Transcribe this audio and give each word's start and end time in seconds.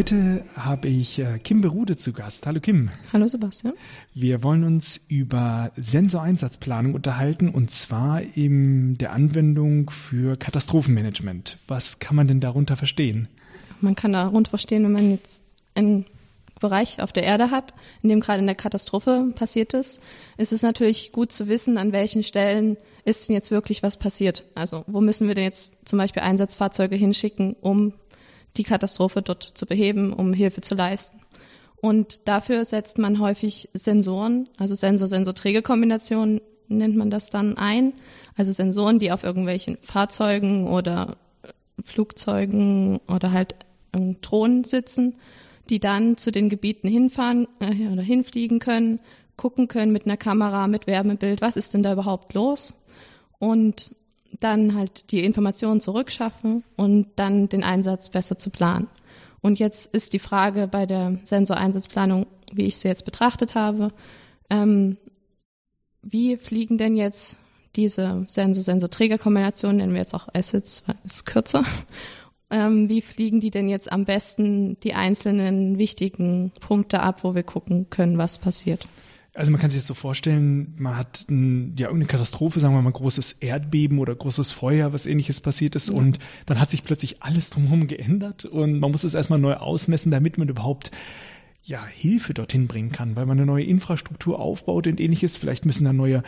Heute 0.00 0.46
habe 0.56 0.88
ich 0.88 1.18
äh, 1.18 1.38
Kim 1.40 1.60
Berude 1.60 1.94
zu 1.94 2.14
Gast. 2.14 2.46
Hallo 2.46 2.58
Kim. 2.58 2.88
Hallo 3.12 3.28
Sebastian. 3.28 3.74
Wir 4.14 4.42
wollen 4.42 4.64
uns 4.64 4.98
über 5.08 5.72
Sensoreinsatzplanung 5.76 6.94
unterhalten 6.94 7.50
und 7.50 7.70
zwar 7.70 8.22
in 8.34 8.96
der 8.96 9.12
Anwendung 9.12 9.90
für 9.90 10.38
Katastrophenmanagement. 10.38 11.58
Was 11.68 11.98
kann 11.98 12.16
man 12.16 12.28
denn 12.28 12.40
darunter 12.40 12.76
verstehen? 12.76 13.28
Man 13.82 13.94
kann 13.94 14.14
darunter 14.14 14.48
verstehen, 14.48 14.84
wenn 14.84 14.92
man 14.92 15.10
jetzt 15.10 15.42
einen 15.74 16.06
Bereich 16.60 17.02
auf 17.02 17.12
der 17.12 17.24
Erde 17.24 17.50
hat, 17.50 17.74
in 18.02 18.08
dem 18.08 18.20
gerade 18.20 18.38
eine 18.38 18.54
Katastrophe 18.54 19.30
passiert 19.34 19.74
ist, 19.74 20.00
ist 20.38 20.54
es 20.54 20.62
natürlich 20.62 21.12
gut 21.12 21.30
zu 21.30 21.46
wissen, 21.46 21.76
an 21.76 21.92
welchen 21.92 22.22
Stellen 22.22 22.78
ist 23.04 23.28
denn 23.28 23.34
jetzt 23.34 23.50
wirklich 23.50 23.82
was 23.82 23.98
passiert. 23.98 24.44
Also 24.54 24.82
wo 24.86 25.02
müssen 25.02 25.28
wir 25.28 25.34
denn 25.34 25.44
jetzt 25.44 25.86
zum 25.86 25.98
Beispiel 25.98 26.22
Einsatzfahrzeuge 26.22 26.96
hinschicken, 26.96 27.54
um 27.60 27.92
die 28.56 28.64
Katastrophe 28.64 29.22
dort 29.22 29.42
zu 29.54 29.66
beheben, 29.66 30.12
um 30.12 30.32
Hilfe 30.32 30.60
zu 30.60 30.74
leisten. 30.74 31.20
Und 31.80 32.28
dafür 32.28 32.64
setzt 32.64 32.98
man 32.98 33.20
häufig 33.20 33.70
Sensoren, 33.72 34.48
also 34.58 34.74
Sensor-Sensor-Träger-Kombinationen 34.74 36.40
nennt 36.68 36.96
man 36.96 37.10
das 37.10 37.30
dann 37.30 37.56
ein. 37.56 37.94
Also 38.36 38.52
Sensoren, 38.52 38.98
die 38.98 39.12
auf 39.12 39.24
irgendwelchen 39.24 39.78
Fahrzeugen 39.82 40.68
oder 40.68 41.16
Flugzeugen 41.82 43.00
oder 43.08 43.32
halt 43.32 43.56
Drohnen 43.92 44.64
sitzen, 44.64 45.14
die 45.68 45.80
dann 45.80 46.16
zu 46.16 46.30
den 46.30 46.48
Gebieten 46.48 46.88
hinfahren 46.88 47.48
äh, 47.60 47.88
oder 47.88 48.02
hinfliegen 48.02 48.58
können, 48.58 49.00
gucken 49.36 49.68
können 49.68 49.92
mit 49.92 50.04
einer 50.04 50.16
Kamera, 50.16 50.66
mit 50.66 50.86
Wärmebild, 50.86 51.40
was 51.40 51.56
ist 51.56 51.74
denn 51.74 51.82
da 51.82 51.92
überhaupt 51.92 52.34
los? 52.34 52.74
Und 53.38 53.94
dann 54.38 54.74
halt 54.74 55.10
die 55.10 55.24
Informationen 55.24 55.80
zurückschaffen 55.80 56.62
und 56.76 57.08
dann 57.16 57.48
den 57.48 57.64
Einsatz 57.64 58.08
besser 58.08 58.38
zu 58.38 58.50
planen. 58.50 58.88
Und 59.40 59.58
jetzt 59.58 59.92
ist 59.94 60.12
die 60.12 60.18
Frage 60.18 60.68
bei 60.68 60.86
der 60.86 61.18
Sensoreinsatzplanung, 61.24 62.26
wie 62.52 62.66
ich 62.66 62.76
sie 62.76 62.88
jetzt 62.88 63.04
betrachtet 63.04 63.54
habe, 63.54 63.92
ähm, 64.50 64.96
wie 66.02 66.36
fliegen 66.36 66.78
denn 66.78 66.96
jetzt 66.96 67.36
diese 67.76 68.24
Sensor-Sensor-Träger-Kombination, 68.26 69.76
nennen 69.76 69.92
wir 69.92 70.00
jetzt 70.00 70.14
auch 70.14 70.28
Assets, 70.34 70.82
weil 70.86 70.96
es 71.04 71.24
kürzer, 71.24 71.64
ähm, 72.50 72.88
wie 72.88 73.00
fliegen 73.00 73.40
die 73.40 73.50
denn 73.50 73.68
jetzt 73.68 73.90
am 73.92 74.04
besten 74.04 74.78
die 74.80 74.94
einzelnen 74.94 75.78
wichtigen 75.78 76.52
Punkte 76.60 77.00
ab, 77.00 77.24
wo 77.24 77.34
wir 77.34 77.44
gucken 77.44 77.88
können, 77.90 78.18
was 78.18 78.38
passiert? 78.38 78.86
Also 79.32 79.52
man 79.52 79.60
kann 79.60 79.70
sich 79.70 79.78
das 79.78 79.86
so 79.86 79.94
vorstellen, 79.94 80.74
man 80.78 80.96
hat 80.96 81.26
ein, 81.30 81.76
ja 81.78 81.86
irgendeine 81.86 82.08
Katastrophe, 82.08 82.58
sagen 82.58 82.74
wir 82.74 82.82
mal 82.82 82.90
großes 82.90 83.32
Erdbeben 83.32 83.98
oder 83.98 84.14
großes 84.14 84.50
Feuer, 84.50 84.92
was 84.92 85.06
ähnliches 85.06 85.40
passiert 85.40 85.76
ist 85.76 85.88
ja. 85.88 85.94
und 85.94 86.18
dann 86.46 86.60
hat 86.60 86.70
sich 86.70 86.82
plötzlich 86.82 87.22
alles 87.22 87.50
drumherum 87.50 87.86
geändert 87.86 88.44
und 88.44 88.80
man 88.80 88.90
muss 88.90 89.04
es 89.04 89.14
erstmal 89.14 89.38
neu 89.38 89.54
ausmessen, 89.54 90.10
damit 90.10 90.36
man 90.36 90.48
überhaupt 90.48 90.90
ja, 91.62 91.84
Hilfe 91.86 92.34
dorthin 92.34 92.66
bringen 92.66 92.90
kann, 92.90 93.16
weil 93.16 93.26
man 93.26 93.38
eine 93.38 93.46
neue 93.46 93.64
Infrastruktur 93.64 94.38
aufbaut 94.38 94.86
und 94.86 95.00
ähnliches. 95.00 95.36
Vielleicht 95.36 95.66
müssen 95.66 95.84
da 95.84 95.92
neue 95.92 96.22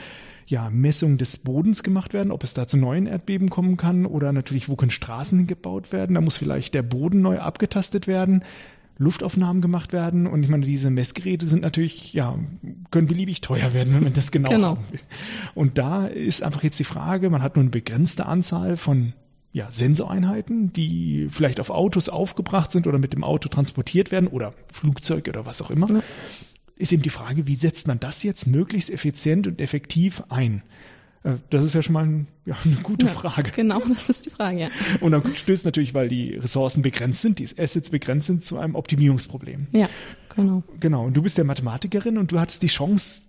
ja, 0.47 0.69
Messungen 0.71 1.19
des 1.19 1.39
Bodens 1.39 1.83
gemacht 1.83 2.13
werden, 2.13 2.31
ob 2.31 2.45
es 2.45 2.55
da 2.55 2.67
zu 2.67 2.77
neuen 2.77 3.07
Erdbeben 3.07 3.49
kommen 3.49 3.77
kann 3.77 4.05
oder 4.05 4.33
natürlich, 4.33 4.69
wo 4.69 4.77
können 4.77 4.91
Straßen 4.91 5.47
gebaut 5.47 5.93
werden. 5.93 6.15
Da 6.15 6.21
muss 6.21 6.37
vielleicht 6.37 6.75
der 6.75 6.83
Boden 6.83 7.23
neu 7.23 7.39
abgetastet 7.39 8.07
werden. 8.07 8.45
Luftaufnahmen 8.99 9.63
gemacht 9.63 9.93
werden. 9.93 10.27
Und 10.27 10.43
ich 10.43 10.49
meine, 10.49 10.65
diese 10.67 10.91
Messgeräte 10.91 11.47
sind 11.47 11.63
natürlich, 11.63 12.13
ja, 12.13 12.39
können 12.91 13.07
beliebig 13.07 13.41
teuer 13.41 13.73
werden, 13.73 13.95
wenn 13.95 14.05
man 14.05 14.13
das 14.13 14.31
genau, 14.31 14.51
genau. 14.51 14.69
haben 14.77 14.85
will. 14.91 15.01
Und 15.55 15.79
da 15.79 16.07
ist 16.07 16.43
einfach 16.43 16.63
jetzt 16.63 16.79
die 16.79 16.85
Frage, 16.85 17.31
man 17.31 17.43
hat 17.43 17.57
nur 17.57 17.63
eine 17.63 17.71
begrenzte 17.71 18.27
Anzahl 18.27 18.77
von 18.77 19.13
ja, 19.53 19.71
Sensoreinheiten, 19.71 20.73
die 20.73 21.29
vielleicht 21.31 21.61
auf 21.61 21.71
Autos 21.71 22.09
aufgebracht 22.09 22.73
sind 22.73 22.87
oder 22.87 22.99
mit 22.99 23.13
dem 23.13 23.23
Auto 23.23 23.49
transportiert 23.49 24.11
werden 24.11 24.27
oder 24.27 24.55
Flugzeug 24.73 25.29
oder 25.29 25.45
was 25.45 25.61
auch 25.61 25.71
immer. 25.71 25.91
Ja. 25.91 26.03
Ist 26.77 26.93
eben 26.93 27.03
die 27.03 27.11
Frage, 27.11 27.47
wie 27.47 27.57
setzt 27.57 27.87
man 27.87 28.01
das 28.01 28.23
jetzt 28.23 28.47
möglichst 28.47 28.91
effizient 28.91 29.47
und 29.47 29.61
effektiv 29.61 30.23
ein? 30.31 30.63
Äh, 31.25 31.35
das 31.51 31.65
ist 31.65 31.75
ja 31.75 31.83
schon 31.83 31.95
mal 31.95 32.05
ein, 32.05 32.27
ja, 32.45 32.57
eine 32.65 32.77
gute 32.77 33.07
ja, 33.07 33.13
Frage. 33.13 33.51
Genau, 33.51 33.81
das 33.89 34.09
ist 34.09 34.27
die 34.27 34.31
Frage, 34.31 34.61
ja. 34.61 34.69
Und 35.01 35.13
dann 35.13 35.35
stößt 35.35 35.65
natürlich, 35.65 35.95
weil 35.95 36.09
die 36.09 36.35
Ressourcen 36.35 36.83
begrenzt 36.83 37.23
sind, 37.23 37.39
die 37.39 37.49
Assets 37.59 37.91
begrenzt 37.91 38.27
sind, 38.27 38.45
zu 38.45 38.59
einem 38.59 38.75
Optimierungsproblem. 38.75 39.69
Ja, 39.73 39.89
genau. 40.35 40.63
Genau. 40.81 41.07
Und 41.07 41.17
du 41.17 41.23
bist 41.23 41.39
ja 41.39 41.45
Mathematikerin 41.45 42.19
und 42.19 42.33
du 42.33 42.41
hattest 42.41 42.63
die 42.63 42.69
Chance, 42.69 43.23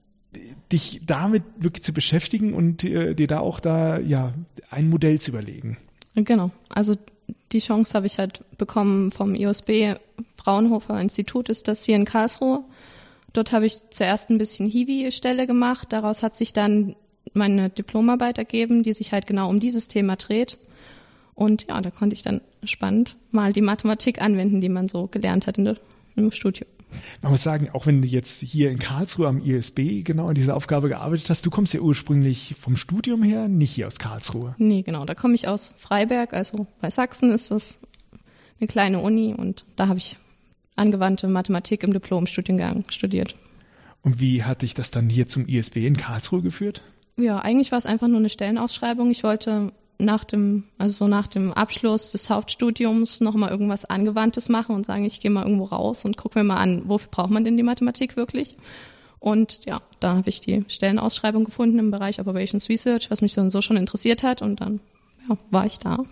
dich 0.71 1.01
damit 1.05 1.43
wirklich 1.57 1.83
zu 1.83 1.93
beschäftigen 1.93 2.53
und 2.53 2.83
äh, 2.83 3.13
dir 3.13 3.27
da 3.27 3.39
auch 3.39 3.59
da, 3.59 3.99
ja, 3.99 4.33
ein 4.71 4.89
Modell 4.89 5.19
zu 5.19 5.31
überlegen. 5.31 5.77
Genau. 6.15 6.51
Also 6.69 6.95
die 7.51 7.59
Chance 7.59 7.93
habe 7.93 8.07
ich 8.07 8.17
halt 8.17 8.43
bekommen 8.57 9.11
vom 9.11 9.35
IOSB 9.35 9.95
Fraunhofer 10.37 10.99
Institut, 10.99 11.49
ist 11.49 11.67
das 11.67 11.83
hier 11.83 11.95
in 11.95 12.05
Karlsruhe. 12.05 12.63
Dort 13.33 13.51
habe 13.51 13.65
ich 13.65 13.89
zuerst 13.89 14.29
ein 14.29 14.37
bisschen 14.37 14.67
Hiwi-Stelle 14.67 15.47
gemacht. 15.47 15.91
Daraus 15.91 16.21
hat 16.21 16.35
sich 16.35 16.53
dann 16.53 16.95
meine 17.33 17.69
Diplomarbeit 17.69 18.37
ergeben, 18.37 18.83
die 18.83 18.93
sich 18.93 19.11
halt 19.11 19.27
genau 19.27 19.49
um 19.49 19.59
dieses 19.59 19.87
Thema 19.87 20.15
dreht. 20.15 20.57
Und 21.35 21.67
ja, 21.67 21.81
da 21.81 21.89
konnte 21.89 22.13
ich 22.13 22.21
dann 22.21 22.41
spannend 22.63 23.17
mal 23.31 23.53
die 23.53 23.61
Mathematik 23.61 24.21
anwenden, 24.21 24.61
die 24.61 24.69
man 24.69 24.87
so 24.87 25.07
gelernt 25.07 25.47
hat 25.47 25.57
in 25.57 25.65
der, 25.65 25.77
im 26.15 26.31
Studium. 26.31 26.67
Man 27.21 27.31
muss 27.31 27.41
sagen, 27.41 27.69
auch 27.73 27.87
wenn 27.87 28.03
du 28.03 28.07
jetzt 28.07 28.41
hier 28.41 28.69
in 28.69 28.77
Karlsruhe 28.77 29.27
am 29.27 29.43
ISB 29.43 30.03
genau 30.03 30.27
an 30.27 30.35
dieser 30.35 30.55
Aufgabe 30.55 30.89
gearbeitet 30.89 31.29
hast, 31.29 31.45
du 31.45 31.49
kommst 31.49 31.73
ja 31.73 31.79
ursprünglich 31.79 32.55
vom 32.59 32.75
Studium 32.75 33.23
her, 33.23 33.47
nicht 33.47 33.71
hier 33.71 33.87
aus 33.87 33.97
Karlsruhe. 33.97 34.53
Nee, 34.59 34.83
genau, 34.83 35.05
da 35.05 35.15
komme 35.15 35.33
ich 35.33 35.47
aus 35.47 35.73
Freiberg, 35.79 36.33
also 36.33 36.67
bei 36.81 36.91
Sachsen 36.91 37.31
ist 37.31 37.49
das 37.49 37.79
eine 38.59 38.67
kleine 38.67 38.99
Uni 38.99 39.33
und 39.33 39.65
da 39.75 39.87
habe 39.87 39.97
ich 39.97 40.17
angewandte 40.75 41.27
Mathematik 41.27 41.83
im 41.83 41.93
Diplomstudiengang 41.93 42.85
studiert. 42.89 43.35
Und 44.01 44.19
wie 44.19 44.43
hat 44.43 44.61
dich 44.61 44.73
das 44.73 44.91
dann 44.91 45.09
hier 45.09 45.27
zum 45.27 45.47
ISB 45.47 45.87
in 45.87 45.97
Karlsruhe 45.97 46.41
geführt? 46.41 46.81
Ja, 47.17 47.39
eigentlich 47.39 47.71
war 47.71 47.77
es 47.77 47.85
einfach 47.85 48.07
nur 48.07 48.19
eine 48.19 48.29
Stellenausschreibung. 48.29 49.11
Ich 49.11 49.23
wollte 49.23 49.71
nach 49.99 50.23
dem, 50.23 50.63
also 50.77 51.05
so 51.05 51.07
nach 51.07 51.27
dem 51.27 51.53
Abschluss 51.53 52.11
des 52.11 52.29
Hauptstudiums 52.29 53.21
nochmal 53.21 53.51
irgendwas 53.51 53.85
Angewandtes 53.85 54.49
machen 54.49 54.75
und 54.75 54.85
sagen, 54.85 55.05
ich 55.05 55.19
gehe 55.19 55.31
mal 55.31 55.43
irgendwo 55.43 55.65
raus 55.65 56.05
und 56.05 56.17
gucke 56.17 56.39
mir 56.39 56.43
mal 56.43 56.57
an, 56.57 56.83
wofür 56.85 57.09
braucht 57.09 57.29
man 57.29 57.43
denn 57.43 57.57
die 57.57 57.63
Mathematik 57.63 58.17
wirklich? 58.17 58.57
Und 59.19 59.65
ja, 59.65 59.81
da 59.99 60.17
habe 60.17 60.29
ich 60.29 60.41
die 60.41 60.65
Stellenausschreibung 60.67 61.45
gefunden 61.45 61.79
im 61.79 61.91
Bereich 61.91 62.19
Operations 62.19 62.67
Research, 62.67 63.09
was 63.09 63.21
mich 63.21 63.33
dann 63.33 63.51
so 63.51 63.61
schon 63.61 63.77
interessiert 63.77 64.23
hat 64.23 64.41
und 64.41 64.59
dann 64.59 64.81
ja, 65.29 65.37
war 65.49 65.65
ich 65.65 65.79
da. 65.79 65.99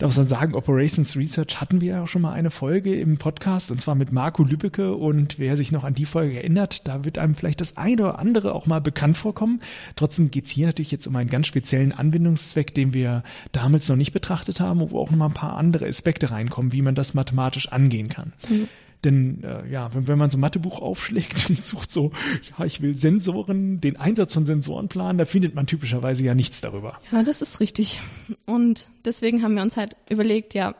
Da 0.00 0.06
muss 0.06 0.16
man 0.16 0.28
sagen, 0.28 0.54
Operations 0.54 1.14
Research 1.14 1.60
hatten 1.60 1.82
wir 1.82 1.88
ja 1.88 2.02
auch 2.02 2.08
schon 2.08 2.22
mal 2.22 2.32
eine 2.32 2.50
Folge 2.50 2.98
im 2.98 3.18
Podcast 3.18 3.70
und 3.70 3.82
zwar 3.82 3.94
mit 3.94 4.12
Marco 4.12 4.42
Lübbecke 4.42 4.94
und 4.94 5.38
wer 5.38 5.58
sich 5.58 5.72
noch 5.72 5.84
an 5.84 5.92
die 5.92 6.06
Folge 6.06 6.36
erinnert, 6.36 6.88
da 6.88 7.04
wird 7.04 7.18
einem 7.18 7.34
vielleicht 7.34 7.60
das 7.60 7.76
eine 7.76 8.04
oder 8.04 8.18
andere 8.18 8.54
auch 8.54 8.64
mal 8.64 8.80
bekannt 8.80 9.18
vorkommen. 9.18 9.60
Trotzdem 9.96 10.30
geht's 10.30 10.48
hier 10.48 10.68
natürlich 10.68 10.90
jetzt 10.90 11.06
um 11.06 11.14
einen 11.16 11.28
ganz 11.28 11.48
speziellen 11.48 11.92
Anwendungszweck, 11.92 12.74
den 12.74 12.94
wir 12.94 13.22
damals 13.52 13.90
noch 13.90 13.96
nicht 13.96 14.14
betrachtet 14.14 14.58
haben, 14.58 14.80
wo 14.80 14.98
auch 14.98 15.10
noch 15.10 15.18
mal 15.18 15.26
ein 15.26 15.34
paar 15.34 15.58
andere 15.58 15.86
Aspekte 15.86 16.30
reinkommen, 16.30 16.72
wie 16.72 16.80
man 16.80 16.94
das 16.94 17.12
mathematisch 17.12 17.70
angehen 17.70 18.08
kann. 18.08 18.32
Mhm. 18.48 18.68
Denn 19.04 19.42
äh, 19.42 19.66
ja, 19.68 19.92
wenn, 19.94 20.08
wenn 20.08 20.18
man 20.18 20.30
so 20.30 20.36
ein 20.36 20.40
Mathebuch 20.40 20.80
aufschlägt 20.80 21.46
und 21.48 21.64
sucht 21.64 21.90
so, 21.90 22.12
ja, 22.58 22.64
ich 22.64 22.80
will 22.80 22.96
Sensoren, 22.96 23.80
den 23.80 23.96
Einsatz 23.96 24.34
von 24.34 24.44
Sensoren 24.44 24.88
planen, 24.88 25.18
da 25.18 25.24
findet 25.24 25.54
man 25.54 25.66
typischerweise 25.66 26.24
ja 26.24 26.34
nichts 26.34 26.60
darüber. 26.60 26.98
Ja, 27.12 27.22
das 27.22 27.42
ist 27.42 27.60
richtig. 27.60 28.00
Und 28.46 28.88
deswegen 29.04 29.42
haben 29.42 29.54
wir 29.54 29.62
uns 29.62 29.76
halt 29.76 29.96
überlegt, 30.08 30.54
ja, 30.54 30.74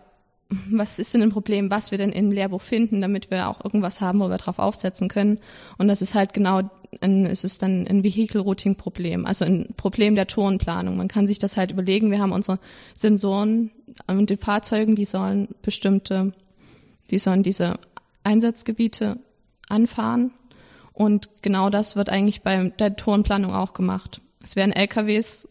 was 0.69 0.99
ist 0.99 1.15
denn 1.15 1.23
ein 1.23 1.31
Problem, 1.31 1.71
was 1.71 1.93
wir 1.93 1.99
denn 1.99 2.11
im 2.11 2.33
Lehrbuch 2.33 2.61
finden, 2.61 3.01
damit 3.01 3.31
wir 3.31 3.49
auch 3.49 3.65
irgendwas 3.65 4.01
haben, 4.01 4.19
wo 4.19 4.29
wir 4.29 4.37
drauf 4.37 4.59
aufsetzen 4.59 5.09
können. 5.09 5.39
Und 5.79 5.87
das 5.89 6.03
ist 6.03 6.15
halt 6.15 6.33
genau, 6.33 6.63
ein, 7.01 7.25
es 7.27 7.45
ist 7.45 7.63
dann 7.63 7.87
ein 7.87 8.03
Vehicle-Routing-Problem, 8.03 9.27
also 9.27 9.45
ein 9.45 9.69
Problem 9.77 10.17
der 10.17 10.27
Tonplanung. 10.27 10.97
Man 10.97 11.07
kann 11.07 11.29
sich 11.29 11.39
das 11.39 11.57
halt 11.57 11.71
überlegen, 11.71 12.11
wir 12.11 12.19
haben 12.19 12.33
unsere 12.33 12.59
Sensoren 12.97 13.71
und 14.09 14.29
die 14.29 14.37
Fahrzeugen, 14.37 14.97
die 14.97 15.05
sollen 15.05 15.49
bestimmte, 15.63 16.33
die 17.11 17.19
sollen 17.19 17.45
diese 17.45 17.79
Einsatzgebiete 18.25 19.19
anfahren. 19.69 20.33
Und 20.93 21.31
genau 21.43 21.71
das 21.71 21.97
wird 21.97 22.11
eigentlich 22.11 22.43
bei 22.43 22.69
der 22.79 22.97
Tourenplanung 22.97 23.55
auch 23.55 23.73
gemacht. 23.73 24.21
Es 24.43 24.57
werden 24.57 24.73
LKWs, 24.73 25.49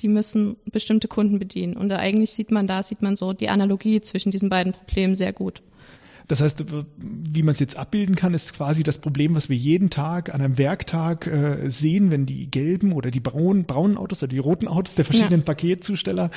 die 0.00 0.08
müssen 0.08 0.56
bestimmte 0.66 1.08
Kunden 1.08 1.38
bedienen. 1.38 1.76
Und 1.76 1.92
eigentlich 1.92 2.32
sieht 2.32 2.50
man 2.50 2.66
da, 2.66 2.82
sieht 2.82 3.02
man 3.02 3.16
so 3.16 3.32
die 3.32 3.48
Analogie 3.48 4.00
zwischen 4.00 4.32
diesen 4.32 4.48
beiden 4.48 4.72
Problemen 4.72 5.14
sehr 5.14 5.32
gut. 5.32 5.62
Das 6.28 6.40
heißt, 6.40 6.64
wie 6.98 7.42
man 7.42 7.52
es 7.52 7.60
jetzt 7.60 7.76
abbilden 7.76 8.14
kann, 8.14 8.34
ist 8.34 8.54
quasi 8.54 8.82
das 8.82 8.98
Problem, 8.98 9.34
was 9.34 9.48
wir 9.48 9.56
jeden 9.56 9.90
Tag 9.90 10.34
an 10.34 10.40
einem 10.40 10.58
Werktag 10.58 11.26
äh, 11.26 11.68
sehen, 11.68 12.10
wenn 12.10 12.26
die 12.26 12.50
gelben 12.50 12.92
oder 12.92 13.10
die 13.10 13.20
braunen, 13.20 13.64
braunen 13.64 13.96
Autos 13.96 14.22
oder 14.22 14.30
die 14.30 14.38
roten 14.38 14.68
Autos 14.68 14.94
der 14.94 15.04
verschiedenen 15.04 15.40
ja. 15.40 15.44
Paketzusteller 15.44 16.30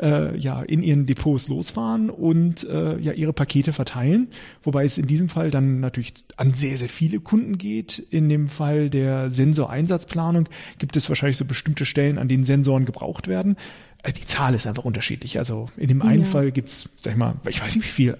äh, 0.00 0.36
ja 0.38 0.62
in 0.62 0.82
ihren 0.82 1.06
Depots 1.06 1.48
losfahren 1.48 2.10
und 2.10 2.64
äh, 2.64 2.98
ja 2.98 3.12
ihre 3.12 3.32
Pakete 3.32 3.72
verteilen. 3.72 4.28
Wobei 4.62 4.84
es 4.84 4.98
in 4.98 5.06
diesem 5.06 5.28
Fall 5.28 5.50
dann 5.50 5.80
natürlich 5.80 6.14
an 6.36 6.54
sehr, 6.54 6.78
sehr 6.78 6.88
viele 6.88 7.20
Kunden 7.20 7.58
geht. 7.58 7.98
In 8.10 8.28
dem 8.28 8.48
Fall 8.48 8.90
der 8.90 9.30
Sensoreinsatzplanung 9.30 10.48
gibt 10.78 10.96
es 10.96 11.08
wahrscheinlich 11.08 11.36
so 11.36 11.44
bestimmte 11.44 11.84
Stellen, 11.84 12.18
an 12.18 12.28
denen 12.28 12.44
Sensoren 12.44 12.84
gebraucht 12.84 13.28
werden. 13.28 13.56
Äh, 14.02 14.12
die 14.12 14.24
Zahl 14.24 14.54
ist 14.54 14.66
einfach 14.66 14.84
unterschiedlich. 14.84 15.38
Also 15.38 15.68
in 15.76 15.88
dem 15.88 16.02
einen 16.02 16.22
ja. 16.22 16.28
Fall 16.28 16.52
gibt's, 16.52 16.88
sag 17.00 17.12
ich 17.12 17.18
mal, 17.18 17.36
ich 17.48 17.62
weiß 17.62 17.76
nicht 17.76 17.86
wie 17.86 17.90
viel 17.90 18.18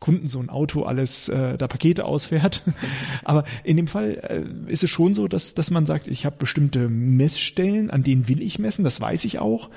Kunden 0.00 0.28
so 0.28 0.38
ein 0.38 0.48
Auto 0.48 0.84
alles 0.84 1.28
äh, 1.28 1.58
da 1.58 1.66
Pakete 1.66 2.04
ausfährt. 2.04 2.62
Aber 3.24 3.44
in 3.64 3.76
dem 3.76 3.88
Fall 3.88 4.46
äh, 4.66 4.70
ist 4.72 4.84
es 4.84 4.90
schon 4.90 5.14
so, 5.14 5.28
dass, 5.28 5.54
dass 5.54 5.70
man 5.70 5.86
sagt, 5.86 6.06
ich 6.06 6.24
habe 6.24 6.36
bestimmte 6.38 6.88
Messstellen, 6.88 7.90
an 7.90 8.04
denen 8.04 8.28
will 8.28 8.42
ich 8.42 8.58
messen, 8.58 8.84
das 8.84 9.00
weiß 9.00 9.24
ich 9.24 9.38
auch. 9.38 9.70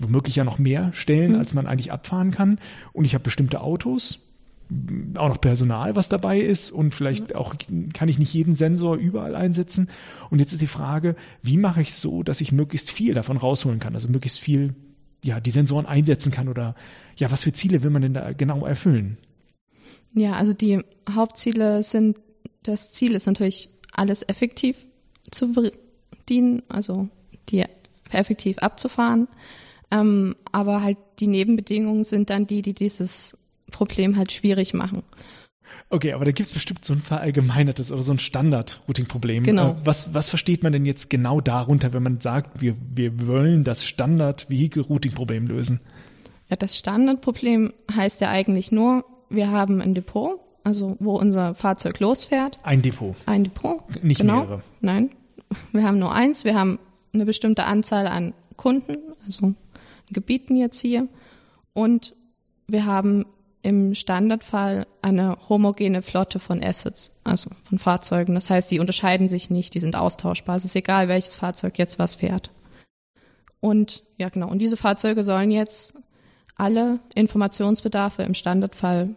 Womöglich 0.00 0.36
ja 0.36 0.44
noch 0.44 0.58
mehr 0.58 0.92
Stellen, 0.92 1.32
mhm. 1.32 1.38
als 1.38 1.54
man 1.54 1.66
eigentlich 1.66 1.92
abfahren 1.92 2.30
kann. 2.30 2.58
Und 2.92 3.04
ich 3.04 3.14
habe 3.14 3.24
bestimmte 3.24 3.60
Autos, 3.60 4.20
auch 5.14 5.28
noch 5.28 5.40
Personal, 5.40 5.96
was 5.96 6.08
dabei 6.08 6.38
ist 6.38 6.70
und 6.70 6.94
vielleicht 6.94 7.34
auch 7.34 7.54
kann 7.94 8.08
ich 8.08 8.18
nicht 8.18 8.34
jeden 8.34 8.54
Sensor 8.54 8.96
überall 8.96 9.34
einsetzen. 9.34 9.88
Und 10.28 10.40
jetzt 10.40 10.52
ist 10.52 10.60
die 10.60 10.66
Frage, 10.66 11.16
wie 11.42 11.56
mache 11.56 11.80
ich 11.80 11.88
es 11.88 12.00
so, 12.00 12.22
dass 12.22 12.40
ich 12.40 12.52
möglichst 12.52 12.90
viel 12.90 13.14
davon 13.14 13.38
rausholen 13.38 13.80
kann, 13.80 13.94
also 13.94 14.08
möglichst 14.08 14.40
viel, 14.40 14.74
ja, 15.22 15.40
die 15.40 15.50
Sensoren 15.50 15.86
einsetzen 15.86 16.32
kann 16.32 16.48
oder 16.48 16.74
ja, 17.16 17.30
was 17.30 17.44
für 17.44 17.52
Ziele 17.52 17.82
will 17.82 17.90
man 17.90 18.02
denn 18.02 18.14
da 18.14 18.32
genau 18.32 18.66
erfüllen? 18.66 19.16
Ja, 20.14 20.32
also 20.32 20.52
die 20.52 20.80
Hauptziele 21.10 21.82
sind, 21.82 22.18
das 22.62 22.92
Ziel 22.92 23.14
ist 23.14 23.26
natürlich, 23.26 23.68
alles 23.92 24.22
effektiv 24.28 24.86
zu 25.30 25.52
bedienen, 25.52 26.62
also 26.68 27.08
die 27.48 27.64
effektiv 28.10 28.58
abzufahren. 28.58 29.28
Ähm, 29.90 30.36
aber 30.52 30.82
halt 30.82 30.98
die 31.18 31.26
Nebenbedingungen 31.26 32.04
sind 32.04 32.30
dann 32.30 32.46
die, 32.46 32.62
die 32.62 32.74
dieses 32.74 33.36
Problem 33.70 34.16
halt 34.16 34.32
schwierig 34.32 34.74
machen. 34.74 35.02
Okay, 35.90 36.12
aber 36.12 36.26
da 36.26 36.32
gibt 36.32 36.48
es 36.48 36.54
bestimmt 36.54 36.84
so 36.84 36.92
ein 36.92 37.00
verallgemeinertes 37.00 37.90
oder 37.90 38.02
so 38.02 38.12
ein 38.12 38.18
Standard-Routing-Problem. 38.18 39.44
Genau. 39.44 39.70
Äh, 39.70 39.76
was, 39.84 40.12
was 40.12 40.28
versteht 40.28 40.62
man 40.62 40.72
denn 40.72 40.84
jetzt 40.84 41.08
genau 41.08 41.40
darunter, 41.40 41.94
wenn 41.94 42.02
man 42.02 42.20
sagt, 42.20 42.60
wir, 42.60 42.76
wir 42.94 43.26
wollen 43.26 43.64
das 43.64 43.84
Standard-Vehicle-Routing-Problem 43.84 45.46
lösen? 45.46 45.80
Ja, 46.50 46.56
das 46.56 46.76
Standardproblem 46.76 47.72
heißt 47.94 48.20
ja 48.20 48.30
eigentlich 48.30 48.70
nur, 48.70 49.04
wir 49.30 49.50
haben 49.50 49.80
ein 49.80 49.94
Depot, 49.94 50.40
also 50.64 50.96
wo 51.00 51.16
unser 51.16 51.54
Fahrzeug 51.54 52.00
losfährt. 52.00 52.58
Ein 52.62 52.82
Depot. 52.82 53.14
Ein 53.26 53.44
Depot. 53.44 53.82
Nicht 54.02 54.20
genau. 54.20 54.42
mehrere. 54.42 54.62
Nein. 54.80 55.10
Wir 55.72 55.82
haben 55.84 55.98
nur 55.98 56.12
eins. 56.12 56.44
Wir 56.44 56.54
haben 56.54 56.78
eine 57.12 57.24
bestimmte 57.24 57.64
Anzahl 57.64 58.06
an 58.06 58.34
Kunden, 58.56 58.98
also 59.24 59.54
Gebieten 60.10 60.56
jetzt 60.56 60.80
hier. 60.80 61.08
Und 61.72 62.14
wir 62.66 62.84
haben 62.86 63.24
im 63.62 63.94
Standardfall 63.94 64.86
eine 65.02 65.36
homogene 65.48 66.02
Flotte 66.02 66.38
von 66.38 66.62
Assets, 66.62 67.12
also 67.24 67.50
von 67.64 67.78
Fahrzeugen. 67.78 68.34
Das 68.34 68.50
heißt, 68.50 68.70
die 68.70 68.78
unterscheiden 68.78 69.28
sich 69.28 69.50
nicht, 69.50 69.74
die 69.74 69.80
sind 69.80 69.96
austauschbar. 69.96 70.56
Es 70.56 70.64
ist 70.64 70.76
egal, 70.76 71.08
welches 71.08 71.34
Fahrzeug 71.34 71.78
jetzt 71.78 71.98
was 71.98 72.14
fährt. 72.16 72.50
Und 73.60 74.04
ja, 74.16 74.28
genau. 74.28 74.48
Und 74.48 74.60
diese 74.60 74.76
Fahrzeuge 74.76 75.24
sollen 75.24 75.50
jetzt 75.50 75.94
alle 76.58 76.98
Informationsbedarfe 77.14 78.22
im 78.22 78.34
Standardfall 78.34 79.10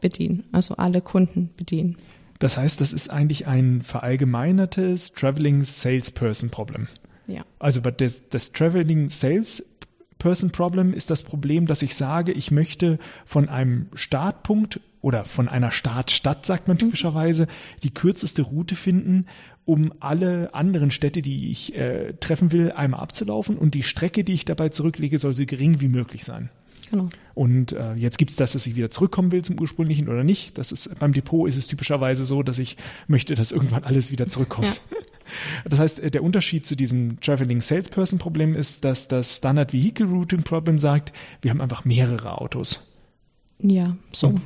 bedienen, 0.00 0.44
also 0.52 0.76
alle 0.76 1.00
Kunden 1.00 1.50
bedienen. 1.56 1.96
Das 2.38 2.56
heißt, 2.56 2.80
das 2.80 2.92
ist 2.92 3.10
eigentlich 3.10 3.46
ein 3.46 3.82
verallgemeinertes 3.82 5.12
Traveling 5.12 5.62
Salesperson 5.62 6.50
Problem. 6.50 6.88
Ja. 7.26 7.44
Also 7.58 7.80
das, 7.80 8.28
das 8.28 8.52
Traveling 8.52 9.08
Salesperson 9.08 10.50
Problem 10.52 10.94
ist 10.94 11.10
das 11.10 11.22
Problem, 11.22 11.66
dass 11.66 11.82
ich 11.82 11.94
sage, 11.94 12.32
ich 12.32 12.50
möchte 12.50 12.98
von 13.24 13.48
einem 13.48 13.88
Startpunkt 13.94 14.80
oder 15.04 15.26
von 15.26 15.50
einer 15.50 15.70
Startstadt, 15.70 16.46
sagt 16.46 16.66
man 16.66 16.76
mhm. 16.76 16.80
typischerweise, 16.80 17.46
die 17.82 17.92
kürzeste 17.92 18.40
Route 18.40 18.74
finden, 18.74 19.26
um 19.66 19.92
alle 20.00 20.54
anderen 20.54 20.90
Städte, 20.90 21.20
die 21.20 21.50
ich 21.50 21.76
äh, 21.76 22.14
treffen 22.14 22.52
will, 22.52 22.72
einmal 22.72 23.00
abzulaufen 23.00 23.58
und 23.58 23.74
die 23.74 23.82
Strecke, 23.82 24.24
die 24.24 24.32
ich 24.32 24.46
dabei 24.46 24.70
zurücklege, 24.70 25.18
soll 25.18 25.34
so 25.34 25.44
gering 25.44 25.80
wie 25.82 25.88
möglich 25.88 26.24
sein. 26.24 26.48
Genau. 26.90 27.10
Und 27.34 27.72
äh, 27.72 27.94
jetzt 27.94 28.16
gibt 28.16 28.30
es 28.30 28.36
das, 28.36 28.52
dass 28.52 28.66
ich 28.66 28.76
wieder 28.76 28.90
zurückkommen 28.90 29.30
will 29.30 29.42
zum 29.42 29.60
ursprünglichen 29.60 30.08
oder 30.08 30.24
nicht. 30.24 30.56
Das 30.56 30.72
ist 30.72 30.98
beim 30.98 31.12
Depot 31.12 31.48
ist 31.48 31.56
es 31.56 31.66
typischerweise 31.66 32.24
so, 32.24 32.42
dass 32.42 32.58
ich 32.58 32.78
möchte, 33.06 33.34
dass 33.34 33.52
irgendwann 33.52 33.84
alles 33.84 34.10
wieder 34.10 34.26
zurückkommt. 34.28 34.82
Ja. 34.90 34.96
Das 35.64 35.80
heißt, 35.80 36.00
äh, 36.00 36.10
der 36.10 36.22
Unterschied 36.22 36.66
zu 36.66 36.76
diesem 36.76 37.18
Traveling 37.18 37.62
Salesperson 37.62 38.18
Problem 38.18 38.54
ist, 38.54 38.84
dass 38.84 39.08
das 39.08 39.36
Standard 39.36 39.72
Vehicle 39.72 40.06
Routing 40.06 40.42
Problem 40.42 40.78
sagt, 40.78 41.12
wir 41.40 41.50
haben 41.50 41.62
einfach 41.62 41.86
mehrere 41.86 42.38
Autos. 42.38 42.86
Ja, 43.58 43.96
so. 44.12 44.28
Und, 44.28 44.42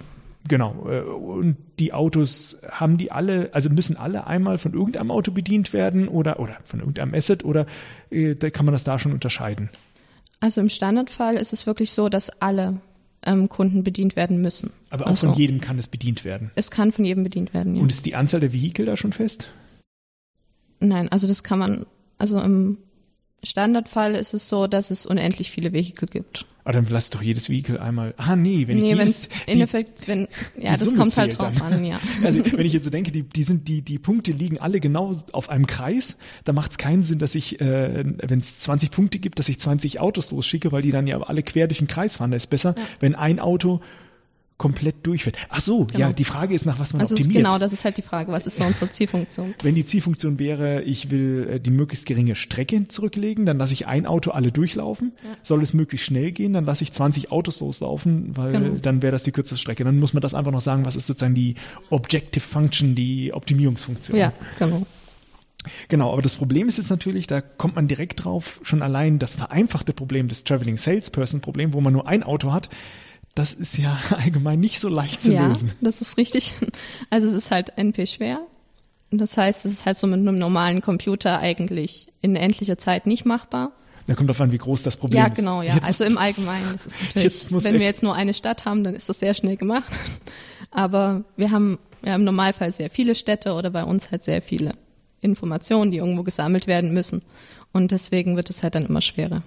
genau. 0.49 0.89
Äh, 0.89 1.01
und 1.03 1.57
die 1.79 1.93
Autos 1.93 2.59
haben 2.71 2.99
die 2.99 3.13
alle, 3.13 3.51
also 3.53 3.71
müssen 3.71 3.97
alle 3.97 4.27
einmal 4.27 4.59
von 4.59 4.73
irgendeinem 4.73 5.11
Auto 5.11 5.31
bedient 5.31 5.73
werden 5.73 6.09
oder, 6.09 6.41
oder 6.41 6.57
von 6.65 6.81
irgendeinem 6.81 7.15
Asset 7.15 7.45
oder 7.45 7.67
äh, 8.11 8.35
da 8.35 8.51
kann 8.51 8.65
man 8.65 8.73
das 8.73 8.85
da 8.85 8.99
schon 8.99 9.13
unterscheiden? 9.13 9.71
Also 10.41 10.61
im 10.61 10.69
Standardfall 10.69 11.35
ist 11.37 11.53
es 11.53 11.67
wirklich 11.67 11.93
so, 11.93 12.09
dass 12.09 12.31
alle 12.41 12.81
ähm, 13.25 13.49
Kunden 13.49 13.83
bedient 13.83 14.17
werden 14.17 14.41
müssen. 14.41 14.71
Aber 14.91 15.07
auch 15.07 15.11
also, 15.11 15.29
von 15.29 15.37
jedem 15.37 15.61
kann 15.61 15.79
es 15.79 15.87
bedient 15.87 16.25
werden. 16.25 16.51
Es 16.55 16.71
kann 16.71 16.93
von 16.93 17.05
jedem 17.05 17.25
bedient 17.25 17.53
werden, 17.55 17.75
ja. 17.77 17.83
Und 17.83 17.91
ist 17.91 18.07
die 18.07 18.15
Anzahl 18.15 18.41
der 18.41 18.53
Vehikel 18.53 18.87
da 18.87 18.97
schon 18.97 19.13
fest? 19.13 19.51
Nein, 20.81 21.09
also 21.09 21.27
das 21.27 21.43
kann 21.43 21.59
man, 21.59 21.87
also 22.19 22.41
im 22.41 22.79
Standardfall 23.43 24.15
ist 24.15 24.35
es 24.35 24.49
so, 24.49 24.67
dass 24.67 24.91
es 24.91 25.07
unendlich 25.07 25.51
viele 25.51 25.73
Vehikel 25.73 26.09
gibt. 26.09 26.47
Aber 26.69 26.75
dann 26.75 26.87
lass 26.91 27.09
doch 27.09 27.23
jedes 27.23 27.49
Vehikel 27.49 27.79
einmal. 27.79 28.13
Ah, 28.19 28.37
nee, 28.37 28.69
wenn 28.69 28.77
nee, 28.77 28.93
ich 28.93 28.99
jedes, 28.99 29.31
in 29.47 29.63
Effekt, 29.63 30.07
wenn, 30.07 30.29
ja, 30.59 30.77
das 30.77 30.95
kommt 30.95 31.17
halt 31.17 31.41
drauf 31.41 31.55
dann. 31.59 31.73
an, 31.73 31.83
ja. 31.87 31.99
Also, 32.23 32.45
wenn 32.45 32.67
ich 32.67 32.75
jetzt 32.75 32.85
so 32.85 32.91
denke, 32.91 33.11
die, 33.11 33.23
die 33.23 33.43
sind, 33.43 33.69
die, 33.69 33.81
die 33.81 33.99
Punkte 33.99 34.33
liegen 34.33 34.59
alle 34.59 34.79
genau 34.79 35.17
auf 35.33 35.49
einem 35.49 35.67
Kreis, 35.67 36.19
da 36.45 36.53
macht 36.53 36.73
es 36.73 36.77
keinen 36.77 37.03
Sinn, 37.03 37.21
dass 37.21 37.35
ich, 37.35 37.59
äh, 37.63 38.05
wenn 38.05 38.41
es 38.41 38.61
20 38.61 38.91
Punkte 38.91 39.19
gibt, 39.19 39.39
dass 39.39 39.49
ich 39.49 39.59
20 39.59 40.01
Autos 40.01 40.31
losschicke, 40.31 40.71
weil 40.71 40.83
die 40.83 40.91
dann 40.91 41.07
ja 41.07 41.19
alle 41.23 41.43
quer 41.43 41.69
durch 41.69 41.79
den 41.79 41.87
Kreis 41.87 42.19
fahren. 42.19 42.33
Da 42.33 42.37
ist 42.37 42.49
besser, 42.49 42.75
ja. 42.77 42.83
wenn 43.01 43.15
ein 43.15 43.41
Auto 43.41 43.81
komplett 44.59 45.07
durchfällt. 45.07 45.37
Ach 45.49 45.61
so, 45.61 45.85
genau. 45.85 45.99
ja, 46.01 46.13
die 46.13 46.25
Frage 46.25 46.53
ist, 46.53 46.67
nach 46.67 46.81
was 46.81 46.93
man 46.93 47.01
also 47.01 47.15
optimiert. 47.15 47.45
Genau, 47.45 47.59
das 47.59 47.73
ist 47.73 47.85
halt 47.85 47.97
die 47.97 48.03
Frage, 48.03 48.33
was 48.33 48.45
ist 48.45 48.57
so 48.57 48.65
unsere 48.65 48.91
Zielfunktion? 48.91 49.55
Wenn 49.63 49.77
die 49.77 49.85
Zielfunktion 49.85 50.41
wäre, 50.41 50.83
ich 50.83 51.11
will 51.13 51.49
äh, 51.49 51.61
die 51.61 51.71
möglichst 51.71 52.07
geringe 52.07 52.35
Strecke 52.35 52.89
zurücklegen, 52.89 53.47
dann 53.47 53.57
lasse 53.57 53.73
ich 53.73 53.87
ein 53.87 54.05
Auto 54.05 54.33
alle 54.33 54.51
durchlaufen. 54.51 55.13
Ja. 55.23 55.31
Soll 55.45 55.63
es 55.63 55.73
möglichst 55.75 56.07
schnell 56.07 56.33
gehen, 56.33 56.53
dann 56.53 56.65
lasse 56.65 56.83
ich 56.83 56.93
20 56.93 57.31
Autos 57.31 57.61
loslaufen, 57.61 58.37
weil 58.37 58.53
genau. 58.53 58.77
dann 58.83 59.01
wäre 59.01 59.13
das 59.13 59.23
die 59.23 59.33
kürzeste 59.33 59.61
Strecke. 59.61 59.85
Dann 59.85 60.01
muss 60.01 60.13
man 60.13 60.21
das 60.21 60.35
einfach 60.35 60.53
noch 60.53 60.61
sagen, 60.61 60.85
was 60.85 60.97
ist 60.97 61.07
sozusagen 61.07 61.37
die 61.37 61.55
Objective 61.91 62.45
Function, 62.45 62.97
die 62.97 63.33
Optimierungsfunktion. 63.33 64.19
Ja, 64.19 64.33
genau. 64.59 64.85
Genau, 65.89 66.13
aber 66.13 66.23
das 66.23 66.35
Problem 66.35 66.69
ist 66.69 66.79
jetzt 66.79 66.91
natürlich, 66.91 67.27
da 67.27 67.41
kommt 67.41 67.77
man 67.77 67.89
direkt 67.89 68.25
drauf, 68.25 68.61
schon 68.63 68.83
allein 68.83 69.19
das 69.19 69.35
vereinfachte 69.35 69.93
Problem 69.93 70.29
des 70.29 70.45
Traveling 70.45 70.77
Salesperson 70.77 71.41
Problem, 71.41 71.73
wo 71.75 71.81
man 71.81 71.93
nur 71.93 72.09
ein 72.09 72.23
Auto 72.23 72.53
hat, 72.53 72.69
das 73.39 73.55
ist 73.55 73.79
ja 73.79 74.01
allgemein 74.11 74.61
nicht 74.61 74.81
so 74.81 74.89
leicht 74.89 75.23
zu 75.23 75.33
ja, 75.33 75.47
lösen. 75.47 75.73
Das 75.81 76.01
ist 76.01 76.19
richtig. 76.19 76.55
Also 77.11 77.29
es 77.29 77.35
ist 77.35 77.51
halt 77.51 77.73
NP 77.77 78.07
schwer. 78.07 78.41
Das 79.11 79.37
heißt, 79.37 79.65
es 79.65 79.73
ist 79.73 79.87
halt 79.87 79.97
so 79.97 80.07
mit 80.07 80.19
einem 80.19 80.39
normalen 80.39 80.83
Computer 80.83 81.39
eigentlich 81.39 82.09
in 82.21 82.37
endlicher 82.37 82.77
Zeit 82.77 83.07
nicht 83.07 83.25
machbar. 83.25 83.73
Da 84.07 84.15
kommt 84.15 84.29
drauf 84.29 84.41
an, 84.41 84.53
wie 84.53 84.59
groß 84.59 84.83
das 84.83 84.97
Problem 84.97 85.21
ist. 85.21 85.29
Ja, 85.29 85.35
genau, 85.35 85.63
ja. 85.63 85.75
Jetzt 85.75 85.87
also 85.87 86.05
im 86.05 86.19
Allgemeinen 86.19 86.75
ist 86.75 86.87
es 86.87 87.01
natürlich, 87.03 87.47
wenn 87.51 87.75
wir 87.75 87.87
jetzt 87.87 88.03
nur 88.03 88.15
eine 88.15 88.35
Stadt 88.35 88.65
haben, 88.65 88.85
dann 88.85 88.95
ist 88.95 89.09
das 89.09 89.21
sehr 89.21 89.35
schnell 89.35 89.57
gemacht. 89.57 89.91
Aber 90.71 91.25
wir 91.37 91.51
haben 91.51 91.79
ja 92.05 92.15
im 92.15 92.25
Normalfall 92.25 92.73
sehr 92.73 92.91
viele 92.91 93.15
Städte 93.15 93.53
oder 93.53 93.71
bei 93.71 93.85
uns 93.85 94.11
halt 94.11 94.25
sehr 94.25 94.43
viele 94.43 94.75
Informationen, 95.21 95.91
die 95.91 95.99
irgendwo 95.99 96.23
gesammelt 96.23 96.67
werden 96.67 96.93
müssen. 96.93 97.23
Und 97.73 97.93
deswegen 97.93 98.37
wird 98.37 98.51
es 98.51 98.63
halt 98.63 98.75
dann 98.75 98.87
immer 98.87 99.01
schwerer. 99.01 99.43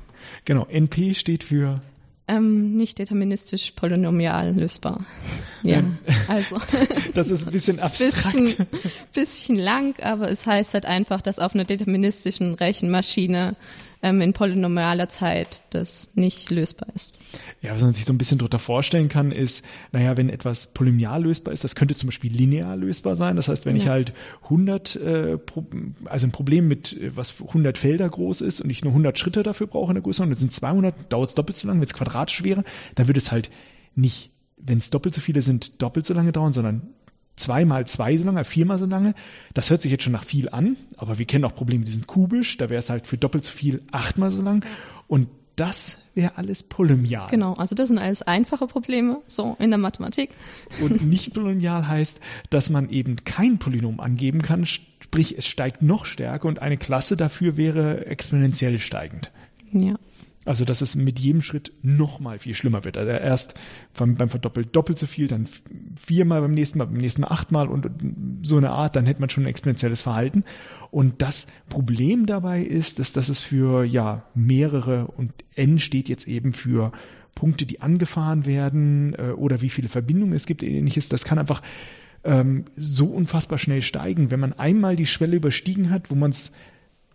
Genau, 0.46 0.66
NP 0.66 1.14
steht 1.14 1.44
für 1.44 1.82
ähm, 2.28 2.76
nicht 2.78 3.00
deterministisch 3.00 3.72
polynomial 3.72 4.54
lösbar. 4.56 5.06
Ja, 5.64 5.84
also. 6.28 6.58
Das 7.14 7.30
ist 7.30 7.46
ein 7.46 7.52
bisschen 7.52 7.80
abstrakt. 7.80 8.34
Bisschen, 8.34 8.68
bisschen 9.14 9.60
lang, 9.60 9.94
aber 10.02 10.32
es 10.32 10.48
heißt 10.48 10.74
halt 10.74 10.88
einfach, 10.88 11.22
dass 11.22 11.38
auf 11.38 11.54
einer 11.54 11.66
deterministischen 11.66 12.56
Rechenmaschine 12.56 13.56
ähm, 14.02 14.22
in 14.22 14.34
polynomialer 14.34 15.10
Zeit 15.10 15.64
das 15.72 16.10
nicht 16.16 16.50
lösbar 16.50 16.90
ist. 16.96 17.20
Ja, 17.62 17.74
was 17.74 17.82
man 17.82 17.94
sich 17.94 18.06
so 18.06 18.14
ein 18.14 18.18
bisschen 18.18 18.38
darunter 18.38 18.60
vorstellen 18.60 19.10
kann, 19.10 19.32
ist, 19.32 19.64
naja, 19.92 20.18
wenn 20.18 20.30
etwas 20.30 20.68
polynomial 20.74 21.24
lösbar 21.24 21.54
ist, 21.54 21.64
das 21.64 21.76
könnte 21.76 21.96
zum 21.96 22.08
Beispiel 22.08 22.32
linear 22.32 22.76
lösbar 22.76 23.16
sein. 23.16 23.36
Das 23.36 23.48
heißt, 23.48 23.66
wenn 23.66 23.76
ja. 23.76 23.84
ich 23.84 23.88
halt 23.90 24.14
100, 24.44 24.96
äh, 24.96 25.38
also 26.06 26.28
ein 26.28 26.32
Problem 26.32 26.68
mit, 26.68 26.94
äh, 26.94 27.16
was 27.16 27.36
100 27.40 27.78
Felder 27.78 28.10
groß 28.10 28.42
ist 28.42 28.62
und 28.62 28.70
ich 28.70 28.84
nur 28.84 28.94
100 28.94 29.18
Schritte 29.18 29.44
dafür 29.44 29.68
brauche 29.68 29.92
in 29.92 29.96
der 29.96 30.04
Größe 30.04 30.24
und 30.24 30.32
es 30.32 30.40
sind 30.40 30.52
200, 30.52 31.12
dauert 31.12 31.30
es 31.30 31.36
doppelt 31.36 31.58
so 31.58 31.68
lang, 31.68 31.78
wenn 31.78 31.86
es 31.88 31.94
quadratisch 31.94 32.44
wäre, 32.44 32.64
dann 32.96 33.08
würde 33.08 33.20
es 33.20 33.32
halt 33.32 33.50
nicht 33.96 34.32
wenn 34.64 34.78
es 34.78 34.90
doppelt 34.90 35.16
so 35.16 35.22
viele 35.22 35.42
sind, 35.42 35.82
doppelt 35.82 36.06
so 36.06 36.14
lange 36.14 36.32
dauern, 36.32 36.54
sondern 36.54 36.84
zweimal 37.36 37.88
zwei 37.88 38.18
so 38.18 38.26
lange, 38.26 38.44
viermal 38.44 38.80
so 38.80 38.86
lange. 38.86 39.14
Das 39.54 39.70
hört 39.70 39.82
sich 39.82 39.92
jetzt 39.92 40.04
schon 40.04 40.14
nach 40.14 40.24
viel 40.26 40.50
an, 40.50 40.78
aber 40.98 41.18
wir 41.18 41.26
kennen 41.26 41.46
auch 41.46 41.56
Probleme, 41.56 41.86
die 41.86 41.92
sind 41.92 42.08
kubisch, 42.08 42.58
da 42.58 42.70
wäre 42.70 42.80
es 42.80 42.90
halt 42.90 43.08
für 43.08 43.18
doppelt 43.18 43.46
so 43.46 43.52
viel 43.52 43.82
achtmal 43.92 44.32
so 44.32 44.42
lang. 44.42 44.66
Und 45.08 45.28
das 45.56 45.98
wäre 46.16 46.38
alles 46.38 46.64
polymial. 46.64 47.30
Genau, 47.30 47.54
also 47.54 47.76
das 47.76 47.88
sind 47.90 47.98
alles 47.98 48.22
einfache 48.22 48.68
Probleme, 48.68 49.22
so 49.28 49.56
in 49.60 49.70
der 49.70 49.78
Mathematik. 49.78 50.32
Und 50.82 51.06
nicht 51.06 51.34
polymial 51.34 51.88
heißt, 51.88 52.20
dass 52.50 52.70
man 52.70 52.90
eben 52.90 53.18
kein 53.26 53.60
Polynom 53.60 54.00
angeben 54.00 54.42
kann, 54.42 54.66
sprich 54.66 55.38
es 55.38 55.48
steigt 55.48 55.82
noch 55.82 56.06
stärker 56.06 56.48
und 56.48 56.60
eine 56.60 56.78
Klasse 56.78 57.18
dafür 57.18 57.58
wäre 57.58 58.06
exponentiell 58.06 58.80
steigend. 58.80 59.32
Ja. 59.72 59.94
Also, 60.44 60.66
dass 60.66 60.82
es 60.82 60.96
mit 60.96 61.20
jedem 61.20 61.42
Schritt 61.44 61.72
noch 61.84 62.20
mal 62.20 62.40
viel 62.40 62.56
schlimmer 62.56 62.84
wird. 62.84 62.98
Also 62.98 63.12
erst 63.12 63.54
beim, 63.96 64.18
Verdoppelt 64.30 64.76
doppelt 64.76 64.98
so 64.98 65.06
viel, 65.06 65.28
dann 65.28 65.48
viermal 65.96 66.42
beim 66.42 66.54
nächsten 66.54 66.80
Mal, 66.80 66.86
beim 66.86 66.98
nächsten 66.98 67.22
Mal 67.22 67.28
achtmal 67.28 67.68
und 67.68 67.88
so 68.42 68.58
eine 68.58 68.72
Art, 68.72 68.96
dann 68.96 69.06
hätte 69.06 69.20
man 69.20 69.30
schon 69.30 69.44
ein 69.44 69.50
exponentielles 69.50 70.02
Verhalten. 70.02 70.44
Und 70.90 71.22
das 71.22 71.46
Problem 71.70 72.26
dabei 72.26 72.64
ist, 72.64 72.98
dass, 72.98 73.14
dass 73.14 73.30
es 73.30 73.40
für, 73.40 73.84
ja, 73.84 74.24
mehrere 74.34 75.08
und 75.08 75.32
n 75.56 75.78
steht 75.78 76.10
jetzt 76.10 76.28
eben 76.28 76.54
für 76.54 76.92
Punkte, 77.36 77.68
die 77.68 77.82
angefahren 77.82 78.48
werden 78.48 79.14
äh, 79.14 79.32
oder 79.32 79.62
wie 79.62 79.70
viele 79.70 79.90
Verbindungen 79.90 80.34
es 80.34 80.48
gibt, 80.48 80.64
ähnliches. 80.64 81.08
Das 81.08 81.24
kann 81.24 81.38
einfach 81.38 81.62
ähm, 82.24 82.66
so 82.76 83.06
unfassbar 83.06 83.60
schnell 83.60 83.82
steigen. 83.84 84.32
Wenn 84.32 84.40
man 84.40 84.54
einmal 84.54 84.96
die 84.96 85.06
Schwelle 85.06 85.36
überstiegen 85.36 85.92
hat, 85.92 86.10
wo 86.10 86.16
man 86.16 86.32
es 86.32 86.52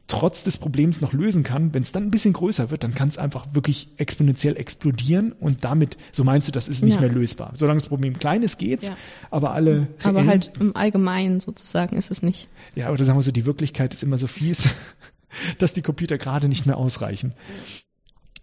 trotz 0.07 0.45
des 0.45 0.59
Problems 0.59 1.01
noch 1.01 1.13
lösen 1.13 1.43
kann, 1.43 1.75
wenn 1.75 1.83
es 1.83 1.93
dann 1.93 2.05
ein 2.05 2.11
bisschen 2.11 2.33
größer 2.33 2.71
wird, 2.71 2.85
dann 2.85 2.95
kann 2.95 3.09
es 3.09 3.19
einfach 3.19 3.47
wirklich 3.53 3.89
exponentiell 3.97 4.57
explodieren 4.57 5.33
und 5.33 5.65
damit, 5.65 5.97
so 6.13 6.23
meinst 6.23 6.47
du, 6.47 6.53
das 6.53 6.69
ist 6.69 6.83
nicht 6.83 6.95
ja. 6.95 7.01
mehr 7.01 7.11
lösbar. 7.11 7.53
Solange 7.55 7.81
das 7.81 7.89
Problem 7.89 8.19
klein 8.19 8.43
ist, 8.43 8.59
geht's, 8.59 8.89
ja. 8.89 8.97
aber 9.31 9.53
alle. 9.53 9.89
Aber 10.03 10.27
halt 10.27 10.53
im 10.61 10.77
Allgemeinen 10.77 11.41
sozusagen 11.41 11.97
ist 11.97 12.11
es 12.11 12.23
nicht. 12.23 12.49
Ja, 12.75 12.91
oder 12.91 13.05
sagen 13.05 13.19
wir 13.19 13.23
so, 13.23 13.33
die 13.33 13.47
Wirklichkeit 13.47 13.93
ist 13.95 14.03
immer 14.03 14.19
so 14.19 14.27
fies, 14.27 14.69
dass 15.59 15.75
die 15.75 15.83
Computer 15.83 16.19
gerade 16.19 16.49
nicht 16.49 16.67
mehr 16.67 16.77
ausreichen. 16.77 17.35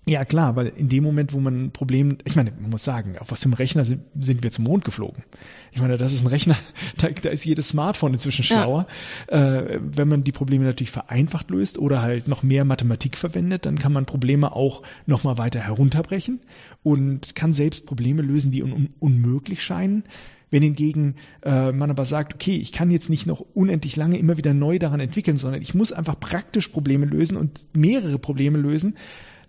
Ja, 0.05 0.25
klar, 0.25 0.57
weil 0.57 0.67
in 0.67 0.89
dem 0.89 1.01
Moment, 1.01 1.31
wo 1.31 1.39
man 1.39 1.65
ein 1.65 1.71
Problem, 1.71 2.17
ich 2.25 2.35
meine, 2.35 2.51
man 2.59 2.71
muss 2.71 2.83
sagen, 2.83 3.17
auf 3.19 3.31
was 3.31 3.39
dem 3.39 3.53
Rechner 3.53 3.85
sind, 3.85 4.01
sind 4.19 4.43
wir 4.43 4.51
zum 4.51 4.65
Mond 4.65 4.83
geflogen. 4.83 5.23
Ich 5.71 5.79
meine, 5.79 5.97
das 5.97 6.11
ist 6.11 6.23
ein 6.23 6.27
Rechner, 6.27 6.57
da, 6.97 7.07
da 7.07 7.29
ist 7.29 7.45
jedes 7.45 7.69
Smartphone 7.69 8.13
inzwischen 8.13 8.43
schlauer. 8.43 8.85
Ja. 9.31 9.59
Äh, 9.59 9.79
wenn 9.81 10.09
man 10.09 10.25
die 10.25 10.33
Probleme 10.33 10.65
natürlich 10.65 10.91
vereinfacht 10.91 11.49
löst 11.49 11.77
oder 11.77 12.01
halt 12.01 12.27
noch 12.27 12.43
mehr 12.43 12.65
Mathematik 12.65 13.15
verwendet, 13.15 13.65
dann 13.65 13.79
kann 13.79 13.93
man 13.93 14.05
Probleme 14.05 14.53
auch 14.53 14.81
noch 15.05 15.23
mal 15.23 15.37
weiter 15.37 15.61
herunterbrechen 15.61 16.41
und 16.83 17.33
kann 17.33 17.53
selbst 17.53 17.85
Probleme 17.85 18.21
lösen, 18.21 18.51
die 18.51 18.61
un 18.61 18.89
unmöglich 18.99 19.63
scheinen. 19.63 20.03
Wenn 20.51 20.61
hingegen 20.61 21.15
äh, 21.43 21.71
man 21.71 21.89
aber 21.89 22.05
sagt, 22.05 22.35
okay, 22.35 22.57
ich 22.57 22.71
kann 22.71 22.91
jetzt 22.91 23.09
nicht 23.09 23.25
noch 23.25 23.39
unendlich 23.55 23.95
lange 23.95 24.19
immer 24.19 24.37
wieder 24.37 24.53
neu 24.53 24.77
daran 24.77 24.99
entwickeln, 24.99 25.37
sondern 25.37 25.61
ich 25.61 25.73
muss 25.73 25.91
einfach 25.91 26.19
praktisch 26.19 26.67
Probleme 26.67 27.07
lösen 27.07 27.37
und 27.37 27.65
mehrere 27.73 28.19
Probleme 28.19 28.59
lösen, 28.59 28.95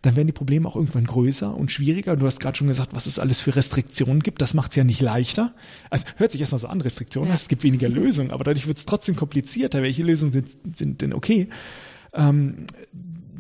dann 0.05 0.17
werden 0.17 0.27
die 0.27 0.33
Probleme 0.33 0.69
auch 0.69 0.77
irgendwann 0.77 1.07
größer 1.07 1.55
und 1.55 1.71
schwieriger. 1.71 2.17
Du 2.17 2.27
hast 2.27 2.39
gerade 2.39 2.57
schon 2.57 2.69
gesagt, 2.69 2.95
was 2.95 3.07
es 3.07 3.19
alles 3.19 3.41
für 3.41 3.57
Restriktionen 3.57 4.23
gibt. 4.23 4.43
Das 4.43 4.53
macht 4.53 4.73
es 4.73 4.77
ja 4.77 4.85
nicht 4.85 5.01
leichter. 5.01 5.53
Also 5.89 6.05
hört 6.17 6.33
sich 6.33 6.41
erstmal 6.41 6.59
so 6.59 6.69
an, 6.69 6.81
Restriktionen, 6.81 7.29
ja. 7.29 7.35
es 7.35 7.49
gibt 7.49 7.65
weniger 7.65 7.89
Lösungen, 7.89 8.31
aber 8.31 8.45
dadurch 8.45 8.67
wird 8.67 8.77
es 8.79 8.87
trotzdem 8.87 9.17
komplizierter. 9.17 9.83
Welche 9.83 10.03
Lösungen 10.03 10.33
sind, 10.33 10.49
sind 10.75 11.01
denn 11.01 11.15
okay? 11.15 11.49
Ähm, 12.13 12.67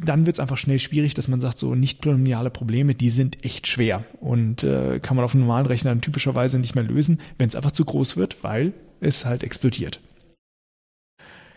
dann 0.02 0.26
wird 0.26 0.36
es 0.36 0.40
einfach 0.40 0.56
schnell 0.56 0.78
schwierig, 0.78 1.14
dass 1.14 1.28
man 1.28 1.40
sagt, 1.40 1.58
so 1.58 1.74
nicht 1.74 2.00
polynomiale 2.00 2.50
Probleme, 2.50 2.94
die 2.94 3.10
sind 3.10 3.44
echt 3.44 3.66
schwer 3.66 4.04
und 4.20 4.64
äh, 4.64 5.00
kann 5.00 5.16
man 5.16 5.24
auf 5.24 5.34
einem 5.34 5.42
normalen 5.42 5.66
Rechner 5.66 5.98
typischerweise 6.00 6.58
nicht 6.58 6.74
mehr 6.74 6.84
lösen, 6.84 7.20
wenn 7.38 7.48
es 7.48 7.56
einfach 7.56 7.72
zu 7.72 7.84
groß 7.84 8.16
wird, 8.16 8.42
weil 8.42 8.72
es 9.00 9.24
halt 9.24 9.44
explodiert. 9.44 10.00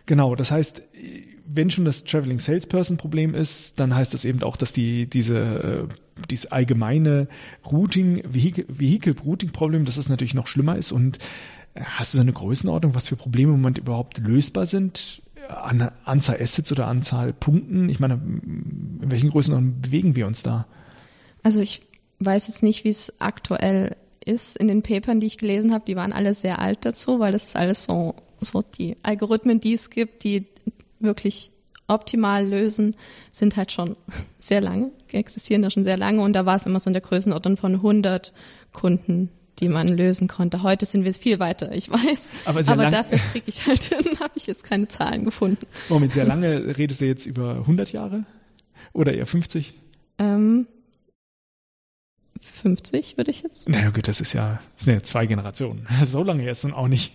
Genau, 0.07 0.35
das 0.35 0.51
heißt, 0.51 0.81
wenn 1.45 1.69
schon 1.69 1.85
das 1.85 2.05
Traveling 2.05 2.39
Salesperson 2.39 2.97
Problem 2.97 3.35
ist, 3.35 3.79
dann 3.79 3.93
heißt 3.93 4.13
das 4.13 4.25
eben 4.25 4.41
auch, 4.41 4.57
dass 4.57 4.73
die, 4.73 5.05
diese, 5.05 5.37
äh, 5.37 6.23
dieses 6.29 6.51
allgemeine 6.51 7.27
Routing, 7.69 8.23
Vehicle, 8.25 9.15
Routing 9.23 9.51
Problem, 9.51 9.85
dass 9.85 9.97
das 9.97 10.09
natürlich 10.09 10.33
noch 10.33 10.47
schlimmer 10.47 10.77
ist 10.77 10.91
und 10.91 11.19
äh, 11.73 11.81
hast 11.81 12.13
du 12.13 12.17
so 12.17 12.21
eine 12.21 12.33
Größenordnung, 12.33 12.95
was 12.95 13.09
für 13.09 13.17
Probleme 13.17 13.53
im 13.53 13.59
Moment 13.59 13.77
überhaupt 13.77 14.17
lösbar 14.17 14.65
sind? 14.65 15.21
An 15.49 15.91
Anzahl 16.05 16.41
Assets 16.41 16.71
oder 16.71 16.87
Anzahl 16.87 17.33
Punkten? 17.33 17.89
Ich 17.89 17.99
meine, 17.99 18.15
in 18.15 19.11
welchen 19.11 19.29
Größenordnungen 19.29 19.81
bewegen 19.81 20.15
wir 20.15 20.25
uns 20.25 20.41
da? 20.41 20.67
Also 21.43 21.59
ich 21.59 21.81
weiß 22.19 22.47
jetzt 22.47 22.63
nicht, 22.63 22.85
wie 22.85 22.89
es 22.89 23.13
aktuell 23.19 23.95
ist 24.27 24.57
in 24.57 24.67
den 24.67 24.81
Papern, 24.81 25.19
die 25.19 25.27
ich 25.27 25.37
gelesen 25.37 25.73
habe. 25.73 25.85
Die 25.85 25.95
waren 25.95 26.13
alle 26.13 26.33
sehr 26.33 26.59
alt 26.59 26.79
dazu, 26.81 27.19
weil 27.19 27.31
das 27.31 27.45
ist 27.45 27.55
alles 27.55 27.83
so, 27.83 28.15
so 28.41 28.61
die 28.61 28.97
Algorithmen, 29.03 29.59
die 29.59 29.73
es 29.73 29.89
gibt, 29.89 30.23
die 30.23 30.45
wirklich 30.99 31.51
optimal 31.87 32.45
lösen, 32.45 32.95
sind 33.31 33.55
halt 33.55 33.71
schon 33.71 33.95
sehr 34.39 34.61
lange, 34.61 34.91
existieren 35.11 35.61
da 35.61 35.71
schon 35.71 35.85
sehr 35.85 35.97
lange 35.97 36.21
und 36.21 36.33
da 36.33 36.45
war 36.45 36.55
es 36.55 36.65
immer 36.65 36.79
so 36.79 36.89
in 36.89 36.93
der 36.93 37.01
Größenordnung 37.01 37.57
von 37.57 37.75
100 37.75 38.33
Kunden, 38.73 39.29
die 39.59 39.69
man 39.69 39.87
lösen 39.87 40.27
konnte. 40.27 40.63
Heute 40.63 40.85
sind 40.85 41.03
wir 41.03 41.13
viel 41.13 41.39
weiter, 41.39 41.71
ich 41.71 41.89
weiß. 41.89 42.31
Aber, 42.45 42.61
sehr 42.61 42.73
aber 42.73 42.91
dafür 42.91 43.19
kriege 43.31 43.45
ich 43.47 43.65
halt, 43.65 43.91
habe 44.19 44.33
ich 44.35 44.45
jetzt 44.47 44.63
keine 44.63 44.87
Zahlen 44.87 45.23
gefunden. 45.23 45.65
Moment, 45.89 46.13
sehr 46.13 46.25
lange 46.25 46.77
redest 46.77 47.01
du 47.01 47.05
jetzt 47.05 47.25
über 47.25 47.55
100 47.55 47.91
Jahre 47.91 48.25
oder 48.93 49.13
eher 49.13 49.25
50? 49.25 49.73
Ähm, 50.19 50.67
50 52.41 53.17
würde 53.17 53.31
ich 53.31 53.43
jetzt. 53.43 53.69
Na 53.69 53.77
naja, 53.77 53.89
gut, 53.91 54.07
das 54.07 54.21
ist 54.21 54.33
ja, 54.33 54.59
das 54.75 54.85
sind 54.85 54.93
ja 54.93 55.03
zwei 55.03 55.25
Generationen. 55.25 55.85
So 56.05 56.23
lange 56.23 56.43
jetzt 56.43 56.63
dann 56.63 56.73
auch 56.73 56.87
nicht. 56.87 57.13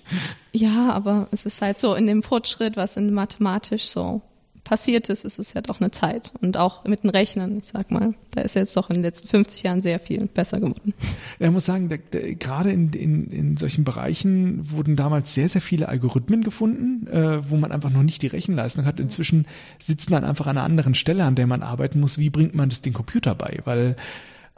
Ja, 0.52 0.91
aber 0.91 1.29
es 1.31 1.47
ist 1.47 1.62
halt 1.62 1.79
so 1.79 1.95
in 1.95 2.07
dem 2.07 2.23
Fortschritt, 2.23 2.76
was 2.76 2.97
in 2.97 3.12
mathematisch 3.12 3.87
so 3.87 4.21
passiert 4.64 5.09
ist, 5.09 5.25
ist 5.25 5.38
es 5.38 5.55
ja 5.55 5.61
doch 5.61 5.81
eine 5.81 5.91
Zeit. 5.91 6.33
Und 6.41 6.57
auch 6.57 6.85
mit 6.85 7.02
den 7.02 7.11
Rechnern, 7.11 7.59
ich 7.59 7.67
sag 7.67 7.91
mal, 7.91 8.14
da 8.31 8.43
ist 8.43 8.55
jetzt 8.55 8.76
doch 8.76 8.91
in 8.91 8.97
den 8.97 9.02
letzten 9.02 9.29
50 9.29 9.62
Jahren 9.62 9.83
sehr 9.83 9.99
viel 9.99 10.26
besser 10.26 10.61
geworden. 10.61 10.95
Ja, 11.38 11.49
ich 11.49 11.52
muss 11.52 11.64
sagen, 11.64 11.88
da, 11.88 11.97
da, 12.11 12.21
gerade 12.35 12.71
in, 12.71 12.93
in, 12.93 13.31
in 13.31 13.57
solchen 13.57 13.83
Bereichen 13.85 14.71
wurden 14.71 14.95
damals 14.95 15.35
sehr, 15.35 15.49
sehr 15.49 15.61
viele 15.61 15.88
Algorithmen 15.88 16.45
gefunden, 16.45 17.09
äh, 17.09 17.50
wo 17.50 17.57
man 17.57 17.73
einfach 17.73 17.91
noch 17.91 18.02
nicht 18.02 18.23
die 18.23 18.29
Rechenleistung 18.29 18.85
hat. 18.85 19.00
Inzwischen 19.00 19.47
sitzt 19.81 20.11
man 20.11 20.25
einfach 20.25 20.47
an 20.47 20.57
einer 20.57 20.64
anderen 20.64 20.95
Stelle, 20.95 21.25
an 21.25 21.35
der 21.35 21.49
man 21.49 21.62
arbeiten 21.62 21.99
muss. 21.99 22.19
Wie 22.19 22.31
bringt 22.31 22.55
man 22.55 22.69
das 22.69 22.81
den 22.81 22.93
Computer 22.93 23.35
bei? 23.35 23.59
Weil 23.64 23.97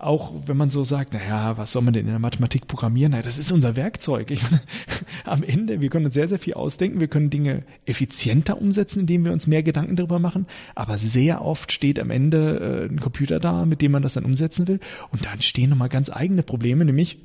auch 0.05 0.33
wenn 0.47 0.57
man 0.57 0.69
so 0.71 0.85
sagt, 0.85 1.15
naja, 1.15 1.57
was 1.57 1.73
soll 1.73 1.83
man 1.83 1.95
denn 1.95 2.05
in 2.05 2.11
der 2.11 2.19
Mathematik 2.19 2.69
programmieren? 2.69 3.13
Naja, 3.13 3.23
das 3.23 3.39
ist 3.39 3.51
unser 3.53 3.75
Werkzeug. 3.75 4.31
Ich 4.31 4.43
meine, 4.43 4.63
am 5.25 5.43
Ende, 5.43 5.81
wir 5.81 5.89
können 5.89 6.05
uns 6.05 6.15
sehr, 6.15 6.29
sehr 6.29 6.39
viel 6.39 6.55
ausdenken. 6.55 7.01
Wir 7.01 7.09
können 7.09 7.31
Dinge 7.31 7.63
effizienter 7.87 8.61
umsetzen, 8.61 9.01
indem 9.01 9.25
wir 9.25 9.33
uns 9.33 9.47
mehr 9.47 9.63
Gedanken 9.63 9.97
darüber 9.97 10.19
machen. 10.19 10.47
Aber 10.75 10.99
sehr 10.99 11.43
oft 11.43 11.73
steht 11.73 11.99
am 11.99 12.11
Ende 12.11 12.87
äh, 12.89 12.93
ein 12.93 13.01
Computer 13.01 13.41
da, 13.41 13.65
mit 13.65 13.81
dem 13.81 13.93
man 13.93 14.03
das 14.03 14.13
dann 14.13 14.25
umsetzen 14.25 14.69
will. 14.69 14.79
Und 15.11 15.25
da 15.25 15.33
entstehen 15.33 15.71
nochmal 15.71 15.89
ganz 15.89 16.11
eigene 16.11 16.43
Probleme, 16.43 16.85
nämlich, 16.85 17.19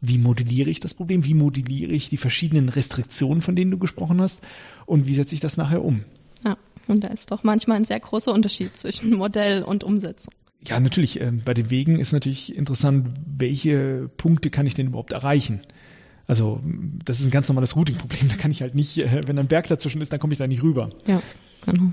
wie 0.00 0.18
modelliere 0.18 0.70
ich 0.70 0.80
das 0.80 0.94
Problem? 0.94 1.24
Wie 1.24 1.34
modelliere 1.34 1.92
ich 1.92 2.08
die 2.08 2.16
verschiedenen 2.16 2.70
Restriktionen, 2.70 3.42
von 3.42 3.54
denen 3.54 3.70
du 3.70 3.78
gesprochen 3.78 4.20
hast? 4.20 4.40
Und 4.86 5.06
wie 5.06 5.14
setze 5.14 5.34
ich 5.34 5.40
das 5.40 5.56
nachher 5.56 5.84
um? 5.84 6.04
Ja, 6.42 6.56
und 6.88 7.04
da 7.04 7.08
ist 7.08 7.30
doch 7.30 7.42
manchmal 7.42 7.76
ein 7.76 7.84
sehr 7.84 8.00
großer 8.00 8.32
Unterschied 8.32 8.76
zwischen 8.76 9.14
Modell 9.14 9.62
und 9.62 9.84
Umsetzung. 9.84 10.32
Ja, 10.66 10.80
natürlich. 10.80 11.20
Äh, 11.20 11.30
bei 11.44 11.54
den 11.54 11.70
Wegen 11.70 11.98
ist 11.98 12.12
natürlich 12.12 12.56
interessant, 12.56 13.08
welche 13.26 14.10
Punkte 14.16 14.50
kann 14.50 14.66
ich 14.66 14.74
denn 14.74 14.88
überhaupt 14.88 15.12
erreichen? 15.12 15.60
Also 16.26 16.60
das 17.04 17.20
ist 17.20 17.26
ein 17.26 17.30
ganz 17.30 17.48
normales 17.48 17.76
Routing-Problem. 17.76 18.28
Da 18.28 18.36
kann 18.36 18.50
ich 18.50 18.62
halt 18.62 18.74
nicht, 18.74 18.98
äh, 18.98 19.22
wenn 19.26 19.38
ein 19.38 19.46
Berg 19.46 19.68
dazwischen 19.68 20.00
ist, 20.00 20.12
dann 20.12 20.20
komme 20.20 20.32
ich 20.32 20.38
da 20.38 20.46
nicht 20.46 20.62
rüber. 20.62 20.90
Ja, 21.06 21.22
genau. 21.66 21.92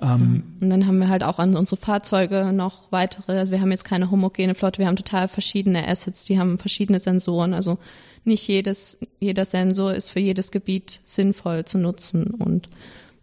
Ähm, 0.00 0.44
und 0.60 0.70
dann 0.70 0.86
haben 0.86 0.98
wir 0.98 1.08
halt 1.08 1.22
auch 1.22 1.38
an 1.38 1.56
unsere 1.56 1.80
Fahrzeuge 1.80 2.52
noch 2.52 2.92
weitere, 2.92 3.36
also 3.38 3.50
wir 3.50 3.60
haben 3.60 3.70
jetzt 3.70 3.84
keine 3.84 4.10
homogene 4.10 4.54
Flotte, 4.54 4.78
wir 4.78 4.86
haben 4.86 4.96
total 4.96 5.28
verschiedene 5.28 5.86
Assets, 5.88 6.24
die 6.24 6.38
haben 6.38 6.58
verschiedene 6.58 7.00
Sensoren. 7.00 7.52
Also 7.52 7.78
nicht 8.24 8.46
jedes, 8.46 8.98
jeder 9.20 9.44
Sensor 9.44 9.94
ist 9.94 10.10
für 10.10 10.20
jedes 10.20 10.50
Gebiet 10.50 11.00
sinnvoll 11.04 11.64
zu 11.64 11.78
nutzen. 11.78 12.28
Und 12.28 12.68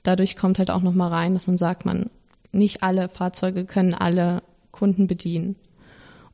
dadurch 0.03 0.35
kommt 0.35 0.59
halt 0.59 0.69
auch 0.69 0.81
nochmal 0.81 1.11
rein, 1.11 1.33
dass 1.33 1.47
man 1.47 1.57
sagt, 1.57 1.85
man 1.85 2.09
nicht 2.55 2.83
alle 2.83 3.09
Fahrzeuge 3.09 3.65
können 3.65 3.93
alle 3.93 4.41
Kunden 4.71 5.07
bedienen. 5.07 5.55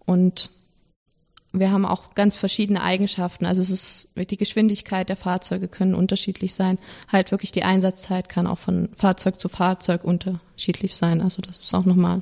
Und 0.05 0.49
wir 1.53 1.71
haben 1.71 1.85
auch 1.85 2.15
ganz 2.15 2.37
verschiedene 2.37 2.81
Eigenschaften. 2.81 3.45
Also 3.45 3.61
es 3.61 3.69
ist 3.69 4.09
die 4.15 4.37
Geschwindigkeit 4.37 5.09
der 5.09 5.17
Fahrzeuge 5.17 5.67
können 5.67 5.95
unterschiedlich 5.95 6.53
sein. 6.53 6.79
Halt 7.11 7.31
wirklich 7.31 7.51
die 7.51 7.63
Einsatzzeit 7.63 8.29
kann 8.29 8.47
auch 8.47 8.57
von 8.57 8.89
Fahrzeug 8.95 9.39
zu 9.39 9.49
Fahrzeug 9.49 10.03
unterschiedlich 10.03 10.95
sein. 10.95 11.21
Also 11.21 11.41
das 11.41 11.59
ist 11.59 11.73
auch 11.73 11.85
nochmal 11.85 12.21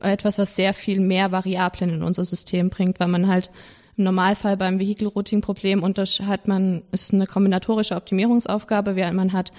etwas, 0.00 0.38
was 0.38 0.56
sehr 0.56 0.74
viel 0.74 1.00
mehr 1.00 1.32
Variablen 1.32 1.90
in 1.90 2.02
unser 2.02 2.24
System 2.24 2.70
bringt, 2.70 2.98
weil 3.00 3.08
man 3.08 3.28
halt 3.28 3.50
im 3.96 4.04
Normalfall 4.04 4.56
beim 4.56 4.78
Vehicle 4.78 5.08
Routing 5.08 5.40
Problem 5.40 5.82
hat 5.82 6.48
man, 6.48 6.82
es 6.92 7.02
ist 7.02 7.14
eine 7.14 7.26
kombinatorische 7.26 7.96
Optimierungsaufgabe, 7.96 8.96
während 8.96 9.16
man 9.16 9.32
hat 9.32 9.52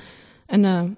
eine 0.48 0.96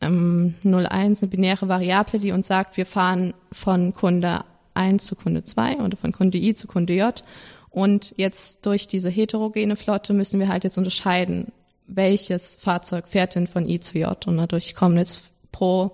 ähm, 0.00 0.54
01 0.64 1.22
eine 1.22 1.30
binäre 1.30 1.68
Variable, 1.68 2.20
die 2.20 2.32
uns 2.32 2.46
sagt, 2.46 2.76
wir 2.76 2.86
fahren 2.86 3.34
von 3.52 3.94
Kunde 3.94 4.44
1 4.74 5.04
zu 5.04 5.16
Kunde 5.16 5.44
2 5.44 5.78
oder 5.78 5.96
von 5.96 6.12
Kunde 6.12 6.38
I 6.38 6.54
zu 6.54 6.66
Kunde 6.66 6.94
J 6.94 7.22
Und 7.70 8.14
jetzt 8.16 8.66
durch 8.66 8.88
diese 8.88 9.10
heterogene 9.10 9.76
Flotte 9.76 10.12
müssen 10.12 10.40
wir 10.40 10.48
halt 10.48 10.64
jetzt 10.64 10.78
unterscheiden, 10.78 11.52
welches 11.86 12.56
Fahrzeug 12.56 13.08
fährt 13.08 13.34
denn 13.34 13.46
von 13.46 13.68
I 13.68 13.80
zu 13.80 13.98
J. 13.98 14.26
Und 14.26 14.38
dadurch 14.38 14.74
kommen 14.74 14.96
jetzt 14.96 15.22
pro 15.52 15.92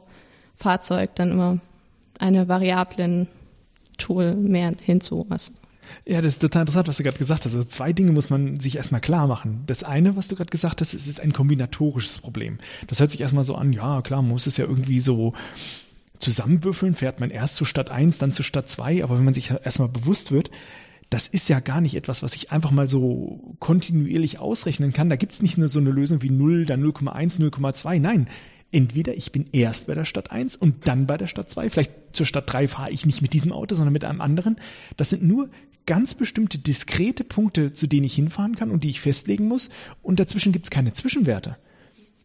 Fahrzeug 0.56 1.14
dann 1.14 1.32
immer 1.32 1.58
eine 2.18 2.48
variablen 2.48 3.28
Tool 3.98 4.34
mehr 4.34 4.74
hinzu. 4.80 5.26
Also 5.30 5.52
ja, 6.04 6.20
das 6.20 6.34
ist 6.34 6.40
total 6.40 6.62
interessant, 6.62 6.88
was 6.88 6.96
du 6.96 7.02
gerade 7.02 7.18
gesagt 7.18 7.44
hast. 7.44 7.54
Also 7.54 7.66
zwei 7.66 7.92
Dinge 7.92 8.12
muss 8.12 8.30
man 8.30 8.60
sich 8.60 8.76
erstmal 8.76 9.00
klar 9.00 9.26
machen. 9.26 9.62
Das 9.66 9.84
eine, 9.84 10.16
was 10.16 10.28
du 10.28 10.36
gerade 10.36 10.50
gesagt 10.50 10.80
hast, 10.80 10.94
ist, 10.94 11.06
ist 11.06 11.20
ein 11.20 11.32
kombinatorisches 11.32 12.18
Problem. 12.18 12.58
Das 12.86 13.00
hört 13.00 13.10
sich 13.10 13.20
erstmal 13.20 13.44
so 13.44 13.54
an, 13.54 13.72
ja, 13.72 14.02
klar, 14.02 14.22
man 14.22 14.30
muss 14.30 14.46
es 14.46 14.56
ja 14.56 14.66
irgendwie 14.66 15.00
so 15.00 15.32
zusammenwürfeln, 16.18 16.94
fährt 16.94 17.20
man 17.20 17.30
erst 17.30 17.56
zu 17.56 17.64
Stadt 17.64 17.90
1, 17.90 18.18
dann 18.18 18.32
zu 18.32 18.42
Stadt 18.42 18.68
2, 18.68 19.04
aber 19.04 19.18
wenn 19.18 19.24
man 19.24 19.34
sich 19.34 19.50
erstmal 19.50 19.88
bewusst 19.88 20.32
wird, 20.32 20.50
das 21.10 21.28
ist 21.28 21.48
ja 21.48 21.60
gar 21.60 21.80
nicht 21.80 21.94
etwas, 21.94 22.22
was 22.22 22.34
ich 22.34 22.50
einfach 22.50 22.70
mal 22.70 22.88
so 22.88 23.56
kontinuierlich 23.60 24.38
ausrechnen 24.38 24.92
kann. 24.92 25.08
Da 25.08 25.16
gibt's 25.16 25.40
nicht 25.40 25.56
nur 25.56 25.68
so 25.68 25.78
eine 25.78 25.90
Lösung 25.90 26.22
wie 26.22 26.30
0, 26.30 26.66
dann 26.66 26.82
0,1, 26.82 27.40
0,2. 27.40 28.00
Nein, 28.00 28.26
entweder 28.72 29.14
ich 29.14 29.30
bin 29.30 29.46
erst 29.52 29.86
bei 29.86 29.94
der 29.94 30.04
Stadt 30.04 30.32
1 30.32 30.56
und 30.56 30.88
dann 30.88 31.06
bei 31.06 31.16
der 31.16 31.28
Stadt 31.28 31.48
2. 31.48 31.70
Vielleicht 31.70 31.92
zur 32.12 32.26
Stadt 32.26 32.52
3 32.52 32.66
fahre 32.68 32.90
ich 32.90 33.06
nicht 33.06 33.22
mit 33.22 33.32
diesem 33.32 33.52
Auto, 33.52 33.74
sondern 33.74 33.92
mit 33.92 34.04
einem 34.04 34.20
anderen. 34.20 34.56
Das 34.96 35.10
sind 35.10 35.22
nur 35.22 35.48
ganz 35.86 36.14
bestimmte 36.14 36.58
diskrete 36.58 37.24
Punkte, 37.24 37.72
zu 37.72 37.86
denen 37.86 38.04
ich 38.04 38.14
hinfahren 38.14 38.56
kann 38.56 38.70
und 38.70 38.84
die 38.84 38.90
ich 38.90 39.00
festlegen 39.00 39.48
muss. 39.48 39.70
Und 40.02 40.20
dazwischen 40.20 40.52
gibt 40.52 40.66
es 40.66 40.70
keine 40.70 40.92
Zwischenwerte. 40.92 41.56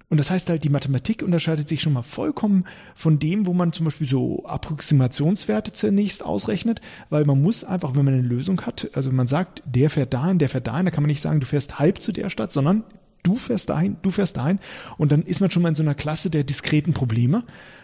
Und 0.09 0.17
das 0.17 0.29
heißt 0.29 0.49
halt, 0.49 0.65
die 0.65 0.69
Mathematik 0.69 1.23
unterscheidet 1.23 1.69
sich 1.69 1.81
schon 1.81 1.93
mal 1.93 2.01
vollkommen 2.01 2.65
von 2.95 3.17
dem, 3.17 3.45
wo 3.45 3.53
man 3.53 3.71
zum 3.71 3.85
Beispiel 3.85 4.05
so 4.05 4.43
Approximationswerte 4.45 5.71
zunächst 5.71 6.21
ausrechnet, 6.25 6.81
weil 7.09 7.23
man 7.23 7.41
muss 7.41 7.63
einfach, 7.63 7.95
wenn 7.95 8.03
man 8.03 8.15
eine 8.15 8.27
Lösung 8.27 8.59
hat, 8.63 8.89
also 8.93 9.09
man 9.13 9.27
sagt, 9.27 9.63
der 9.65 9.89
fährt 9.89 10.13
dahin, 10.13 10.37
der 10.37 10.49
fährt 10.49 10.67
dahin, 10.67 10.83
da 10.83 10.91
kann 10.91 11.03
man 11.03 11.07
nicht 11.07 11.21
sagen, 11.21 11.39
du 11.39 11.45
fährst 11.45 11.79
halb 11.79 12.01
zu 12.01 12.11
der 12.11 12.29
Stadt, 12.29 12.51
sondern 12.51 12.83
du 13.23 13.35
fährst 13.35 13.69
dahin, 13.69 13.97
du 14.01 14.11
fährst 14.11 14.37
dahin. 14.37 14.59
Und 14.97 15.11
dann 15.11 15.23
ist 15.23 15.39
man 15.39 15.51
schon 15.51 15.63
mal 15.63 15.69
in 15.69 15.75
so 15.75 15.83
einer 15.83 15.95
Klasse 15.95 16.29
der 16.29 16.43
diskreten 16.43 16.93
Probleme. 16.93 17.43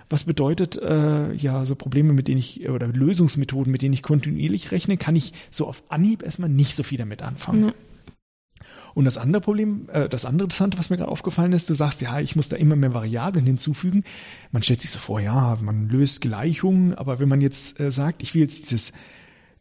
Was 0.09 0.23
bedeutet, 0.23 0.77
äh, 0.81 1.33
ja, 1.33 1.65
so 1.65 1.75
Probleme, 1.75 2.13
mit 2.13 2.27
denen 2.27 2.37
ich, 2.37 2.69
oder 2.69 2.87
Lösungsmethoden, 2.87 3.71
mit 3.71 3.81
denen 3.81 3.93
ich 3.93 4.03
kontinuierlich 4.03 4.71
rechne, 4.71 4.97
kann 4.97 5.15
ich 5.15 5.33
so 5.51 5.67
auf 5.67 5.83
Anhieb 5.89 6.23
erstmal 6.23 6.49
nicht 6.49 6.75
so 6.75 6.83
viel 6.83 6.97
damit 6.97 7.21
anfangen. 7.21 7.63
Ja. 7.63 7.73
Und 8.97 9.05
das 9.05 9.17
andere 9.17 9.41
Problem, 9.41 9.89
äh, 9.91 10.09
das 10.09 10.25
andere 10.25 10.45
Interessante, 10.45 10.79
was 10.79 10.89
mir 10.89 10.97
gerade 10.97 11.11
aufgefallen 11.11 11.51
ist, 11.51 11.69
du 11.69 11.75
sagst, 11.75 12.01
ja, 12.01 12.19
ich 12.19 12.35
muss 12.35 12.49
da 12.49 12.55
immer 12.55 12.75
mehr 12.75 12.95
Variablen 12.95 13.45
hinzufügen. 13.45 14.03
Man 14.51 14.63
stellt 14.63 14.81
sich 14.81 14.89
so 14.89 14.97
vor, 14.97 15.19
ja, 15.19 15.55
man 15.61 15.87
löst 15.89 16.21
Gleichungen, 16.21 16.95
aber 16.95 17.19
wenn 17.19 17.29
man 17.29 17.41
jetzt 17.41 17.79
äh, 17.79 17.91
sagt, 17.91 18.23
ich 18.23 18.33
will 18.33 18.41
jetzt 18.41 18.71
dieses 18.71 18.93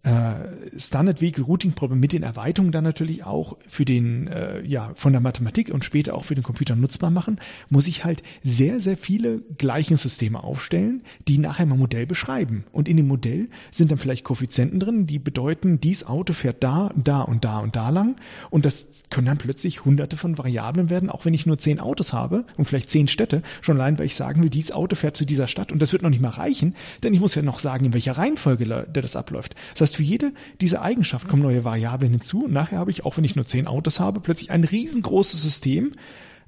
äh, 0.07 0.79
Standard 0.79 1.21
Vehicle 1.21 1.45
Routing 1.45 1.73
Problem 1.73 1.99
mit 1.99 2.13
den 2.13 2.23
Erweiterungen 2.23 2.71
dann 2.71 2.85
natürlich 2.85 3.25
auch 3.25 3.57
für 3.67 3.85
den, 3.85 4.29
äh, 4.29 4.63
ja, 4.63 4.93
von 4.95 5.13
der 5.13 5.21
Mathematik 5.21 5.71
und 5.75 5.85
später 5.85 6.15
auch 6.15 6.25
für 6.25 6.37
den 6.37 6.45
Computer 6.45 6.77
nutzbar 6.77 7.11
machen, 7.11 7.41
muss 7.71 7.89
ich 7.89 8.05
halt 8.05 8.23
sehr, 8.45 8.79
sehr 8.79 8.97
viele 8.97 9.41
Gleichungssysteme 9.59 10.43
aufstellen, 10.45 11.03
die 11.27 11.39
nachher 11.39 11.67
mein 11.67 11.81
Modell 11.81 12.07
beschreiben. 12.07 12.65
Und 12.71 12.89
in 12.89 12.97
dem 12.97 13.09
Modell 13.09 13.49
sind 13.73 13.91
dann 13.91 13.99
vielleicht 13.99 14.23
Koeffizienten 14.23 14.79
drin, 14.79 15.09
die 15.09 15.19
bedeuten, 15.19 15.81
dies 15.81 16.05
Auto 16.05 16.35
fährt 16.35 16.63
da, 16.63 16.93
da 16.95 17.23
und 17.23 17.45
da 17.45 17.59
und 17.59 17.75
da 17.75 17.91
lang. 17.91 18.15
Und 18.51 18.65
das 18.65 18.89
können 19.11 19.27
dann 19.27 19.39
plötzlich 19.39 19.85
hunderte 19.85 20.17
von 20.17 20.39
Variablen 20.39 20.89
werden, 20.89 21.11
auch 21.11 21.25
wenn 21.25 21.35
ich 21.35 21.47
nur 21.47 21.59
zehn 21.59 21.81
Autos 21.81 22.13
habe 22.13 22.45
und 22.57 22.67
vielleicht 22.67 22.91
zehn 22.91 23.09
Städte, 23.09 23.43
schon 23.61 23.81
allein, 23.81 23.99
weil 23.99 24.07
ich 24.07 24.15
sagen 24.15 24.41
will, 24.41 24.51
dieses 24.51 24.71
Auto 24.71 24.95
fährt 24.95 25.17
zu 25.17 25.25
dieser 25.25 25.49
Stadt. 25.49 25.73
Und 25.73 25.83
das 25.83 25.93
wird 25.93 26.03
noch 26.05 26.11
nicht 26.11 26.23
mal 26.23 26.29
reichen, 26.29 26.77
denn 27.03 27.13
ich 27.13 27.19
muss 27.19 27.35
ja 27.35 27.43
noch 27.43 27.59
sagen, 27.59 27.87
in 27.87 27.93
welcher 27.93 28.13
Reihenfolge 28.13 28.67
der 28.67 29.03
das 29.03 29.17
abläuft. 29.17 29.57
Das 29.73 29.81
heißt, 29.81 29.96
für 29.97 30.03
jede 30.03 30.33
dieser 30.61 30.83
Eigenschaften 30.83 31.29
kommen 31.29 31.43
neue 31.43 31.65
Variablen 31.65 32.13
hinzu 32.13 32.45
und 32.45 32.53
nachher 32.53 32.79
habe 32.79 32.91
ich, 32.91 33.05
auch 33.05 33.17
wenn 33.17 33.25
ich 33.25 33.35
nur 33.35 33.47
zehn 33.47 33.67
Autos 33.67 33.99
habe, 33.99 34.21
plötzlich 34.21 34.51
ein 34.51 34.65
riesengroßes 34.65 35.43
System. 35.43 35.93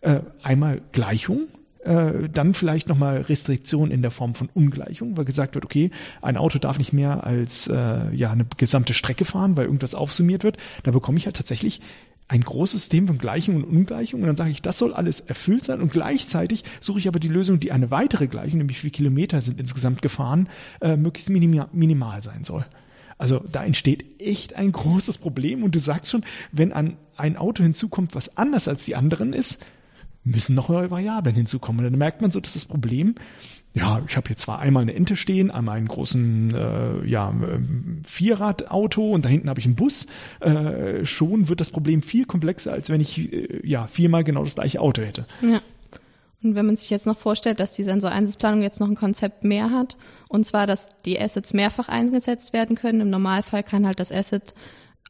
Äh, 0.01 0.21
einmal 0.43 0.81
Gleichung, 0.93 1.49
äh, 1.83 2.29
dann 2.33 2.55
vielleicht 2.55 2.89
nochmal 2.89 3.23
Restriktion 3.23 3.91
in 3.91 4.03
der 4.03 4.11
Form 4.11 4.35
von 4.35 4.49
Ungleichung, 4.53 5.17
weil 5.17 5.25
gesagt 5.25 5.55
wird, 5.55 5.65
okay, 5.65 5.91
ein 6.23 6.37
Auto 6.37 6.59
darf 6.59 6.79
nicht 6.79 6.93
mehr 6.93 7.25
als 7.25 7.67
äh, 7.67 8.15
ja 8.15 8.31
eine 8.31 8.47
gesamte 8.57 8.95
Strecke 8.95 9.25
fahren, 9.25 9.57
weil 9.57 9.65
irgendwas 9.65 9.95
aufsummiert 9.95 10.45
wird. 10.45 10.59
Da 10.85 10.93
bekomme 10.93 11.19
ich 11.19 11.27
halt 11.27 11.37
tatsächlich 11.37 11.81
ein 12.29 12.43
großes 12.43 12.81
System 12.81 13.07
von 13.07 13.19
Gleichung 13.19 13.57
und 13.57 13.65
Ungleichung 13.65 14.21
und 14.21 14.27
dann 14.27 14.37
sage 14.37 14.51
ich, 14.51 14.61
das 14.61 14.77
soll 14.77 14.93
alles 14.93 15.21
erfüllt 15.21 15.65
sein 15.65 15.81
und 15.81 15.91
gleichzeitig 15.91 16.63
suche 16.79 16.99
ich 16.99 17.09
aber 17.09 17.19
die 17.19 17.29
Lösung, 17.29 17.59
die 17.59 17.73
eine 17.73 17.91
weitere 17.91 18.27
Gleichung, 18.27 18.59
nämlich 18.59 18.77
wie 18.77 18.81
viele 18.83 18.93
Kilometer 18.93 19.41
sind 19.41 19.59
insgesamt 19.59 20.03
gefahren, 20.03 20.49
äh, 20.83 20.97
möglichst 20.97 21.31
minimal, 21.31 21.69
minimal 21.73 22.23
sein 22.23 22.45
soll. 22.45 22.67
Also 23.19 23.43
da 23.51 23.65
entsteht 23.65 24.21
echt 24.21 24.55
ein 24.55 24.73
großes 24.73 25.19
Problem 25.19 25.65
und 25.65 25.75
du 25.75 25.81
sagst 25.81 26.13
schon, 26.13 26.25
wenn 26.53 26.73
an 26.73 26.97
ein 27.17 27.37
Auto 27.37 27.63
hinzukommt, 27.63 28.15
was 28.15 28.37
anders 28.37 28.69
als 28.69 28.85
die 28.85 28.95
anderen 28.95 29.33
ist, 29.33 29.65
müssen 30.25 30.55
noch 30.55 30.69
neue 30.69 30.91
Variablen 30.91 31.35
hinzukommen. 31.35 31.85
Und 31.85 31.93
dann 31.93 31.99
merkt 31.99 32.21
man 32.23 32.31
so, 32.31 32.41
dass 32.41 32.53
das 32.53 32.65
Problem, 32.65 33.15
ja, 33.75 34.03
ich 34.07 34.17
habe 34.17 34.29
hier 34.29 34.37
zwar 34.37 34.61
einmal 34.61 34.83
eine 34.83 34.95
Ente 34.95 35.17
stehen, 35.17 35.51
einmal 35.51 35.79
einen 35.79 35.89
großen 35.89 36.55
äh, 36.55 37.07
ja, 37.07 37.31
ähm, 37.31 38.03
Vierradauto 38.07 39.11
und 39.11 39.25
da 39.25 39.29
hinten 39.29 39.49
habe 39.49 39.61
ich 39.61 39.67
einen 39.67 39.77
Bus, 39.77 40.07
äh, 40.41 41.05
schon 41.05 41.49
wird 41.49 41.61
das 41.61 41.71
Problem 41.71 42.03
viel 42.03 42.25
komplexer, 42.25 42.73
als 42.73 42.91
wenn 42.91 43.01
ich 43.01 43.33
äh, 43.33 43.67
ja 43.67 43.87
viermal 43.87 44.25
genau 44.25 44.45
das 44.45 44.55
gleiche 44.55 44.81
Auto 44.81 45.03
hätte. 45.03 45.27
Ja. 45.43 45.61
Und 46.43 46.55
wenn 46.55 46.67
man 46.67 46.77
sich 46.77 46.91
jetzt 46.91 47.07
noch 47.07 47.19
vorstellt, 47.19 47.59
dass 47.59 47.73
die 47.73 47.83
Sensoreinsatzplanung 47.83 48.63
jetzt 48.63 48.79
noch 48.79 48.89
ein 48.89 48.95
Konzept 48.95 49.43
mehr 49.43 49.71
hat, 49.71 49.97
und 50.29 50.45
zwar, 50.45 50.67
dass 50.67 50.89
die 51.05 51.21
Assets 51.21 51.53
mehrfach 51.53 51.89
eingesetzt 51.89 52.53
werden 52.53 52.77
können. 52.77 53.01
Im 53.01 53.11
Normalfall 53.11 53.63
kann 53.65 53.87
halt 53.87 53.99
das 53.99 54.13
Asset 54.13 54.55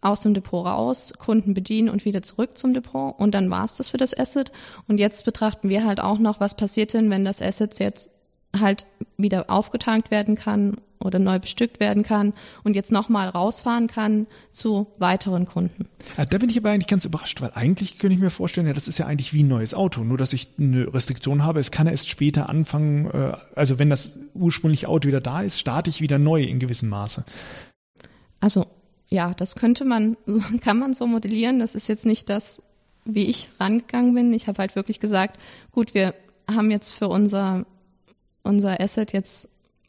aus 0.01 0.21
dem 0.21 0.33
Depot 0.33 0.64
raus, 0.64 1.12
Kunden 1.19 1.55
bedienen 1.55 1.88
und 1.88 2.05
wieder 2.05 2.23
zurück 2.23 2.57
zum 2.57 2.73
Depot 2.73 3.19
und 3.19 3.35
dann 3.35 3.51
war's 3.51 3.77
das 3.77 3.88
für 3.88 3.97
das 3.97 4.17
Asset. 4.17 4.53
Und 4.87 4.99
jetzt 4.99 5.25
betrachten 5.25 5.69
wir 5.69 5.85
halt 5.85 6.01
auch 6.01 6.19
noch, 6.19 6.41
was 6.41 6.55
passiert 6.55 6.95
denn, 6.95 7.11
wenn 7.11 7.25
das 7.25 7.43
Asset 7.43 7.79
jetzt 7.79 8.11
halt 8.59 8.87
wieder 9.17 9.51
aufgetankt 9.51 10.11
werden 10.11 10.35
kann 10.35 10.79
oder 11.01 11.19
neu 11.19 11.39
bestückt 11.39 11.81
werden 11.81 12.03
kann 12.03 12.33
und 12.65 12.75
jetzt 12.75 12.91
nochmal 12.93 13.29
rausfahren 13.29 13.87
kann 13.87 14.27
zu 14.51 14.89
weiteren 14.99 15.47
Kunden. 15.47 15.87
Ja, 16.17 16.25
da 16.25 16.39
bin 16.39 16.51
ich 16.51 16.59
aber 16.59 16.71
eigentlich 16.71 16.89
ganz 16.89 17.05
überrascht, 17.05 17.41
weil 17.41 17.53
eigentlich 17.55 17.99
könnte 17.99 18.15
ich 18.15 18.21
mir 18.21 18.31
vorstellen, 18.31 18.67
ja, 18.67 18.73
das 18.73 18.89
ist 18.89 18.99
ja 18.99 19.07
eigentlich 19.07 19.33
wie 19.33 19.43
ein 19.43 19.49
neues 19.49 19.75
Auto, 19.75 20.03
nur 20.03 20.19
dass 20.19 20.33
ich 20.33 20.49
eine 20.59 20.93
Restriktion 20.93 21.45
habe. 21.45 21.61
Es 21.61 21.71
kann 21.71 21.87
erst 21.87 22.09
später 22.09 22.49
anfangen, 22.49 23.11
äh, 23.11 23.37
also 23.55 23.79
wenn 23.79 23.91
das 23.91 24.19
ursprüngliche 24.35 24.89
Auto 24.89 25.09
wieder 25.09 25.21
da 25.21 25.43
ist, 25.43 25.61
starte 25.61 25.91
ich 25.91 26.01
wieder 26.01 26.19
neu 26.19 26.43
in 26.43 26.59
gewissem 26.59 26.89
Maße. 26.89 27.25
Also 28.41 28.67
ja, 29.09 29.35
das 29.35 29.57
könnte 29.57 29.85
man, 29.85 30.17
kann 30.61 30.79
man 30.79 30.95
so 30.95 31.07
modellieren. 31.07 31.59
Das 31.59 31.75
ist 31.75 31.89
jetzt 31.89 32.07
nicht 32.07 32.29
das, 32.29 32.63
wie 33.05 33.27
ich 33.27 33.49
rangegangen 33.59 34.15
bin. 34.15 34.33
Ich 34.33 34.49
habe 34.49 34.59
halt 34.59 34.77
wirklich 34.77 35.01
gesagt, 35.01 35.39
gut, 35.73 35.95
wir 35.95 36.15
haben 36.51 36.71
jetzt 36.71 36.91
für 36.91 37.09
unser 37.09 37.67
unser 38.49 38.81
Asset 38.81 39.13
jetzt 39.13 39.49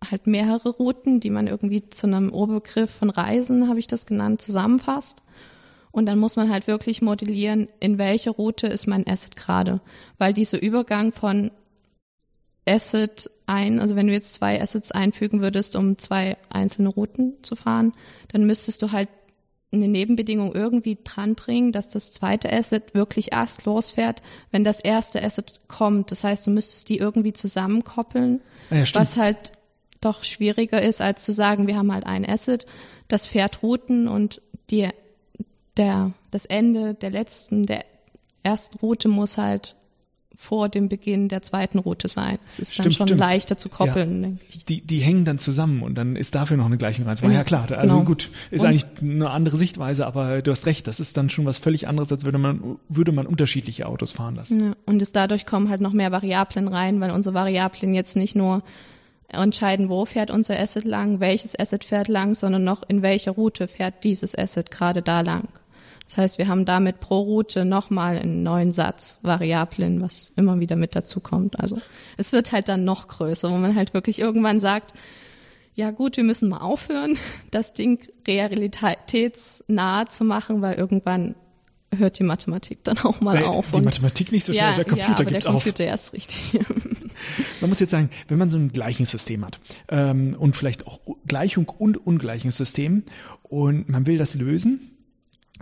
halt 0.09 0.27
mehrere 0.27 0.69
Routen, 0.69 1.19
die 1.19 1.29
man 1.29 1.47
irgendwie 1.47 1.89
zu 1.89 2.07
einem 2.07 2.31
Oberbegriff 2.31 2.91
von 2.91 3.09
Reisen, 3.09 3.67
habe 3.67 3.79
ich 3.79 3.87
das 3.87 4.05
genannt, 4.05 4.41
zusammenfasst. 4.41 5.23
Und 5.91 6.05
dann 6.05 6.19
muss 6.19 6.35
man 6.35 6.51
halt 6.51 6.67
wirklich 6.67 7.01
modellieren, 7.01 7.67
in 7.79 7.97
welche 7.97 8.29
Route 8.29 8.67
ist 8.67 8.87
mein 8.87 9.07
Asset 9.07 9.35
gerade. 9.35 9.81
Weil 10.17 10.33
dieser 10.33 10.61
Übergang 10.61 11.11
von 11.11 11.51
Asset 12.67 13.29
ein, 13.47 13.79
also 13.79 13.95
wenn 13.95 14.07
du 14.07 14.13
jetzt 14.13 14.33
zwei 14.33 14.61
Assets 14.61 14.91
einfügen 14.91 15.41
würdest, 15.41 15.75
um 15.75 15.97
zwei 15.97 16.37
einzelne 16.49 16.89
Routen 16.89 17.33
zu 17.41 17.55
fahren, 17.55 17.93
dann 18.31 18.45
müsstest 18.45 18.83
du 18.83 18.91
halt 18.91 19.09
eine 19.71 19.87
Nebenbedingung 19.87 20.53
irgendwie 20.53 20.97
dranbringen, 21.03 21.71
dass 21.71 21.89
das 21.89 22.11
zweite 22.11 22.51
Asset 22.51 22.95
wirklich 22.95 23.31
erst 23.31 23.65
losfährt, 23.65 24.21
wenn 24.51 24.63
das 24.63 24.79
erste 24.79 25.23
Asset 25.23 25.61
kommt. 25.67 26.11
Das 26.11 26.23
heißt, 26.23 26.47
du 26.47 26.51
müsstest 26.51 26.89
die 26.89 26.97
irgendwie 26.97 27.33
zusammenkoppeln, 27.33 28.41
ah 28.71 28.75
ja, 28.75 28.85
was 28.93 29.15
halt 29.15 29.51
doch 30.01 30.23
schwieriger 30.23 30.81
ist, 30.81 31.01
als 31.01 31.23
zu 31.23 31.33
sagen, 31.33 31.67
wir 31.67 31.75
haben 31.75 31.93
halt 31.93 32.05
ein 32.05 32.27
Asset, 32.27 32.65
das 33.07 33.27
fährt 33.27 33.61
Routen 33.61 34.07
und 34.07 34.41
die, 34.69 34.87
der, 35.77 36.13
das 36.31 36.45
Ende 36.45 36.93
der 36.93 37.11
letzten, 37.11 37.65
der 37.65 37.85
ersten 38.43 38.77
Route 38.79 39.07
muss 39.07 39.37
halt 39.37 39.75
vor 40.41 40.69
dem 40.69 40.87
Beginn 40.87 41.27
der 41.27 41.41
zweiten 41.41 41.79
Route 41.79 42.07
sein. 42.07 42.39
Es 42.47 42.59
ist 42.59 42.73
stimmt, 42.73 42.85
dann 42.85 42.91
schon 42.93 43.07
stimmt. 43.09 43.19
leichter 43.19 43.57
zu 43.57 43.67
koppeln, 43.67 44.21
ja. 44.23 44.27
denke 44.29 44.45
ich. 44.47 44.63
Die, 44.63 44.79
die 44.79 44.99
hängen 44.99 45.25
dann 45.25 45.37
zusammen 45.37 45.83
und 45.83 45.95
dann 45.95 46.15
ist 46.15 46.33
dafür 46.33 46.55
noch 46.55 46.65
eine 46.65 46.77
Gleichung 46.77 47.05
rein. 47.05 47.17
Ja, 47.21 47.29
ja 47.29 47.43
klar, 47.43 47.69
also 47.73 47.95
genau. 47.95 48.05
gut, 48.07 48.29
ist 48.49 48.61
und? 48.61 48.69
eigentlich 48.69 48.85
eine 49.01 49.31
andere 49.31 49.57
Sichtweise, 49.57 50.07
aber 50.07 50.41
du 50.41 50.49
hast 50.49 50.65
recht, 50.65 50.87
das 50.87 51.01
ist 51.01 51.17
dann 51.17 51.29
schon 51.29 51.45
was 51.45 51.57
völlig 51.57 51.89
anderes, 51.89 52.09
als 52.13 52.23
würde 52.23 52.37
man, 52.37 52.77
würde 52.87 53.11
man 53.11 53.27
unterschiedliche 53.27 53.85
Autos 53.85 54.13
fahren 54.13 54.35
lassen. 54.35 54.67
Ja, 54.67 54.73
und 54.85 55.01
es 55.01 55.11
dadurch 55.11 55.45
kommen 55.45 55.69
halt 55.69 55.81
noch 55.81 55.91
mehr 55.91 56.13
Variablen 56.13 56.69
rein, 56.69 57.01
weil 57.01 57.11
unsere 57.11 57.35
Variablen 57.35 57.93
jetzt 57.93 58.15
nicht 58.15 58.33
nur 58.33 58.63
entscheiden, 59.27 59.89
wo 59.89 60.05
fährt 60.05 60.31
unser 60.31 60.57
Asset 60.57 60.85
lang, 60.85 61.19
welches 61.19 61.59
Asset 61.59 61.83
fährt 61.83 62.07
lang, 62.07 62.33
sondern 62.33 62.63
noch 62.63 62.83
in 62.87 63.01
welcher 63.01 63.31
Route 63.31 63.67
fährt 63.67 64.05
dieses 64.05 64.37
Asset 64.37 64.71
gerade 64.71 65.01
da 65.01 65.19
lang. 65.19 65.49
Das 66.09 66.17
heißt, 66.17 66.37
wir 66.39 66.47
haben 66.47 66.65
damit 66.65 66.99
pro 66.99 67.19
Route 67.19 67.65
nochmal 67.65 68.17
einen 68.17 68.41
neuen 68.41 68.71
Satz 68.71 69.19
Variablen, 69.21 70.01
was 70.01 70.33
immer 70.35 70.59
wieder 70.59 70.75
mit 70.75 70.95
dazu 70.95 71.19
kommt. 71.19 71.59
Also 71.59 71.79
es 72.17 72.31
wird 72.31 72.51
halt 72.51 72.67
dann 72.67 72.83
noch 72.83 73.07
größer, 73.07 73.47
wo 73.51 73.57
man 73.57 73.75
halt 73.75 73.93
wirklich 73.93 74.17
irgendwann 74.17 74.59
sagt, 74.59 74.95
ja 75.75 75.91
gut, 75.91 76.17
wir 76.17 76.23
müssen 76.23 76.49
mal 76.49 76.61
aufhören, 76.61 77.19
das 77.51 77.73
Ding 77.73 77.99
realitätsnah 78.27 80.07
zu 80.07 80.23
machen, 80.23 80.63
weil 80.63 80.79
irgendwann 80.79 81.35
hört 81.95 82.17
die 82.17 82.23
Mathematik 82.23 82.83
dann 82.83 82.97
auch 82.99 83.21
mal 83.21 83.35
Weil 83.35 83.45
auf. 83.45 83.69
die 83.71 83.81
Mathematik 83.81 84.31
nicht 84.31 84.47
so 84.47 84.53
schnell, 84.53 84.65
ja, 84.65 84.75
der 84.75 84.85
Computer 84.85 85.09
ja, 85.09 85.15
aber 85.15 85.25
gibt 85.25 85.43
der 85.43 85.49
auf. 85.51 85.63
Computer 85.63 85.83
erst 85.83 86.13
richtig. 86.13 86.59
Man 87.61 87.69
muss 87.69 87.79
jetzt 87.79 87.91
sagen, 87.91 88.09
wenn 88.29 88.37
man 88.37 88.49
so 88.49 88.57
ein 88.57 88.71
Gleichungssystem 88.71 89.45
hat 89.45 89.59
ähm, 89.89 90.35
und 90.39 90.55
vielleicht 90.55 90.87
auch 90.87 90.99
Gleichung 91.27 91.69
und 91.69 91.97
Ungleichungssystem 91.97 93.03
und 93.43 93.89
man 93.89 94.07
will 94.07 94.17
das 94.17 94.35
lösen, 94.35 94.98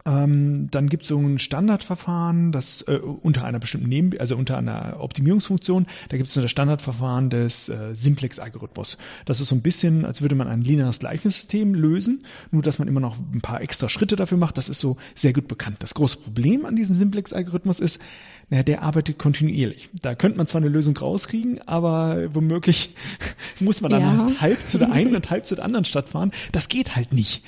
ähm, 0.06 0.68
dann 0.72 0.90
gibt 0.90 1.04
es 1.04 1.10
so 1.10 1.18
ein 1.18 1.40
Standardverfahren, 1.40 2.52
das 2.52 2.82
äh, 2.84 2.98
unter 2.98 3.44
einer 3.44 3.60
bestimmten 3.60 3.90
Neben 3.90 4.18
also 4.20 4.36
unter 4.38 4.58
einer 4.58 4.98
Optimierungsfunktion, 5.00 5.86
da 6.10 6.18
gibt 6.18 6.28
es 6.28 6.34
so 6.34 6.42
das 6.42 6.52
Standardverfahren 6.52 7.30
des 7.30 7.70
äh, 7.70 7.94
Simplex-Algorithmus. 7.94 8.98
Das 9.26 9.42
ist 9.42 9.50
so 9.50 9.56
ein 9.56 9.62
bisschen, 9.62 10.06
als 10.06 10.22
würde 10.22 10.36
man 10.36 10.48
ein 10.48 10.62
lineares 10.62 11.00
Gleichungssystem 11.00 11.74
lösen, 11.74 12.24
nur 12.52 12.62
dass 12.62 12.80
man 12.80 12.88
immer 12.88 13.00
noch 13.00 13.18
ein 13.34 13.42
paar 13.42 13.62
extra 13.62 13.90
Schritte 13.90 14.16
dafür 14.16 14.38
macht. 14.38 14.58
Das 14.58 14.70
ist 14.70 14.80
so 14.80 14.98
sehr 15.16 15.34
gut 15.34 15.48
bekannt. 15.48 15.78
Das 15.80 15.94
große 15.94 16.18
Problem 16.18 16.66
an 16.66 16.76
diesem 16.76 16.96
Simplex-Algorithmus 16.96 17.80
ist, 17.80 18.02
naja, 18.50 18.64
der 18.64 18.82
arbeitet 18.82 19.18
kontinuierlich. 19.18 19.90
Da 20.02 20.16
könnte 20.16 20.38
man 20.38 20.48
zwar 20.48 20.62
eine 20.62 20.70
Lösung 20.70 20.96
rauskriegen, 20.96 21.60
aber 21.68 22.34
womöglich 22.34 22.96
muss 23.60 23.82
man 23.82 23.92
dann 23.92 24.02
Ja. 24.02 24.14
erst 24.14 24.42
halb 24.42 24.68
zu 24.68 24.78
der 24.78 24.92
einen 24.94 25.16
und 25.16 25.30
halb 25.30 25.46
zu 25.46 25.56
der 25.56 25.66
anderen 25.66 25.84
Stadt 25.86 26.10
fahren. 26.10 26.32
Das 26.54 26.70
geht 26.70 26.96
halt 26.96 27.12
nicht. 27.12 27.44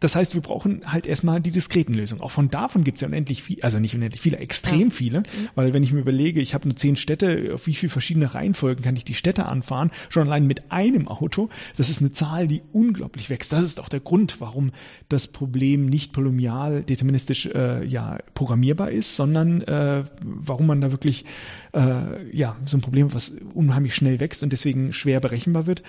Das 0.00 0.16
heißt, 0.16 0.34
wir 0.34 0.42
brauchen 0.42 0.82
halt 0.86 1.06
erstmal 1.06 1.40
die 1.40 1.50
diskreten 1.50 1.94
Lösungen. 1.94 2.20
Auch 2.20 2.30
von 2.30 2.50
davon 2.50 2.84
gibt 2.84 2.96
es 2.98 3.02
ja 3.02 3.08
unendlich 3.08 3.42
viel, 3.42 3.60
also 3.62 3.78
nicht 3.78 3.94
unendlich 3.94 4.20
viele, 4.22 4.38
extrem 4.38 4.88
Ja. 4.88 4.90
viele, 4.90 5.22
weil 5.54 5.74
wenn 5.74 5.82
ich 5.82 5.92
mir 5.92 6.00
überlege, 6.00 6.40
ich 6.40 6.54
habe 6.54 6.68
nur 6.68 6.76
zehn 6.76 6.96
Städte, 6.96 7.50
auf 7.54 7.66
wie 7.66 7.74
viele 7.74 7.90
verschiedene 7.90 8.34
Reihenfolgen 8.34 8.84
kann 8.84 8.96
ich 8.96 9.04
die 9.04 9.14
Städte 9.14 9.46
anfahren, 9.46 9.90
schon 10.08 10.26
allein 10.26 10.46
mit 10.46 10.70
einem 10.70 11.08
Auto, 11.08 11.48
das 11.76 11.90
ist 11.90 12.00
eine 12.00 12.12
Zahl, 12.12 12.48
die 12.48 12.62
unglaublich 12.72 13.30
wächst. 13.30 13.52
Das 13.52 13.62
ist 13.62 13.80
auch 13.80 13.88
der 13.88 14.00
Grund, 14.00 14.40
warum 14.40 14.72
das 15.08 15.28
Problem 15.28 15.86
nicht 15.86 16.12
polynomial 16.12 16.82
deterministisch 16.82 17.46
äh, 17.46 17.84
ja 17.84 18.18
programmierbar 18.34 18.90
ist, 18.90 19.16
sondern 19.16 19.62
äh, 19.62 20.04
warum 20.22 20.66
man 20.66 20.80
da 20.80 20.92
wirklich 20.92 21.24
äh, 21.72 22.36
ja 22.36 22.56
so 22.64 22.76
ein 22.76 22.80
Problem, 22.80 23.12
was 23.14 23.34
unheimlich 23.54 23.94
schnell 23.94 24.20
wächst 24.20 24.42
und 24.42 24.52
deswegen 24.52 24.92
schwer 24.92 25.20
berechenbar 25.20 25.66
wird. 25.66 25.82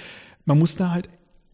Man 0.45 0.57
muss 0.57 0.75
da 0.75 0.91
halt 0.91 1.09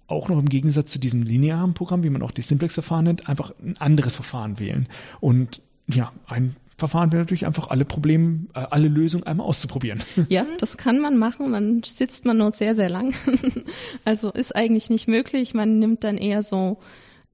auch 0.07 0.29
noch 0.29 0.37
im 0.37 0.49
Gegensatz 0.49 0.91
zu 0.91 0.99
diesem 0.99 1.23
linearen 1.23 1.73
Programm, 1.73 2.03
wie 2.03 2.09
man 2.09 2.21
auch 2.21 2.31
die 2.31 2.41
Simplex-Verfahren 2.41 3.05
nennt, 3.05 3.27
einfach 3.27 3.53
ein 3.63 3.77
anderes 3.77 4.15
Verfahren 4.15 4.59
wählen. 4.59 4.87
Und 5.19 5.61
ja, 5.87 6.11
ein 6.27 6.55
Verfahren 6.77 7.11
wäre 7.11 7.21
natürlich 7.21 7.45
einfach 7.45 7.69
alle 7.69 7.85
Probleme, 7.85 8.47
äh, 8.53 8.65
alle 8.69 8.87
Lösungen 8.87 9.25
einmal 9.25 9.47
auszuprobieren. 9.47 10.03
Ja, 10.29 10.45
das 10.59 10.77
kann 10.77 10.99
man 10.99 11.17
machen. 11.17 11.49
Man 11.51 11.83
sitzt 11.83 12.25
man 12.25 12.37
nur 12.37 12.51
sehr, 12.51 12.75
sehr 12.75 12.89
lang. 12.89 13.13
also 14.05 14.31
ist 14.31 14.55
eigentlich 14.55 14.89
nicht 14.89 15.07
möglich. 15.07 15.53
Man 15.53 15.79
nimmt 15.79 16.03
dann 16.03 16.17
eher 16.17 16.43
so 16.43 16.79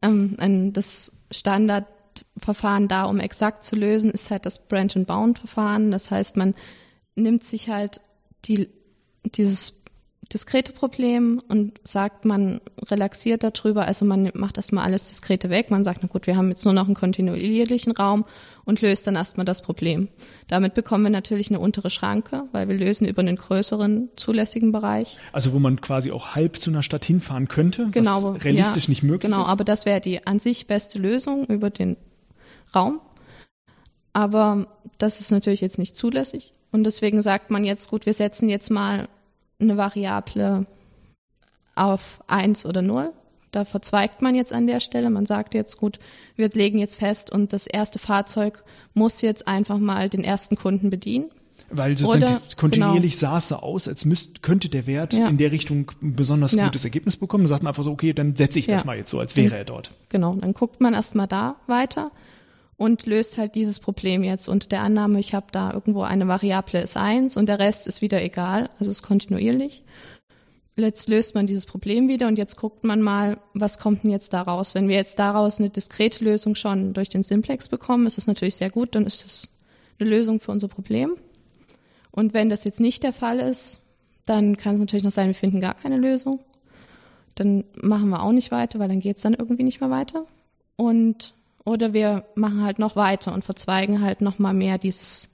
ähm, 0.01 0.35
ein, 0.37 0.73
das 0.73 1.11
Standardverfahren 1.31 2.87
da, 2.87 3.03
um 3.03 3.19
exakt 3.19 3.63
zu 3.63 3.75
lösen, 3.75 4.11
ist 4.11 4.29
halt 4.29 4.45
das 4.45 4.67
Branch 4.67 4.95
and 4.95 5.07
Bound 5.07 5.39
Verfahren. 5.39 5.91
Das 5.91 6.11
heißt, 6.11 6.37
man 6.37 6.53
nimmt 7.15 7.43
sich 7.43 7.69
halt 7.69 8.01
die, 8.45 8.69
dieses 9.25 9.80
diskrete 10.33 10.73
Problem 10.73 11.41
und 11.49 11.79
sagt, 11.83 12.25
man 12.25 12.61
relaxiert 12.89 13.43
darüber, 13.43 13.85
also 13.85 14.05
man 14.05 14.31
macht 14.33 14.57
erstmal 14.57 14.85
alles 14.85 15.07
Diskrete 15.07 15.49
weg, 15.49 15.69
man 15.69 15.83
sagt, 15.83 15.99
na 16.01 16.07
gut, 16.07 16.27
wir 16.27 16.35
haben 16.35 16.49
jetzt 16.49 16.65
nur 16.65 16.73
noch 16.73 16.85
einen 16.85 16.95
kontinuierlichen 16.95 17.91
Raum 17.91 18.25
und 18.65 18.81
löst 18.81 19.07
dann 19.07 19.15
erstmal 19.15 19.45
das 19.45 19.61
Problem. 19.61 20.07
Damit 20.47 20.73
bekommen 20.73 21.03
wir 21.03 21.09
natürlich 21.09 21.49
eine 21.49 21.59
untere 21.59 21.89
Schranke, 21.89 22.43
weil 22.51 22.67
wir 22.67 22.75
lösen 22.75 23.07
über 23.07 23.21
einen 23.21 23.35
größeren 23.35 24.09
zulässigen 24.15 24.71
Bereich. 24.71 25.17
Also 25.33 25.53
wo 25.53 25.59
man 25.59 25.81
quasi 25.81 26.11
auch 26.11 26.35
halb 26.35 26.57
zu 26.57 26.69
einer 26.69 26.83
Stadt 26.83 27.05
hinfahren 27.05 27.47
könnte, 27.47 27.89
Genau, 27.91 28.23
was 28.23 28.43
realistisch 28.43 28.85
ja, 28.85 28.91
nicht 28.91 29.03
möglich 29.03 29.31
genau, 29.31 29.41
ist. 29.43 29.49
aber 29.49 29.63
das 29.63 29.85
wäre 29.85 30.01
die 30.01 30.25
an 30.25 30.39
sich 30.39 30.67
beste 30.67 30.99
Lösung 30.99 31.45
über 31.45 31.69
den 31.69 31.97
Raum. 32.73 33.01
Aber 34.13 34.67
das 34.97 35.19
ist 35.19 35.31
natürlich 35.31 35.61
jetzt 35.61 35.79
nicht 35.79 35.95
zulässig. 35.95 36.53
Und 36.71 36.83
deswegen 36.83 37.21
sagt 37.21 37.51
man 37.51 37.65
jetzt, 37.65 37.89
gut, 37.89 38.05
wir 38.05 38.13
setzen 38.13 38.49
jetzt 38.49 38.69
mal 38.71 39.07
eine 39.61 39.77
Variable 39.77 40.65
auf 41.75 42.19
eins 42.27 42.65
oder 42.65 42.81
null. 42.81 43.11
Da 43.51 43.65
verzweigt 43.65 44.21
man 44.21 44.33
jetzt 44.33 44.53
an 44.53 44.65
der 44.65 44.79
Stelle. 44.79 45.09
Man 45.09 45.25
sagt 45.25 45.53
jetzt, 45.53 45.77
gut, 45.77 45.99
wir 46.37 46.49
legen 46.49 46.77
jetzt 46.79 46.95
fest 46.95 47.31
und 47.31 47.51
das 47.51 47.67
erste 47.67 47.99
Fahrzeug 47.99 48.63
muss 48.93 49.21
jetzt 49.21 49.47
einfach 49.47 49.77
mal 49.77 50.09
den 50.09 50.23
ersten 50.23 50.55
Kunden 50.55 50.89
bedienen. 50.89 51.29
Weil 51.69 51.97
sozusagen 51.97 52.23
Oder- 52.23 52.33
das 52.33 52.57
kontinuierlich 52.57 53.17
sah 53.17 53.37
es 53.37 53.47
so 53.49 53.55
aus, 53.57 53.87
als 53.87 54.03
müsst, 54.05 54.41
könnte 54.41 54.67
der 54.69 54.87
Wert 54.87 55.13
Ja. 55.13 55.27
in 55.27 55.37
der 55.37 55.51
Richtung 55.51 55.91
ein 56.01 56.15
besonders 56.15 56.51
Ja. 56.53 56.65
gutes 56.65 56.83
Ergebnis 56.83 57.15
bekommen. 57.17 57.43
Dann 57.45 57.49
sagt 57.49 57.63
man 57.63 57.71
einfach 57.71 57.83
so, 57.83 57.91
okay, 57.91 58.13
dann 58.13 58.35
setze 58.35 58.59
ich 58.59 58.67
das 58.67 58.81
Ja. 58.81 58.85
mal 58.87 58.97
jetzt 58.97 59.09
so, 59.09 59.19
als 59.19 59.35
wäre 59.37 59.57
er 59.57 59.63
dort. 59.65 59.91
Genau, 60.09 60.33
dann 60.35 60.53
guckt 60.53 60.81
man 60.81 60.93
erstmal 60.93 61.27
da 61.27 61.55
weiter 61.67 62.11
und 62.81 63.05
löst 63.05 63.37
halt 63.37 63.53
dieses 63.53 63.79
Problem 63.79 64.23
jetzt 64.23 64.49
unter 64.49 64.67
der 64.67 64.81
Annahme, 64.81 65.19
ich 65.19 65.35
habe 65.35 65.45
da 65.51 65.71
irgendwo 65.71 66.01
eine 66.01 66.27
Variable 66.27 66.81
ist 66.81 66.97
eins 66.97 67.37
und 67.37 67.45
der 67.45 67.59
Rest 67.59 67.85
ist 67.85 68.01
wieder 68.01 68.23
egal, 68.23 68.71
also 68.79 68.89
ist 68.89 69.03
kontinuierlich. 69.03 69.83
Jetzt 70.75 71.07
löst 71.07 71.35
man 71.35 71.45
dieses 71.45 71.67
Problem 71.67 72.07
wieder 72.07 72.27
und 72.27 72.39
jetzt 72.39 72.57
guckt 72.57 72.83
man 72.83 73.03
mal, 73.03 73.37
was 73.53 73.77
kommt 73.77 74.03
denn 74.03 74.09
jetzt 74.09 74.33
da 74.33 74.41
raus. 74.41 74.73
Wenn 74.73 74.87
wir 74.87 74.95
jetzt 74.95 75.19
daraus 75.19 75.59
eine 75.59 75.69
diskrete 75.69 76.23
Lösung 76.23 76.55
schon 76.55 76.93
durch 76.93 77.09
den 77.09 77.21
Simplex 77.21 77.69
bekommen, 77.69 78.07
ist 78.07 78.17
das 78.17 78.25
natürlich 78.25 78.55
sehr 78.55 78.71
gut, 78.71 78.95
dann 78.95 79.05
ist 79.05 79.25
das 79.25 79.47
eine 79.99 80.09
Lösung 80.09 80.39
für 80.39 80.51
unser 80.51 80.67
Problem. 80.67 81.17
Und 82.09 82.33
wenn 82.33 82.49
das 82.49 82.63
jetzt 82.63 82.79
nicht 82.79 83.03
der 83.03 83.13
Fall 83.13 83.37
ist, 83.41 83.81
dann 84.25 84.57
kann 84.57 84.73
es 84.73 84.79
natürlich 84.79 85.03
noch 85.03 85.11
sein, 85.11 85.27
wir 85.27 85.35
finden 85.35 85.61
gar 85.61 85.75
keine 85.75 85.97
Lösung. 85.97 86.39
Dann 87.35 87.63
machen 87.75 88.09
wir 88.09 88.23
auch 88.23 88.31
nicht 88.31 88.49
weiter, 88.49 88.79
weil 88.79 88.89
dann 88.89 89.01
geht 89.01 89.17
es 89.17 89.21
dann 89.21 89.35
irgendwie 89.35 89.63
nicht 89.63 89.81
mehr 89.81 89.91
weiter. 89.91 90.25
Und 90.77 91.35
oder 91.65 91.93
wir 91.93 92.25
machen 92.35 92.63
halt 92.63 92.79
noch 92.79 92.95
weiter 92.95 93.33
und 93.33 93.43
verzweigen 93.43 94.01
halt 94.01 94.21
noch 94.21 94.39
mal 94.39 94.53
mehr 94.53 94.77
dieses 94.77 95.29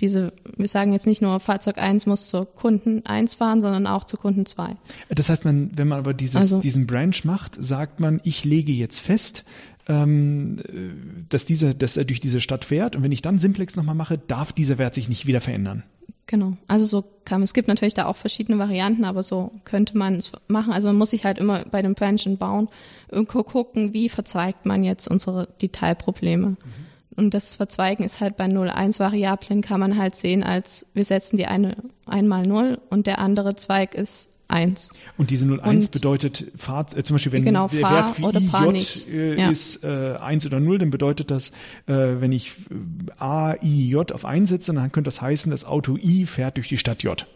diese 0.00 0.32
wir 0.56 0.68
sagen 0.68 0.92
jetzt 0.92 1.06
nicht 1.06 1.22
nur 1.22 1.40
Fahrzeug 1.40 1.78
1 1.78 2.06
muss 2.06 2.26
zur 2.28 2.46
Kunden 2.46 3.04
1 3.06 3.34
fahren, 3.34 3.60
sondern 3.60 3.86
auch 3.86 4.04
zu 4.04 4.16
Kunden 4.18 4.44
2. 4.44 4.76
Das 5.08 5.30
heißt, 5.30 5.44
man, 5.44 5.70
wenn 5.74 5.88
man 5.88 5.98
aber 5.98 6.12
dieses, 6.14 6.36
Also- 6.36 6.60
diesen 6.60 6.86
Branch 6.86 7.16
macht, 7.24 7.56
sagt 7.58 7.98
man, 7.98 8.20
ich 8.22 8.44
lege 8.44 8.72
jetzt 8.72 9.00
fest, 9.00 9.44
ähm, 9.88 10.58
äh, 10.68 11.24
dass 11.28 11.46
dieser, 11.46 11.72
dass 11.72 11.96
er 11.96 12.04
durch 12.04 12.20
diese 12.20 12.40
Stadt 12.40 12.64
fährt 12.66 12.96
und 12.96 13.02
wenn 13.04 13.12
ich 13.12 13.22
dann 13.22 13.38
Simplex 13.38 13.76
nochmal 13.76 13.94
mache, 13.94 14.18
darf 14.18 14.52
dieser 14.52 14.76
Wert 14.78 14.94
sich 14.94 15.08
nicht 15.08 15.26
wieder 15.26 15.40
verändern. 15.40 15.82
Genau. 16.26 16.56
Also 16.66 16.86
so 16.86 17.04
kann 17.24 17.42
es 17.42 17.54
gibt 17.54 17.68
natürlich 17.68 17.94
da 17.94 18.06
auch 18.06 18.16
verschiedene 18.16 18.58
Varianten, 18.58 19.04
aber 19.04 19.22
so 19.22 19.52
könnte 19.64 19.96
man 19.96 20.16
es 20.16 20.32
machen. 20.48 20.72
Also 20.72 20.88
man 20.88 20.96
muss 20.96 21.10
sich 21.10 21.24
halt 21.24 21.38
immer 21.38 21.64
bei 21.70 21.82
dem 21.82 21.94
Branch 21.94 22.20
and 22.26 22.38
Bound 22.38 22.70
irgendwo 23.08 23.44
gucken, 23.44 23.92
wie 23.92 24.08
verzweigt 24.08 24.66
man 24.66 24.82
jetzt 24.82 25.06
unsere 25.06 25.48
Detailprobleme. 25.62 26.56
Und 27.14 27.32
das 27.32 27.56
Verzweigen 27.56 28.04
ist 28.04 28.20
halt 28.20 28.36
bei 28.36 28.44
0-1-Variablen 28.44 29.62
kann 29.62 29.80
man 29.80 29.96
halt 29.96 30.16
sehen 30.16 30.42
als, 30.42 30.86
wir 30.94 31.04
setzen 31.04 31.36
die 31.36 31.46
eine 31.46 31.76
einmal 32.04 32.46
0 32.46 32.78
und 32.90 33.06
der 33.06 33.20
andere 33.20 33.54
Zweig 33.54 33.94
ist 33.94 34.35
1. 34.48 34.92
Und 35.18 35.30
diese 35.30 35.44
01 35.46 35.86
Und- 35.86 35.90
bedeutet 35.92 36.52
Fahrt, 36.56 36.96
äh, 36.96 37.02
zum 37.02 37.14
Beispiel 37.14 37.32
wenn 37.32 37.44
Genau, 37.44 37.68
der 37.68 37.80
fahr 37.80 37.92
Wert 37.92 38.10
für 38.10 38.22
oder 38.24 38.40
fahr 38.40 38.74
IJ 38.74 39.06
äh, 39.10 39.40
Ja. 39.40 39.50
ist 39.50 39.84
äh, 39.84 40.16
1 40.20 40.46
oder 40.46 40.60
0, 40.60 40.78
dann 40.78 40.90
bedeutet 40.90 41.30
das, 41.30 41.50
äh, 41.86 41.92
wenn 42.20 42.32
ich 42.32 42.52
äh, 42.70 43.12
A, 43.18 43.54
I, 43.62 43.88
J 43.88 44.12
auf 44.12 44.24
1 44.24 44.48
setze, 44.48 44.72
dann 44.72 44.92
könnte 44.92 45.08
das 45.08 45.20
heißen, 45.20 45.50
das 45.50 45.64
Auto 45.64 45.96
I 45.96 46.26
fährt 46.26 46.56
durch 46.56 46.68
die 46.68 46.78
Stadt 46.78 47.02
J. 47.02 47.26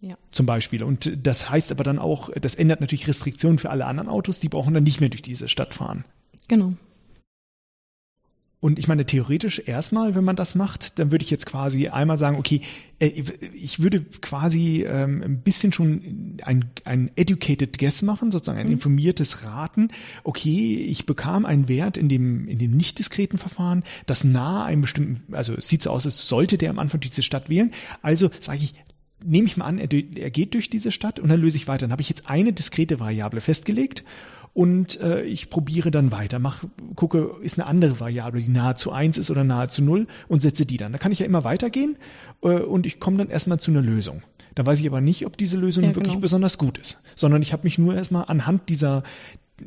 Ja. 0.00 0.16
Zum 0.32 0.46
Beispiel. 0.46 0.82
Und 0.82 1.12
das 1.26 1.50
heißt 1.50 1.70
aber 1.72 1.84
dann 1.84 1.98
auch, 1.98 2.30
das 2.40 2.54
ändert 2.54 2.80
natürlich 2.80 3.06
Restriktionen 3.06 3.58
für 3.58 3.68
alle 3.70 3.84
anderen 3.84 4.08
Autos, 4.08 4.40
die 4.40 4.48
brauchen 4.48 4.72
dann 4.72 4.84
nicht 4.84 5.00
mehr 5.00 5.10
durch 5.10 5.22
diese 5.22 5.46
Stadt 5.48 5.74
fahren. 5.74 6.04
Genau. 6.48 6.72
Und 8.60 8.78
ich 8.78 8.88
meine, 8.88 9.06
theoretisch 9.06 9.62
erstmal, 9.64 10.14
wenn 10.14 10.24
man 10.24 10.36
das 10.36 10.54
macht, 10.54 10.98
dann 10.98 11.10
würde 11.10 11.24
ich 11.24 11.30
jetzt 11.30 11.46
quasi 11.46 11.88
einmal 11.88 12.18
sagen, 12.18 12.36
okay, 12.36 12.60
äh, 12.98 13.22
ich 13.54 13.80
würde 13.80 14.02
quasi 14.02 14.84
ähm, 14.86 15.22
ein 15.22 15.40
bisschen 15.40 15.72
schon 15.72 16.36
ein, 16.42 16.70
ein 16.84 17.10
educated 17.16 17.78
guess 17.78 18.02
machen, 18.02 18.30
sozusagen 18.30 18.58
ein 18.58 18.70
informiertes 18.70 19.44
Raten. 19.44 19.88
Okay, 20.24 20.76
ich 20.76 21.06
bekam 21.06 21.46
einen 21.46 21.68
Wert 21.68 21.96
in 21.96 22.10
dem, 22.10 22.48
in 22.48 22.58
dem 22.58 22.76
nicht 22.76 22.98
diskreten 22.98 23.38
Verfahren, 23.38 23.82
das 24.04 24.24
nahe 24.24 24.66
einem 24.66 24.82
bestimmten, 24.82 25.34
also 25.34 25.54
es 25.54 25.66
sieht 25.68 25.82
so 25.82 25.90
aus, 25.90 26.04
als 26.04 26.28
sollte 26.28 26.58
der 26.58 26.68
am 26.68 26.78
Anfang 26.78 27.00
diese 27.00 27.22
Stadt 27.22 27.48
wählen. 27.48 27.72
Also 28.02 28.28
sage 28.40 28.60
ich, 28.62 28.74
nehme 29.24 29.46
ich 29.46 29.56
mal 29.56 29.64
an, 29.66 29.78
er, 29.78 29.88
er 29.92 30.30
geht 30.30 30.54
durch 30.54 30.70
diese 30.70 30.90
Stadt 30.90 31.20
und 31.20 31.28
dann 31.28 31.40
löse 31.40 31.56
ich 31.56 31.68
weiter. 31.68 31.86
Dann 31.86 31.92
habe 31.92 32.02
ich 32.02 32.08
jetzt 32.08 32.28
eine 32.28 32.52
diskrete 32.52 33.00
Variable 33.00 33.40
festgelegt 33.40 34.04
und 34.52 35.00
äh, 35.00 35.22
ich 35.22 35.48
probiere 35.48 35.90
dann 35.90 36.10
weiter, 36.10 36.38
mach, 36.38 36.64
gucke, 36.96 37.36
ist 37.42 37.58
eine 37.58 37.68
andere 37.68 38.00
Variable, 38.00 38.40
die 38.40 38.50
nahe 38.50 38.74
zu 38.74 38.90
eins 38.90 39.16
ist 39.16 39.30
oder 39.30 39.44
nahe 39.44 39.68
zu 39.68 39.82
null 39.82 40.06
und 40.28 40.40
setze 40.40 40.66
die 40.66 40.76
dann. 40.76 40.92
Da 40.92 40.98
kann 40.98 41.12
ich 41.12 41.20
ja 41.20 41.26
immer 41.26 41.44
weitergehen 41.44 41.96
äh, 42.42 42.48
und 42.48 42.84
ich 42.86 42.98
komme 42.98 43.18
dann 43.18 43.28
erstmal 43.28 43.60
zu 43.60 43.70
einer 43.70 43.82
Lösung. 43.82 44.22
Da 44.56 44.66
weiß 44.66 44.80
ich 44.80 44.86
aber 44.88 45.00
nicht, 45.00 45.24
ob 45.26 45.36
diese 45.36 45.56
Lösung 45.56 45.84
Ja, 45.84 45.90
wirklich 45.90 46.14
genau. 46.14 46.20
besonders 46.20 46.58
gut 46.58 46.78
ist, 46.78 47.00
sondern 47.14 47.42
ich 47.42 47.52
habe 47.52 47.62
mich 47.62 47.78
nur 47.78 47.94
erstmal 47.94 48.24
anhand 48.26 48.68
dieser 48.68 49.04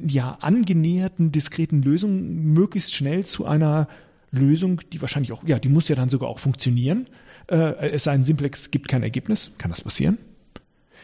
ja 0.06 0.38
angenäherten 0.42 1.32
diskreten 1.32 1.82
Lösung 1.82 2.54
möglichst 2.54 2.94
schnell 2.94 3.26
zu 3.26 3.46
einer 3.46 3.88
Lösung, 4.32 4.82
die 4.92 5.00
wahrscheinlich 5.02 5.32
auch, 5.32 5.44
ja, 5.46 5.60
die 5.60 5.70
muss 5.70 5.88
ja 5.88 5.96
dann 5.96 6.10
sogar 6.10 6.28
auch 6.28 6.39
funktionieren. 6.39 7.08
Äh, 7.47 7.89
es 7.89 8.03
sei 8.06 8.13
denn, 8.13 8.23
Simplex 8.23 8.71
gibt 8.71 8.88
kein 8.88 9.03
Ergebnis. 9.03 9.51
Kann 9.58 9.71
das 9.71 9.82
passieren? 9.82 10.17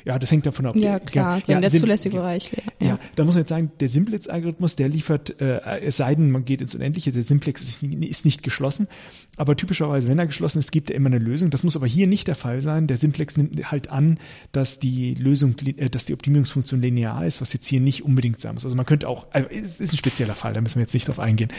Ja, 0.06 0.20
das 0.20 0.32
hängt 0.32 0.46
davon 0.46 0.66
ab. 0.66 0.76
Ja, 0.78 1.00
klar, 1.00 1.42
wenn 1.46 1.56
ja, 1.56 1.62
der 1.62 1.70
zulässige 1.70 2.16
ja, 2.16 2.22
Bereich 2.22 2.52
leer. 2.52 2.64
Ja. 2.80 3.00
da 3.16 3.24
muss 3.24 3.36
man 3.36 3.42
jetzt 3.42 3.50
sagen, 3.50 3.72
der 3.80 3.90
Simplex-Algorithmus, 3.90 4.76
der 4.76 4.90
liefert, 4.90 5.40
äh, 5.42 5.80
es 5.82 5.98
sei 5.98 6.16
denn, 6.16 6.32
man 6.32 6.46
geht 6.46 6.62
ins 6.62 6.76
Unendliche, 6.76 7.12
der 7.12 7.24
Simplex 7.24 7.62
ist, 7.62 7.84
ist 7.84 8.26
nicht 8.26 8.44
geschlossen. 8.44 8.88
Aber 9.38 9.56
typischerweise, 9.56 10.10
wenn 10.10 10.20
er 10.20 10.28
geschlossen 10.28 10.60
ist, 10.60 10.72
gibt 10.72 10.90
er 10.90 10.96
immer 10.96 11.08
eine 11.08 11.18
Lösung. 11.18 11.50
Das 11.50 11.64
muss 11.64 11.76
aber 11.76 11.88
hier 11.88 12.08
nicht 12.08 12.28
der 12.28 12.36
Fall 12.36 12.62
sein. 12.62 12.88
Der 12.88 12.98
Simplex 12.98 13.38
nimmt 13.38 13.72
halt 13.72 13.90
an, 13.90 14.20
dass 14.52 14.80
die 14.80 15.14
Lösung, 15.14 15.56
äh, 15.78 15.90
dass 15.90 16.06
die 16.06 16.14
Optimierungsfunktion 16.14 16.82
linear 16.82 17.26
ist, 17.26 17.42
was 17.42 17.54
jetzt 17.54 17.68
hier 17.68 17.80
nicht 17.80 18.04
unbedingt 18.04 18.40
sein 18.40 18.56
muss. 18.56 18.66
Also 18.66 18.76
man 18.76 18.86
könnte 18.86 19.08
auch, 19.08 19.28
also 19.32 19.48
es 19.50 19.80
ist 19.80 19.94
ein 19.94 19.98
spezieller 19.98 20.36
Fall, 20.36 20.54
da 20.54 20.62
müssen 20.62 20.76
wir 20.76 20.84
jetzt 20.84 20.94
nicht 20.94 21.08
drauf 21.08 21.20
eingehen. 21.20 21.52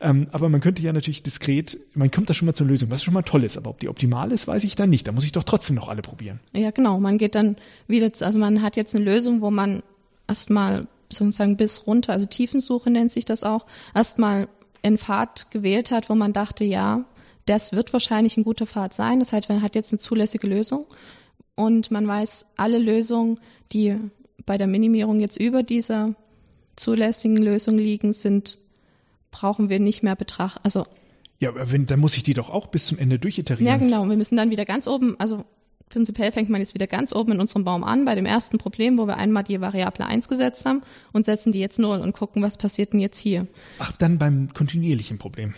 Ähm, 0.00 0.28
aber 0.32 0.48
man 0.48 0.60
könnte 0.60 0.82
ja 0.82 0.92
natürlich 0.92 1.22
diskret, 1.22 1.78
man 1.94 2.10
kommt 2.10 2.30
da 2.30 2.34
schon 2.34 2.46
mal 2.46 2.54
zur 2.54 2.66
Lösung, 2.66 2.90
was 2.90 3.02
schon 3.02 3.14
mal 3.14 3.22
toll 3.22 3.44
ist. 3.44 3.56
Aber 3.56 3.70
ob 3.70 3.80
die 3.80 3.88
optimal 3.88 4.32
ist, 4.32 4.48
weiß 4.48 4.64
ich 4.64 4.74
dann 4.74 4.90
nicht. 4.90 5.06
Da 5.06 5.12
muss 5.12 5.24
ich 5.24 5.32
doch 5.32 5.44
trotzdem 5.44 5.76
noch 5.76 5.88
alle 5.88 6.02
probieren. 6.02 6.40
Ja, 6.52 6.70
genau. 6.70 6.98
Man 6.98 7.18
geht 7.18 7.34
dann 7.34 7.56
wieder, 7.90 8.10
also 8.20 8.38
man 8.38 8.62
hat 8.62 8.76
jetzt 8.76 8.94
eine 8.94 9.04
Lösung, 9.04 9.40
wo 9.40 9.50
man 9.50 9.82
erstmal 10.28 10.86
sozusagen 11.08 11.56
bis 11.56 11.86
runter, 11.86 12.12
also 12.12 12.26
Tiefensuche 12.26 12.90
nennt 12.90 13.10
sich 13.10 13.24
das 13.24 13.42
auch, 13.42 13.66
erstmal 13.94 14.48
einen 14.82 14.98
Pfad 14.98 15.50
gewählt 15.50 15.90
hat, 15.90 16.08
wo 16.08 16.14
man 16.14 16.32
dachte, 16.32 16.64
ja, 16.64 17.04
das 17.46 17.72
wird 17.72 17.92
wahrscheinlich 17.92 18.36
ein 18.36 18.44
guter 18.44 18.66
Pfad 18.66 18.94
sein. 18.94 19.18
Das 19.18 19.32
heißt, 19.32 19.48
man 19.48 19.62
hat 19.62 19.74
jetzt 19.74 19.92
eine 19.92 19.98
zulässige 19.98 20.46
Lösung 20.46 20.86
und 21.56 21.90
man 21.90 22.06
weiß, 22.06 22.46
alle 22.56 22.78
Lösungen, 22.78 23.38
die 23.72 23.96
bei 24.46 24.56
der 24.56 24.66
Minimierung 24.66 25.20
jetzt 25.20 25.38
über 25.38 25.62
dieser 25.62 26.14
zulässigen 26.76 27.36
Lösung 27.36 27.76
liegen, 27.76 28.12
sind, 28.12 28.58
brauchen 29.30 29.68
wir 29.68 29.80
nicht 29.80 30.02
mehr 30.02 30.16
betrachten. 30.16 30.60
Also 30.62 30.86
Ja, 31.38 31.50
aber 31.50 31.70
wenn, 31.72 31.86
dann 31.86 32.00
muss 32.00 32.16
ich 32.16 32.22
die 32.22 32.34
doch 32.34 32.50
auch 32.50 32.68
bis 32.68 32.86
zum 32.86 32.98
Ende 32.98 33.18
durchiterieren. 33.18 33.66
ja, 33.66 33.76
genau. 33.76 34.08
Wir 34.08 34.16
müssen 34.16 34.36
dann 34.36 34.50
wieder 34.50 34.64
ganz 34.64 34.86
oben, 34.86 35.16
also 35.18 35.44
prinzipiell 35.90 36.32
fängt 36.32 36.48
man 36.48 36.60
jetzt 36.62 36.72
wieder 36.72 36.86
ganz 36.86 37.12
oben 37.14 37.32
in 37.32 37.40
unserem 37.40 37.64
Baum 37.64 37.84
an, 37.84 38.06
bei 38.06 38.14
dem 38.14 38.24
ersten 38.24 38.56
Problem, 38.56 38.96
wo 38.96 39.06
wir 39.06 39.16
einmal 39.18 39.44
die 39.44 39.60
Variable 39.60 40.06
1 40.06 40.28
gesetzt 40.28 40.64
haben 40.64 40.80
und 41.12 41.26
setzen 41.26 41.52
die 41.52 41.60
jetzt 41.60 41.78
0 41.78 41.98
und 42.00 42.12
gucken, 42.14 42.42
was 42.42 42.56
passiert 42.56 42.92
denn 42.94 43.00
jetzt 43.00 43.18
hier. 43.18 43.46
Ach, 43.78 43.92
dann 43.98 44.16
beim 44.18 44.54
kontinuierlichen 44.54 45.18
Problem. 45.18 45.52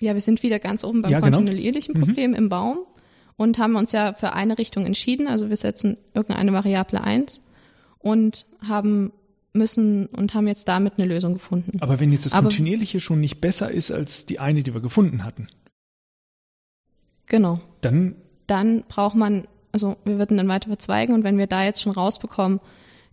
Ja, 0.00 0.14
wir 0.14 0.20
sind 0.20 0.42
wieder 0.42 0.58
ganz 0.58 0.82
oben 0.82 1.02
beim 1.02 1.12
Ja, 1.12 1.20
genau. 1.20 1.36
kontinuierlichen 1.38 1.94
Problem 1.94 2.34
im 2.34 2.48
Baum 2.48 2.78
und 3.36 3.58
haben 3.58 3.76
uns 3.76 3.92
ja 3.92 4.12
für 4.14 4.32
eine 4.32 4.58
Richtung 4.58 4.84
entschieden. 4.84 5.26
Also 5.28 5.48
wir 5.48 5.56
setzen 5.56 5.96
irgendeine 6.14 6.52
Variable 6.52 7.00
1 7.02 7.40
und 7.98 8.46
haben 8.66 9.12
müssen 9.52 10.06
und 10.06 10.34
haben 10.34 10.46
jetzt 10.48 10.68
damit 10.68 10.94
eine 10.98 11.06
Lösung 11.08 11.32
gefunden. 11.34 11.78
Aber 11.80 11.98
wenn 12.00 12.12
jetzt 12.12 12.26
das 12.26 12.32
Aber- 12.34 12.48
kontinuierliche 12.48 13.00
schon 13.00 13.20
nicht 13.20 13.40
besser 13.40 13.70
ist 13.70 13.90
als 13.90 14.26
die 14.26 14.38
eine, 14.38 14.62
die 14.62 14.74
wir 14.74 14.82
gefunden 14.82 15.24
hatten, 15.24 15.48
Genau. 17.26 17.60
dann 17.80 18.16
dann 18.46 18.84
braucht 18.88 19.16
man, 19.16 19.46
also 19.72 19.96
wir 20.04 20.18
würden 20.18 20.36
dann 20.36 20.48
weiter 20.48 20.68
verzweigen 20.68 21.14
und 21.14 21.24
wenn 21.24 21.38
wir 21.38 21.46
da 21.46 21.64
jetzt 21.64 21.82
schon 21.82 21.92
rausbekommen, 21.92 22.60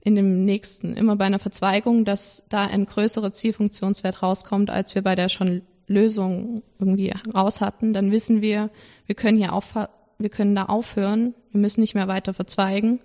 in 0.06 0.16
dem 0.16 0.44
nächsten, 0.44 0.96
immer 0.96 1.16
bei 1.16 1.26
einer 1.26 1.40
Verzweigung, 1.40 2.04
dass 2.04 2.44
da 2.50 2.66
ein 2.66 2.86
größerer 2.86 3.32
Zielfunktionswert 3.32 4.22
rauskommt, 4.22 4.70
als 4.70 4.96
wir 4.96 5.02
bei 5.02 5.16
der 5.16 5.30
schon 5.30 5.62
Lösung 5.88 6.62
irgendwie 6.78 7.14
raus 7.34 7.62
hatten, 7.62 7.94
dann 7.94 8.12
wissen 8.12 8.42
wir, 8.42 8.70
wir 9.06 9.16
können 9.16 9.38
hier 9.38 9.54
auf, 9.54 9.76
wir 10.20 10.30
können 10.30 10.56
da 10.56 10.66
aufhören, 10.66 11.34
wir 11.52 11.62
müssen 11.62 11.82
nicht 11.82 11.96
mehr 11.96 12.10
weiter 12.10 12.34
verzweigen, 12.34 13.00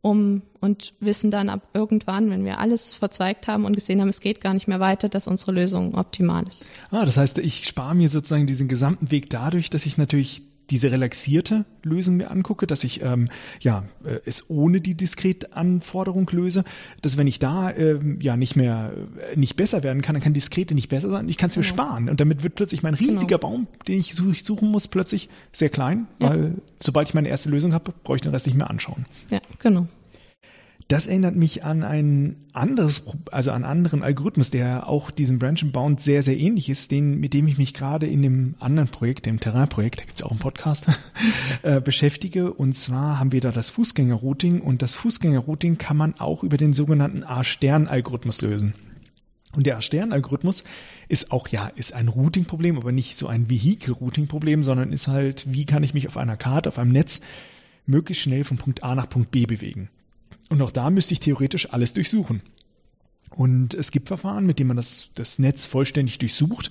um 0.00 0.42
und 0.60 0.94
wissen 0.98 1.30
dann 1.30 1.48
ab 1.48 1.68
irgendwann, 1.74 2.28
wenn 2.30 2.44
wir 2.44 2.58
alles 2.58 2.92
verzweigt 2.92 3.46
haben 3.46 3.64
und 3.64 3.74
gesehen 3.74 4.00
haben, 4.00 4.08
es 4.08 4.20
geht 4.20 4.40
gar 4.40 4.52
nicht 4.52 4.66
mehr 4.66 4.80
weiter, 4.80 5.08
dass 5.08 5.28
unsere 5.28 5.52
Lösung 5.52 5.94
optimal 5.94 6.44
ist. 6.46 6.72
Ah, 6.90 7.04
das 7.04 7.16
heißt, 7.16 7.38
ich 7.38 7.66
spare 7.68 7.94
mir 7.94 8.08
sozusagen 8.08 8.48
diesen 8.48 8.66
gesamten 8.66 9.12
Weg 9.12 9.30
dadurch, 9.30 9.70
dass 9.70 9.86
ich 9.86 9.96
natürlich 9.96 10.42
diese 10.70 10.90
relaxierte 10.90 11.64
Lösung 11.82 12.16
mir 12.16 12.30
angucke, 12.30 12.66
dass 12.66 12.84
ich 12.84 13.02
ähm, 13.02 13.28
ja 13.60 13.84
äh, 14.04 14.18
es 14.24 14.48
ohne 14.48 14.80
die 14.80 14.94
Diskret-Anforderung 14.94 16.28
löse, 16.32 16.64
dass 17.02 17.16
wenn 17.16 17.26
ich 17.26 17.38
da 17.38 17.70
ähm, 17.72 18.18
ja 18.20 18.36
nicht 18.36 18.56
mehr 18.56 18.92
äh, 19.32 19.36
nicht 19.36 19.56
besser 19.56 19.82
werden 19.82 20.02
kann, 20.02 20.14
dann 20.14 20.22
kann 20.22 20.32
Diskrete 20.34 20.74
nicht 20.74 20.88
besser 20.88 21.10
sein. 21.10 21.28
Ich 21.28 21.36
kann 21.36 21.50
es 21.50 21.56
mir 21.56 21.62
Genau. 21.62 21.74
sparen 21.74 22.08
und 22.08 22.20
damit 22.20 22.42
wird 22.42 22.54
plötzlich 22.54 22.82
mein 22.82 22.94
riesiger 22.94 23.38
Baum, 23.38 23.66
den 23.88 23.98
ich 23.98 24.14
suchen 24.14 24.70
muss, 24.70 24.88
plötzlich 24.88 25.28
sehr 25.52 25.68
klein, 25.68 26.06
Ja. 26.20 26.30
weil 26.30 26.54
sobald 26.82 27.08
ich 27.08 27.14
meine 27.14 27.28
erste 27.28 27.50
Lösung 27.50 27.72
habe, 27.74 27.92
brauche 28.04 28.16
ich 28.16 28.22
den 28.22 28.32
Rest 28.32 28.46
nicht 28.46 28.56
mehr 28.56 28.70
anschauen. 28.70 29.06
Ja, 29.30 29.40
genau. 29.58 29.86
Das 30.88 31.06
erinnert 31.06 31.36
mich 31.36 31.64
an 31.64 31.84
ein 31.84 32.36
anderes, 32.52 33.04
also 33.30 33.50
an 33.52 33.64
anderen 33.64 34.02
Algorithmus, 34.02 34.50
der 34.50 34.88
auch 34.88 35.10
diesem 35.10 35.38
Branch 35.38 35.62
and 35.62 35.72
Bound 35.72 36.00
sehr, 36.00 36.22
sehr 36.22 36.36
ähnlich 36.36 36.68
ist, 36.68 36.90
den, 36.90 37.18
mit 37.20 37.34
dem 37.34 37.46
ich 37.46 37.58
mich 37.58 37.74
gerade 37.74 38.06
in 38.06 38.22
dem 38.22 38.54
anderen 38.58 38.88
Projekt, 38.88 39.26
dem 39.26 39.40
Terrain-Projekt, 39.40 40.00
da 40.00 40.04
gibt's 40.04 40.22
auch 40.22 40.30
einen 40.30 40.40
Podcast, 40.40 40.88
äh, 41.62 41.80
beschäftige. 41.80 42.52
Und 42.52 42.74
zwar 42.74 43.18
haben 43.18 43.32
wir 43.32 43.40
da 43.40 43.50
das 43.50 43.70
Fußgänger-Routing 43.70 44.60
und 44.60 44.82
das 44.82 44.94
Fußgänger-Routing 44.94 45.78
kann 45.78 45.96
man 45.96 46.18
auch 46.18 46.42
über 46.42 46.56
den 46.56 46.72
sogenannten 46.72 47.24
A-Stern-Algorithmus 47.24 48.40
lösen. 48.42 48.74
Und 49.54 49.66
der 49.66 49.76
A-Stern-Algorithmus 49.76 50.64
ist 51.08 51.30
auch, 51.30 51.48
ja, 51.48 51.66
ist 51.76 51.92
ein 51.92 52.08
Routing-Problem, 52.08 52.78
aber 52.78 52.90
nicht 52.90 53.16
so 53.16 53.26
ein 53.26 53.50
Vehicle-Routing-Problem, 53.50 54.62
sondern 54.62 54.92
ist 54.92 55.08
halt, 55.08 55.44
wie 55.48 55.66
kann 55.66 55.82
ich 55.82 55.94
mich 55.94 56.08
auf 56.08 56.16
einer 56.16 56.36
Karte, 56.36 56.68
auf 56.68 56.78
einem 56.78 56.92
Netz 56.92 57.20
möglichst 57.86 58.22
schnell 58.22 58.44
von 58.44 58.56
Punkt 58.56 58.82
A 58.82 58.94
nach 58.94 59.08
Punkt 59.08 59.30
B 59.30 59.44
bewegen. 59.44 59.90
Und 60.52 60.60
auch 60.60 60.70
da 60.70 60.90
müsste 60.90 61.14
ich 61.14 61.20
theoretisch 61.20 61.72
alles 61.72 61.94
durchsuchen. 61.94 62.42
Und 63.30 63.72
es 63.72 63.90
gibt 63.90 64.08
Verfahren, 64.08 64.44
mit 64.44 64.58
denen 64.58 64.68
man 64.68 64.76
das, 64.76 65.08
das 65.14 65.38
Netz 65.38 65.64
vollständig 65.64 66.18
durchsucht. 66.18 66.70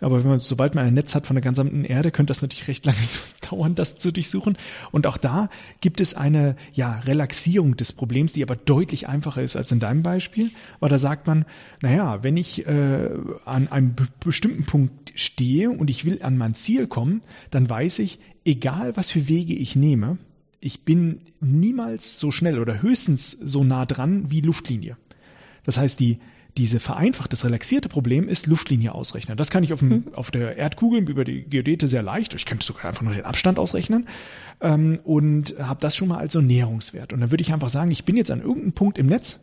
Aber 0.00 0.24
man, 0.24 0.38
sobald 0.38 0.74
man 0.74 0.86
ein 0.86 0.94
Netz 0.94 1.14
hat 1.14 1.26
von 1.26 1.36
der 1.36 1.42
gesamten 1.42 1.84
Erde, 1.84 2.12
könnte 2.12 2.30
das 2.30 2.40
natürlich 2.40 2.66
recht 2.66 2.86
lange 2.86 2.98
so 3.02 3.20
dauern, 3.46 3.74
das 3.74 3.98
zu 3.98 4.10
durchsuchen. 4.10 4.56
Und 4.90 5.06
auch 5.06 5.18
da 5.18 5.50
gibt 5.82 6.00
es 6.00 6.14
eine, 6.14 6.56
ja, 6.72 7.00
Relaxierung 7.00 7.76
des 7.76 7.92
Problems, 7.92 8.32
die 8.32 8.42
aber 8.42 8.56
deutlich 8.56 9.06
einfacher 9.06 9.42
ist 9.42 9.54
als 9.54 9.70
in 9.70 9.80
deinem 9.80 10.02
Beispiel. 10.02 10.50
Weil 10.78 10.88
da 10.88 10.96
sagt 10.96 11.26
man, 11.26 11.44
naja, 11.82 12.22
wenn 12.22 12.38
ich 12.38 12.66
äh, 12.66 13.10
an 13.44 13.68
einem 13.68 13.96
be 13.96 14.08
bestimmten 14.24 14.64
Punkt 14.64 15.12
stehe 15.14 15.70
und 15.70 15.90
ich 15.90 16.06
will 16.06 16.22
an 16.22 16.38
mein 16.38 16.54
Ziel 16.54 16.86
kommen, 16.86 17.20
dann 17.50 17.68
weiß 17.68 17.98
ich, 17.98 18.18
egal 18.46 18.96
was 18.96 19.10
für 19.10 19.28
Wege 19.28 19.52
ich 19.52 19.76
nehme, 19.76 20.16
ich 20.60 20.84
bin 20.84 21.22
niemals 21.40 22.18
so 22.18 22.30
schnell 22.30 22.58
oder 22.58 22.82
höchstens 22.82 23.30
so 23.30 23.64
nah 23.64 23.86
dran 23.86 24.30
wie 24.30 24.42
Luftlinie. 24.42 24.96
Das 25.64 25.78
heißt, 25.78 25.98
die, 26.00 26.18
diese 26.56 26.80
vereinfacht, 26.80 27.32
das 27.32 27.44
relaxierte 27.44 27.88
Problem 27.88 28.28
ist 28.28 28.46
Luftlinie 28.46 28.94
ausrechnen. 28.94 29.36
Das 29.36 29.50
kann 29.50 29.64
ich 29.64 29.72
auf, 29.72 29.80
dem, 29.80 30.12
auf 30.14 30.30
der 30.30 30.56
Erdkugel 30.56 31.08
über 31.08 31.24
die 31.24 31.44
Geodete 31.44 31.88
sehr 31.88 32.02
leicht. 32.02 32.34
Ich 32.34 32.44
könnte 32.44 32.66
sogar 32.66 32.86
einfach 32.86 33.02
nur 33.02 33.14
den 33.14 33.24
Abstand 33.24 33.58
ausrechnen 33.58 34.08
ähm, 34.60 34.98
und 35.04 35.54
habe 35.58 35.80
das 35.80 35.96
schon 35.96 36.08
mal 36.08 36.18
als 36.18 36.32
so 36.32 36.40
Näherungswert. 36.40 37.12
Und 37.12 37.20
dann 37.20 37.30
würde 37.30 37.42
ich 37.42 37.52
einfach 37.52 37.70
sagen, 37.70 37.90
ich 37.90 38.04
bin 38.04 38.16
jetzt 38.16 38.30
an 38.30 38.40
irgendeinem 38.40 38.72
Punkt 38.72 38.98
im 38.98 39.06
Netz 39.06 39.40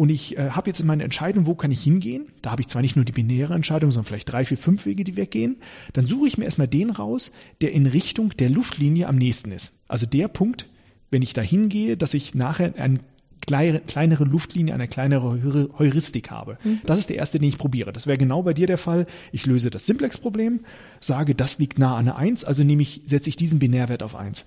und 0.00 0.08
ich 0.08 0.38
äh, 0.38 0.52
habe 0.52 0.70
jetzt 0.70 0.82
meine 0.82 1.04
Entscheidung, 1.04 1.44
wo 1.44 1.54
kann 1.54 1.70
ich 1.70 1.82
hingehen. 1.82 2.28
Da 2.40 2.52
habe 2.52 2.62
ich 2.62 2.68
zwar 2.68 2.80
nicht 2.80 2.96
nur 2.96 3.04
die 3.04 3.12
binäre 3.12 3.52
Entscheidung, 3.52 3.90
sondern 3.90 4.06
vielleicht 4.06 4.32
drei, 4.32 4.46
vier, 4.46 4.56
fünf 4.56 4.86
Wege, 4.86 5.04
die 5.04 5.18
weggehen. 5.18 5.56
Dann 5.92 6.06
suche 6.06 6.26
ich 6.26 6.38
mir 6.38 6.46
erstmal 6.46 6.68
den 6.68 6.88
raus, 6.88 7.32
der 7.60 7.72
in 7.72 7.84
Richtung 7.84 8.30
der 8.38 8.48
Luftlinie 8.48 9.08
am 9.08 9.16
nächsten 9.16 9.52
ist. 9.52 9.74
Also 9.88 10.06
der 10.06 10.28
Punkt, 10.28 10.66
wenn 11.10 11.20
ich 11.20 11.34
da 11.34 11.42
hingehe, 11.42 11.98
dass 11.98 12.14
ich 12.14 12.34
nachher 12.34 12.72
eine 12.78 13.00
kleinere, 13.42 14.24
Luftlinie, 14.24 14.72
eine 14.72 14.88
kleinere 14.88 15.42
Heu- 15.44 15.68
Heuristik 15.78 16.30
habe. 16.30 16.56
Das 16.86 16.98
ist 16.98 17.10
der 17.10 17.16
erste, 17.16 17.38
den 17.38 17.50
ich 17.50 17.58
probiere. 17.58 17.92
Das 17.92 18.06
wäre 18.06 18.16
genau 18.16 18.42
bei 18.42 18.54
dir 18.54 18.66
der 18.66 18.78
Fall. 18.78 19.06
Ich 19.32 19.44
löse 19.44 19.68
das 19.68 19.84
Simplex-Problem, 19.84 20.60
sage, 21.00 21.34
das 21.34 21.58
liegt 21.58 21.78
nah 21.78 21.98
an 21.98 22.08
einer 22.08 22.16
1, 22.16 22.44
also 22.44 22.64
nehme 22.64 22.80
ich, 22.80 23.02
setze 23.04 23.28
ich 23.28 23.36
diesen 23.36 23.58
Binärwert 23.58 24.02
auf 24.02 24.16
1. 24.16 24.46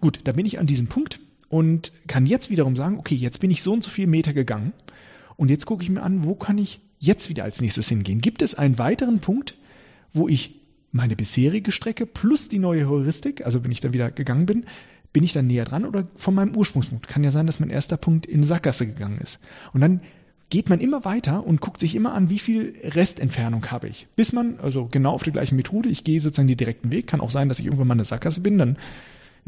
Gut, 0.00 0.18
da 0.24 0.32
bin 0.32 0.44
ich 0.44 0.58
an 0.58 0.66
diesem 0.66 0.88
Punkt 0.88 1.20
und 1.48 1.92
kann 2.06 2.26
jetzt 2.26 2.50
wiederum 2.50 2.76
sagen, 2.76 2.98
okay, 2.98 3.14
jetzt 3.14 3.40
bin 3.40 3.50
ich 3.50 3.62
so 3.62 3.72
und 3.72 3.84
so 3.84 3.90
viele 3.90 4.08
Meter 4.08 4.32
gegangen 4.32 4.72
und 5.36 5.50
jetzt 5.50 5.66
gucke 5.66 5.82
ich 5.82 5.90
mir 5.90 6.02
an, 6.02 6.24
wo 6.24 6.34
kann 6.34 6.58
ich 6.58 6.80
jetzt 6.98 7.28
wieder 7.28 7.44
als 7.44 7.60
nächstes 7.60 7.88
hingehen? 7.88 8.20
Gibt 8.20 8.42
es 8.42 8.54
einen 8.54 8.78
weiteren 8.78 9.20
Punkt, 9.20 9.54
wo 10.12 10.28
ich 10.28 10.56
meine 10.90 11.16
bisherige 11.16 11.70
Strecke 11.70 12.06
plus 12.06 12.48
die 12.48 12.58
neue 12.58 12.88
Heuristik, 12.88 13.44
also 13.44 13.62
wenn 13.62 13.70
ich 13.70 13.80
dann 13.80 13.92
wieder 13.92 14.10
gegangen 14.10 14.46
bin, 14.46 14.64
bin 15.12 15.24
ich 15.24 15.32
dann 15.32 15.46
näher 15.46 15.64
dran 15.64 15.84
oder 15.84 16.06
von 16.16 16.34
meinem 16.34 16.56
Ursprungspunkt? 16.56 17.08
Kann 17.08 17.24
ja 17.24 17.30
sein, 17.30 17.46
dass 17.46 17.60
mein 17.60 17.70
erster 17.70 17.96
Punkt 17.96 18.26
in 18.26 18.44
Sackgasse 18.44 18.86
gegangen 18.86 19.18
ist. 19.18 19.40
Und 19.72 19.80
dann 19.80 20.00
geht 20.50 20.68
man 20.68 20.80
immer 20.80 21.04
weiter 21.04 21.46
und 21.46 21.60
guckt 21.60 21.80
sich 21.80 21.94
immer 21.94 22.14
an, 22.14 22.30
wie 22.30 22.38
viel 22.38 22.74
Restentfernung 22.82 23.70
habe 23.70 23.88
ich. 23.88 24.06
Bis 24.16 24.32
man, 24.32 24.58
also 24.60 24.86
genau 24.90 25.12
auf 25.12 25.22
die 25.22 25.32
gleiche 25.32 25.54
Methode, 25.54 25.88
ich 25.88 26.04
gehe 26.04 26.20
sozusagen 26.20 26.48
den 26.48 26.56
direkten 26.56 26.90
Weg, 26.90 27.06
kann 27.06 27.20
auch 27.20 27.30
sein, 27.30 27.48
dass 27.48 27.58
ich 27.58 27.66
irgendwann 27.66 27.88
mal 27.88 27.94
eine 27.94 28.04
Sackgasse 28.04 28.40
bin, 28.40 28.58
dann 28.58 28.76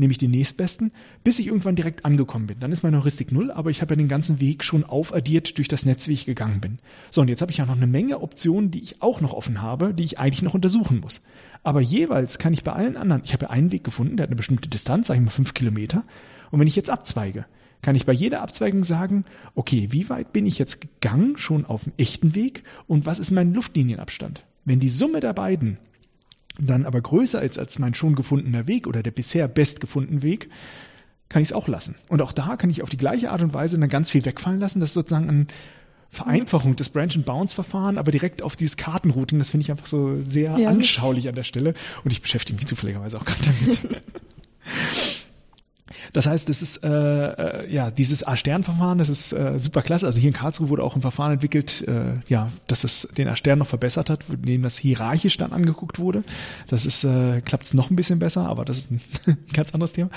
nehme 0.01 0.11
ich 0.11 0.19
den 0.19 0.33
nächstbesten, 0.33 0.91
bis 1.23 1.39
ich 1.39 1.47
irgendwann 1.47 1.77
direkt 1.77 2.05
angekommen 2.05 2.49
bin. 2.49 2.59
Dann 2.59 2.73
ist 2.73 2.83
meine 2.83 2.99
Heuristik 2.99 3.31
null, 3.31 3.51
aber 3.51 3.71
ich 3.71 3.83
habe 3.83 3.93
ja 3.93 3.97
den 3.97 4.09
ganzen 4.09 4.41
Weg 4.41 4.65
schon 4.65 4.85
aufaddiert 4.85 5.57
durch 5.59 5.69
das 5.69 5.87
Netz, 5.87 6.09
wie 6.09 6.15
ich 6.15 6.27
gegangen 6.27 6.61
bin. 6.61 6.79
So, 7.11 7.21
und 7.21 7.29
jetzt 7.29 7.43
habe 7.43 7.53
ich 7.53 7.59
ja 7.59 7.67
noch 7.67 7.77
eine 7.77 7.87
Menge 7.87 8.21
Optionen, 8.21 8.71
die 8.71 8.83
ich 8.83 9.01
auch 9.03 9.21
noch 9.21 9.33
offen 9.33 9.63
habe, 9.63 9.95
die 9.95 10.03
ich 10.03 10.19
eigentlich 10.19 10.43
noch 10.43 10.55
untersuchen 10.55 11.01
muss. 11.01 11.23
Aber 11.63 11.81
jeweils 11.81 12.39
kann 12.39 12.53
ich 12.53 12.65
bei 12.65 12.73
allen 12.73 12.97
anderen, 12.97 13.23
ich 13.25 13.33
habe 13.33 13.47
ja 13.47 13.51
einen 13.51 13.71
Weg 13.71 13.85
gefunden, 13.85 14.17
der 14.17 14.25
hat 14.25 14.31
eine 14.31 14.37
bestimmte 14.37 14.69
Distanz, 14.69 15.07
sage 15.07 15.21
ich 15.21 15.25
mal 15.25 15.31
fünf 15.31 15.55
Kilometer, 15.55 16.03
und 16.51 16.59
wenn 16.59 16.67
ich 16.67 16.77
jetzt 16.77 16.91
abzweige, 16.91 17.45
kann 17.83 17.95
ich 17.95 18.07
bei 18.07 18.13
jeder 18.13 18.43
Abzweigung 18.43 18.85
sagen, 18.85 19.25
okay, 19.55 19.89
wie 19.91 20.09
weit 20.11 20.33
bin 20.33 20.47
ich 20.47 20.59
jetzt 20.59 20.81
gegangen, 20.81 21.37
schon 21.37 21.65
auf 21.65 21.85
dem 21.85 21.93
echten 21.97 22.35
Weg, 22.35 22.65
und 22.87 23.07
was 23.07 23.19
ist 23.19 23.31
mein 23.31 23.55
Luftlinienabstand? 23.55 24.45
Wenn 24.65 24.81
die 24.81 24.91
Summe 24.91 25.21
der 25.21 25.33
beiden 25.33 25.79
dann 26.59 26.87
aber 26.87 27.01
größer 27.01 27.43
ist 27.43 27.59
als 27.59 27.79
mein 27.79 27.95
schon 27.95 28.15
gefundener 28.15 28.67
Weg 28.67 28.87
oder 28.87 29.03
der 29.03 29.11
bisher 29.11 29.49
bestgefundene 29.49 30.23
Weg, 30.23 30.51
kann 31.29 31.43
ich 31.43 31.49
es 31.49 31.53
auch 31.53 31.69
lassen. 31.69 31.95
Und 32.09 32.23
auch 32.23 32.33
da 32.33 32.57
kann 32.57 32.71
ich 32.71 32.83
auf 32.83 32.91
die 32.91 32.97
gleiche 32.97 33.31
Art 33.31 33.43
und 33.43 33.55
Weise 33.55 33.79
dann 33.79 33.89
ganz 33.89 34.11
viel 34.11 34.25
wegfallen 34.25 34.61
lassen. 34.61 34.81
Das 34.81 34.91
ist 34.91 34.95
sozusagen 34.95 35.29
eine 35.29 35.47
Vereinfachung 36.11 36.75
des 36.75 36.91
Branch 36.91 37.15
and 37.15 37.25
Bounce 37.25 37.55
Verfahren, 37.55 37.97
aber 37.97 38.11
direkt 38.11 38.43
auf 38.43 38.57
dieses 38.57 38.77
Kartenrouting. 38.77 39.39
Das 39.39 39.51
finde 39.51 39.63
ich 39.63 39.71
einfach 39.71 39.87
so 39.87 40.17
sehr 40.25 40.59
ja, 40.59 40.69
anschaulich 40.69 41.29
an 41.29 41.37
der 41.37 41.45
Stelle. 41.45 41.75
Und 42.05 42.13
ich 42.13 42.21
beschäftige 42.21 42.57
mich 42.57 42.67
zufälligerweise 42.67 43.17
auch 43.19 43.25
gerade 43.25 43.43
damit. 43.43 44.03
Das 46.13 46.27
heißt, 46.27 46.49
das 46.49 46.63
ist 46.63 46.85
äh, 46.85 46.89
äh, 46.89 47.73
ja 47.73 47.91
dieses 47.91 48.27
A-Stern-Verfahren, 48.27 48.99
das 48.99 49.09
ist 49.09 49.33
äh, 49.33 49.59
super 49.59 49.83
klasse. 49.83 50.07
Also 50.07 50.19
hier 50.19 50.29
in 50.29 50.35
Karlsruhe 50.35 50.69
wurde 50.69 50.83
auch 50.83 50.97
ein 50.97 51.03
Verfahren 51.03 51.33
entwickelt, 51.33 51.87
äh, 51.87 52.15
ja, 52.27 52.51
dass 52.67 52.85
es 52.85 53.09
den 53.17 53.29
A-Stern 53.29 53.59
noch 53.59 53.67
verbessert 53.67 54.11
hat, 54.11 54.25
in 54.29 54.43
dem 54.43 54.63
das 54.63 54.79
hierarchisch 54.79 55.37
dann 55.37 55.53
angeguckt 55.53 55.99
wurde. 55.99 56.23
Das 56.69 56.87
ist 56.87 57.05
äh, 57.05 57.41
klappt 57.41 57.65
es 57.65 57.75
noch 57.75 57.91
ein 57.91 57.97
bisschen 57.97 58.19
besser, 58.19 58.47
aber 58.47 58.65
das 58.65 58.79
ist 58.79 58.91
ein 58.91 59.01
ganz 59.53 59.73
anderes 59.75 59.93
Thema. 59.93 60.11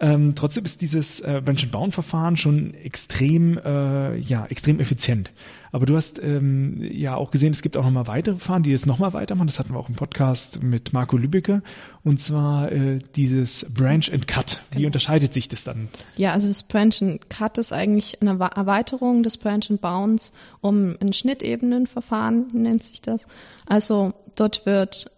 Ähm, 0.00 0.34
trotzdem 0.34 0.64
ist 0.64 0.80
dieses 0.80 1.20
äh, 1.20 1.42
Bench-and-Bound-Verfahren 1.44 2.36
schon 2.36 2.74
extrem, 2.74 3.58
äh, 3.58 4.16
ja, 4.18 4.46
extrem 4.46 4.80
effizient. 4.80 5.30
Aber 5.72 5.86
du 5.86 5.96
hast 5.96 6.22
ähm, 6.22 6.78
ja 6.80 7.16
auch 7.16 7.30
gesehen, 7.30 7.52
es 7.52 7.62
gibt 7.62 7.76
auch 7.76 7.84
nochmal 7.84 8.06
weitere 8.06 8.36
Verfahren, 8.36 8.62
die 8.62 8.72
es 8.72 8.86
nochmal 8.86 9.12
weitermachen. 9.12 9.46
Das 9.46 9.58
hatten 9.58 9.72
wir 9.72 9.78
auch 9.78 9.88
im 9.88 9.94
Podcast 9.94 10.62
mit 10.62 10.92
Marco 10.92 11.16
Lübbecke. 11.16 11.62
Und 12.04 12.20
zwar 12.20 12.72
äh, 12.72 13.00
dieses 13.16 13.72
Branch 13.74 14.04
and 14.12 14.26
Cut. 14.26 14.62
Wie 14.70 14.78
genau. 14.78 14.86
unterscheidet 14.86 15.32
sich 15.32 15.48
das 15.48 15.64
dann? 15.64 15.88
Ja, 16.16 16.32
also 16.32 16.48
das 16.48 16.62
Branch 16.62 16.94
and 17.00 17.28
Cut 17.28 17.58
ist 17.58 17.72
eigentlich 17.72 18.20
eine 18.22 18.30
Erweiterung 18.30 19.22
des 19.22 19.36
Branch 19.36 19.64
and 19.68 19.80
Bounce 19.80 20.32
um 20.60 20.96
ein 21.00 21.12
Schnittebenenverfahren, 21.12 22.48
nennt 22.52 22.82
sich 22.82 23.02
das. 23.02 23.26
Also 23.66 24.14
dort 24.36 24.66
wird 24.66 25.10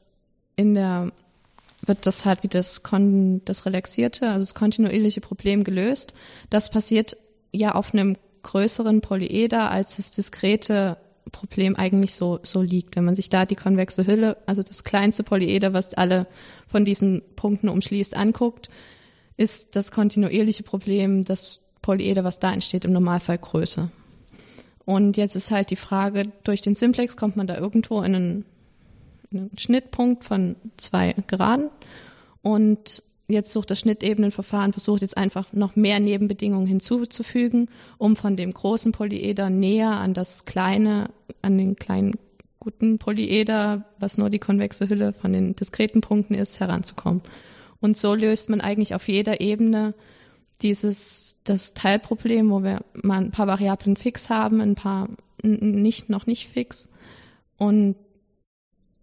in 0.56 0.74
der 0.74 1.12
wird 1.86 2.06
das 2.06 2.24
halt 2.24 2.42
wie 2.42 2.48
das, 2.48 2.82
Kon 2.82 3.42
das 3.44 3.64
relaxierte, 3.66 4.28
also 4.28 4.40
das 4.40 4.54
kontinuierliche 4.54 5.20
Problem 5.20 5.64
gelöst. 5.64 6.14
Das 6.50 6.70
passiert 6.70 7.16
ja 7.52 7.74
auf 7.74 7.94
einem 7.94 8.16
größeren 8.42 9.00
Polyeder 9.00 9.70
als 9.70 9.96
das 9.96 10.10
diskrete 10.12 10.96
Problem 11.32 11.76
eigentlich 11.76 12.14
so, 12.14 12.40
so 12.42 12.62
liegt. 12.62 12.96
Wenn 12.96 13.04
man 13.04 13.14
sich 13.14 13.28
da 13.28 13.46
die 13.46 13.56
konvexe 13.56 14.06
Hülle, 14.06 14.36
also 14.46 14.62
das 14.62 14.84
kleinste 14.84 15.22
Polyeder, 15.22 15.72
was 15.72 15.94
alle 15.94 16.26
von 16.66 16.84
diesen 16.84 17.22
Punkten 17.36 17.68
umschließt, 17.68 18.16
anguckt, 18.16 18.68
ist 19.36 19.76
das 19.76 19.90
kontinuierliche 19.90 20.62
Problem 20.62 21.24
das 21.24 21.62
Polyeder, 21.82 22.24
was 22.24 22.38
da 22.38 22.52
entsteht, 22.52 22.84
im 22.84 22.92
Normalfall 22.92 23.38
größer. 23.38 23.90
Und 24.84 25.16
jetzt 25.16 25.36
ist 25.36 25.50
halt 25.50 25.70
die 25.70 25.76
Frage, 25.76 26.32
durch 26.44 26.62
den 26.62 26.74
Simplex 26.74 27.16
kommt 27.16 27.36
man 27.36 27.46
da 27.46 27.56
irgendwo 27.56 28.02
in 28.02 28.14
einen, 28.14 28.44
in 29.30 29.38
einen 29.38 29.58
Schnittpunkt 29.58 30.24
von 30.24 30.56
zwei 30.76 31.14
Geraden 31.26 31.70
und 32.42 33.02
jetzt 33.32 33.52
sucht 33.52 33.70
das 33.70 33.80
Schnittebenenverfahren, 33.80 34.72
versucht 34.72 35.02
jetzt 35.02 35.16
einfach 35.16 35.52
noch 35.52 35.76
mehr 35.76 36.00
Nebenbedingungen 36.00 36.66
hinzuzufügen, 36.66 37.68
um 37.98 38.16
von 38.16 38.36
dem 38.36 38.52
großen 38.52 38.92
Polyeder 38.92 39.50
näher 39.50 39.90
an 39.92 40.14
das 40.14 40.44
kleine, 40.44 41.10
an 41.42 41.58
den 41.58 41.76
kleinen 41.76 42.14
guten 42.58 42.98
Polyeder, 42.98 43.84
was 43.98 44.18
nur 44.18 44.30
die 44.30 44.38
konvexe 44.38 44.88
Hülle 44.88 45.12
von 45.12 45.32
den 45.32 45.56
diskreten 45.56 46.00
Punkten 46.00 46.34
ist, 46.34 46.60
heranzukommen. 46.60 47.22
Und 47.80 47.96
so 47.96 48.14
löst 48.14 48.50
man 48.50 48.60
eigentlich 48.60 48.94
auf 48.94 49.08
jeder 49.08 49.40
Ebene 49.40 49.94
dieses, 50.62 51.38
das 51.44 51.72
Teilproblem, 51.72 52.50
wo 52.50 52.62
wir 52.62 52.80
mal 53.02 53.18
ein 53.18 53.30
paar 53.30 53.46
Variablen 53.46 53.96
fix 53.96 54.28
haben, 54.28 54.60
ein 54.60 54.74
paar 54.74 55.08
nicht, 55.42 56.10
noch 56.10 56.26
nicht 56.26 56.48
fix. 56.48 56.88
Und 57.56 57.96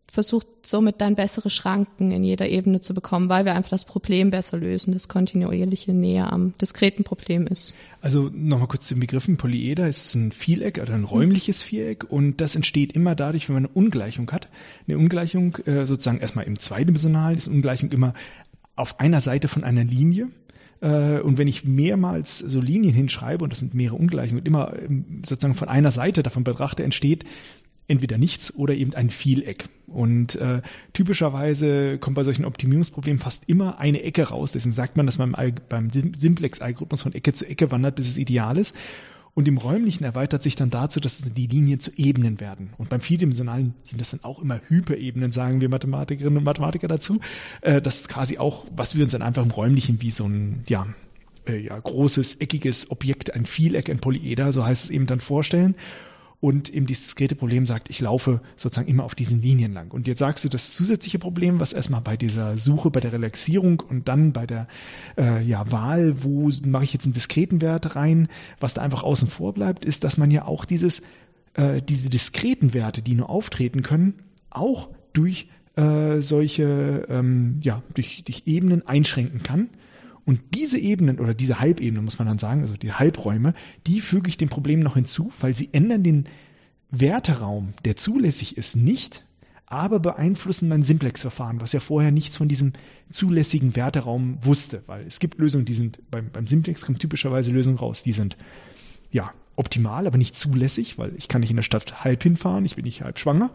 versucht 0.10 0.48
somit 0.64 1.02
dann 1.02 1.16
bessere 1.16 1.50
Schranken 1.50 2.12
in 2.12 2.24
jeder 2.24 2.48
Ebene 2.48 2.80
zu 2.80 2.94
bekommen, 2.94 3.30
weil 3.30 3.46
wir 3.46 3.56
einfach 3.56 3.72
das 3.72 3.86
Problem 3.86 4.30
besser 4.30 4.58
lösen, 4.58 4.94
das 4.94 5.08
kontinuierliche 5.08 5.94
näher 5.94 6.32
am 6.32 6.54
diskreten 6.60 7.04
Problem 7.04 7.46
ist. 7.46 7.74
Also 8.02 8.30
nochmal 8.34 8.68
kurz 8.68 8.88
zu 8.88 8.94
den 8.94 9.02
Begriffen. 9.02 9.38
Polyeder 9.38 9.88
ist 9.88 10.16
ein 10.16 10.32
Vieleck 10.32 10.80
oder 10.82 10.94
ein 10.94 11.04
räumliches 11.04 11.62
Viereck 11.62 12.06
und 12.10 12.40
das 12.40 12.56
entsteht 12.56 12.94
immer 12.94 13.16
dadurch, 13.16 13.50
wenn 13.50 13.56
man 13.56 13.66
eine 13.66 13.74
Ungleichung 13.74 14.32
hat. 14.32 14.48
Eine 14.88 14.98
Ungleichung 14.98 15.58
äh, 15.66 15.86
sozusagen 15.86 16.20
erstmal 16.20 16.46
im 16.46 16.58
zweidimensionalen 16.58 17.38
ist 17.38 17.48
eine 17.48 17.56
Ungleichung 17.58 17.92
immer 17.92 18.14
auf 18.76 19.00
einer 19.00 19.20
Seite 19.20 19.50
von 19.50 19.64
einer 19.64 19.84
Linie. 19.84 20.30
Äh, 20.80 21.20
und 21.20 21.38
wenn 21.38 21.48
ich 21.48 21.66
mehrmals 21.66 22.40
so 22.40 22.62
Linien 22.62 22.94
hinschreibe, 22.94 23.44
und 23.44 23.52
das 23.52 23.60
sind 23.60 23.74
mehrere 23.74 23.98
Ungleichungen, 23.98 24.42
und 24.42 24.48
immer 24.48 24.74
ähm, 24.80 25.22
sozusagen 25.26 25.56
von 25.56 25.68
einer 25.68 25.92
Seite 25.92 26.24
davon 26.24 26.44
betrachte, 26.44 26.84
entsteht 26.84 27.26
entweder 27.88 28.18
nichts 28.18 28.54
oder 28.54 28.74
eben 28.74 28.94
ein 28.94 29.10
Vieleck. 29.10 29.70
Und 29.88 30.36
äh, 30.36 30.62
typischerweise 30.94 31.98
kommt 31.98 32.16
bei 32.16 32.24
solchen 32.24 32.46
Optimierungsproblemen 32.46 33.20
fast 33.20 33.44
immer 33.48 33.80
eine 33.80 34.04
Ecke 34.04 34.24
raus. 34.24 34.52
Deswegen 34.52 34.74
sagt 34.74 34.98
man, 34.98 35.06
dass 35.06 35.18
man 35.18 35.36
beim 35.70 35.90
Simplex-Algorithmus 35.92 37.02
von 37.02 37.14
Ecke 37.14 37.34
zu 37.34 37.48
Ecke 37.48 37.72
wandert, 37.72 37.96
bis 37.96 38.10
es 38.10 38.18
ideal 38.18 38.58
ist. 38.58 38.76
Und 39.34 39.48
im 39.48 39.60
Räumlichen 39.60 40.04
erweitert 40.04 40.42
sich 40.42 40.56
dann 40.56 40.72
dazu, 40.72 41.00
dass 41.00 41.22
die 41.22 41.46
Linien 41.46 41.80
zu 41.80 41.92
Ebenen 41.96 42.40
werden. 42.40 42.72
Und 42.80 42.90
beim 42.90 43.02
Vierdimensionalen 43.02 43.76
sind 43.84 44.02
das 44.02 44.10
dann 44.10 44.24
auch 44.24 44.42
immer 44.42 44.60
Hyperebenen, 44.68 45.30
sagen 45.30 45.62
wir 45.62 45.70
Mathematikerinnen 45.70 46.40
und 46.40 46.44
Mathematiker 46.44 46.88
dazu. 46.88 47.20
Äh, 47.62 47.80
das 47.80 48.02
ist 48.02 48.10
quasi 48.10 48.40
auch, 48.40 48.66
was 48.76 48.98
wir 48.98 49.04
uns 49.04 49.12
dann 49.12 49.22
einfach 49.22 49.44
im 49.44 49.52
Räumlichen 49.52 50.02
wie 50.02 50.10
so 50.10 50.26
ein, 50.26 50.64
ja, 50.68 50.88
äh, 51.48 51.60
ja, 51.60 51.80
großes, 51.80 52.42
eckiges 52.42 52.90
Objekt, 52.90 53.36
ein 53.36 53.46
Vieleck, 53.46 53.92
ein 53.92 54.00
Polyeder, 54.00 54.52
so 54.52 54.66
heißt 54.66 54.86
es 54.86 54.90
eben 54.90 55.06
dann 55.06 55.20
vorstellen 55.20 55.76
und 56.40 56.70
eben 56.70 56.86
dieses 56.86 57.06
diskrete 57.06 57.36
Problem 57.36 57.66
sagt, 57.66 57.90
ich 57.90 58.00
laufe 58.00 58.42
sozusagen 58.56 58.88
immer 58.88 59.04
auf 59.04 59.16
diesen 59.16 59.42
Linien 59.42 59.74
lang. 59.74 59.90
Und 59.90 60.08
jetzt 60.08 60.20
sagst 60.20 60.46
du, 60.46 60.50
das 60.50 60.72
zusätzliche 60.72 61.18
Problem, 61.18 61.60
was 61.60 61.74
erstmal 61.74 62.02
bei 62.02 62.16
dieser 62.16 62.58
Suche, 62.60 62.92
bei 62.92 63.00
der 63.00 63.12
Relaxierung 63.12 63.80
und 63.80 64.08
dann 64.08 64.34
bei 64.34 64.46
der 64.46 64.68
äh, 65.18 65.42
ja, 65.44 65.72
Wahl, 65.72 66.24
wo 66.24 66.52
mache 66.64 66.84
ich 66.84 66.94
jetzt 66.94 67.06
einen 67.06 67.14
diskreten 67.14 67.62
Wert 67.62 67.96
rein, 67.96 68.28
was 68.60 68.76
da 68.76 68.82
einfach 68.82 69.02
außen 69.02 69.30
vor 69.30 69.54
bleibt, 69.54 69.84
ist, 69.84 70.04
dass 70.04 70.18
man 70.18 70.30
ja 70.30 70.46
auch 70.46 70.66
dieses, 70.66 71.02
äh, 71.56 71.82
diese 71.82 72.10
diskreten 72.10 72.76
Werte, 72.76 73.02
die 73.02 73.16
nur 73.16 73.30
auftreten 73.30 73.82
können, 73.82 74.14
auch 74.52 74.90
durch 75.14 75.48
äh, 75.76 76.22
solche, 76.22 77.08
ähm, 77.10 77.60
ja, 77.64 77.82
durch, 77.96 78.24
durch 78.26 78.44
Ebenen 78.46 78.86
einschränken 78.86 79.42
kann. 79.42 79.70
Und 80.28 80.42
diese 80.54 80.78
Ebenen 80.78 81.22
oder 81.22 81.34
diese 81.34 81.62
Halbebenen, 81.62 82.04
muss 82.04 82.20
man 82.20 82.28
dann 82.28 82.38
sagen, 82.38 82.60
also 82.60 82.76
die 82.76 82.92
Halbräume, 82.92 83.54
die 83.88 84.02
füge 84.02 84.28
ich 84.28 84.36
dem 84.36 84.50
Problem 84.50 84.82
noch 84.82 84.96
hinzu, 84.96 85.32
weil 85.40 85.56
sie 85.56 85.70
ändern 85.72 86.04
den 86.04 86.26
Werteraum, 86.92 87.74
der 87.86 87.96
zulässig 87.96 88.58
ist, 88.58 88.76
nicht, 88.76 89.24
aber 89.68 90.02
beeinflussen 90.02 90.68
mein 90.68 90.84
Simplex-Verfahren, 90.84 91.62
was 91.62 91.72
ja 91.72 91.80
vorher 91.80 92.12
nichts 92.12 92.36
von 92.36 92.50
diesem 92.50 92.74
zulässigen 93.10 93.78
Werteraum 93.78 94.38
wusste, 94.42 94.84
weil 94.86 95.08
es 95.08 95.20
gibt 95.20 95.40
Lösungen, 95.40 95.64
die 95.64 95.74
sind 95.74 96.00
beim, 96.12 96.30
beim 96.30 96.46
Simplex 96.46 96.86
kommen 96.86 97.00
typischerweise 97.00 97.52
Lösungen 97.52 97.78
raus, 97.78 98.04
die 98.04 98.12
sind 98.12 98.36
ja 99.12 99.32
optimal, 99.56 100.08
aber 100.08 100.18
nicht 100.18 100.36
zulässig, 100.36 100.98
weil 100.98 101.14
ich 101.16 101.30
kann 101.30 101.40
nicht 101.40 101.52
in 101.52 101.56
der 101.56 101.64
Stadt 101.64 102.04
halb 102.04 102.22
hinfahren, 102.22 102.66
ich 102.66 102.76
bin 102.76 102.84
nicht 102.84 103.02
halb 103.02 103.18
schwanger. 103.18 103.52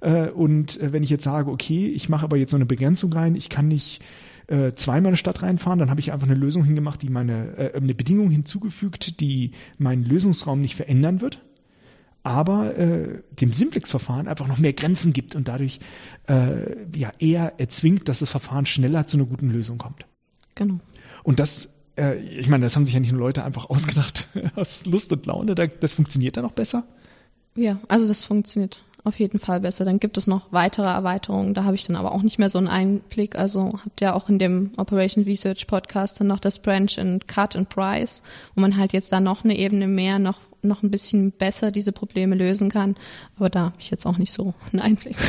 Äh, 0.00 0.30
und 0.30 0.80
äh, 0.80 0.90
wenn 0.94 1.02
ich 1.02 1.10
jetzt 1.10 1.24
sage, 1.24 1.50
okay, 1.50 1.86
ich 1.86 2.08
mache 2.08 2.24
aber 2.24 2.38
jetzt 2.38 2.50
so 2.50 2.56
eine 2.56 2.64
Begrenzung 2.64 3.12
rein, 3.12 3.34
ich 3.34 3.50
kann 3.50 3.68
nicht 3.68 4.02
äh, 4.46 4.72
zweimal 4.74 5.10
eine 5.10 5.16
Stadt 5.16 5.42
reinfahren, 5.42 5.78
dann 5.78 5.90
habe 5.90 6.00
ich 6.00 6.12
einfach 6.12 6.26
eine 6.26 6.36
Lösung 6.36 6.64
hingemacht, 6.64 7.02
die 7.02 7.08
meine, 7.08 7.56
äh, 7.56 7.76
eine 7.76 7.94
Bedingung 7.94 8.30
hinzugefügt, 8.30 9.20
die 9.20 9.52
meinen 9.78 10.04
Lösungsraum 10.04 10.60
nicht 10.60 10.74
verändern 10.74 11.20
wird, 11.20 11.40
aber 12.22 12.76
äh, 12.76 13.22
dem 13.32 13.52
Simplex-Verfahren 13.52 14.28
einfach 14.28 14.46
noch 14.46 14.58
mehr 14.58 14.72
Grenzen 14.72 15.12
gibt 15.12 15.34
und 15.34 15.48
dadurch 15.48 15.80
äh, 16.28 16.76
ja 16.96 17.12
eher 17.18 17.54
erzwingt, 17.58 18.08
dass 18.08 18.20
das 18.20 18.30
Verfahren 18.30 18.66
schneller 18.66 19.06
zu 19.06 19.16
einer 19.16 19.26
guten 19.26 19.50
Lösung 19.50 19.78
kommt. 19.78 20.06
Genau. 20.54 20.78
Und 21.22 21.40
das 21.40 21.70
äh, 21.96 22.16
ich 22.16 22.48
meine, 22.48 22.64
das 22.64 22.76
haben 22.76 22.84
sich 22.84 22.94
ja 22.94 23.00
nicht 23.00 23.12
nur 23.12 23.20
Leute 23.20 23.44
einfach 23.44 23.70
ausgedacht 23.70 24.28
aus 24.56 24.86
Lust 24.86 25.12
und 25.12 25.26
Laune, 25.26 25.54
das 25.54 25.94
funktioniert 25.94 26.36
dann 26.36 26.44
auch 26.44 26.52
besser? 26.52 26.84
Ja, 27.56 27.78
also 27.88 28.08
das 28.08 28.24
funktioniert 28.24 28.82
auf 29.04 29.20
jeden 29.20 29.38
Fall 29.38 29.60
besser. 29.60 29.84
Dann 29.84 30.00
gibt 30.00 30.18
es 30.18 30.26
noch 30.26 30.50
weitere 30.50 30.88
Erweiterungen, 30.88 31.54
da 31.54 31.64
habe 31.64 31.76
ich 31.76 31.86
dann 31.86 31.96
aber 31.96 32.12
auch 32.12 32.22
nicht 32.22 32.38
mehr 32.38 32.50
so 32.50 32.58
einen 32.58 32.68
Einblick. 32.68 33.36
Also 33.36 33.78
habt 33.84 34.00
ihr 34.00 34.16
auch 34.16 34.28
in 34.28 34.38
dem 34.38 34.72
Operation 34.76 35.24
Research 35.24 35.66
Podcast 35.66 36.18
dann 36.18 36.26
noch 36.26 36.40
das 36.40 36.58
Branch 36.58 36.98
and 36.98 37.28
Cut 37.28 37.54
and 37.54 37.68
Price, 37.68 38.22
wo 38.54 38.62
man 38.62 38.76
halt 38.76 38.92
jetzt 38.92 39.12
da 39.12 39.20
noch 39.20 39.44
eine 39.44 39.56
Ebene 39.56 39.86
mehr, 39.86 40.18
noch 40.18 40.38
noch 40.64 40.82
ein 40.82 40.90
bisschen 40.90 41.32
besser 41.32 41.70
diese 41.70 41.92
Probleme 41.92 42.34
lösen 42.34 42.70
kann. 42.70 42.96
Aber 43.36 43.50
da 43.50 43.66
habe 43.66 43.76
ich 43.78 43.90
jetzt 43.90 44.06
auch 44.06 44.18
nicht 44.18 44.32
so 44.32 44.54
einen 44.72 44.80
Einblick. 44.80 45.16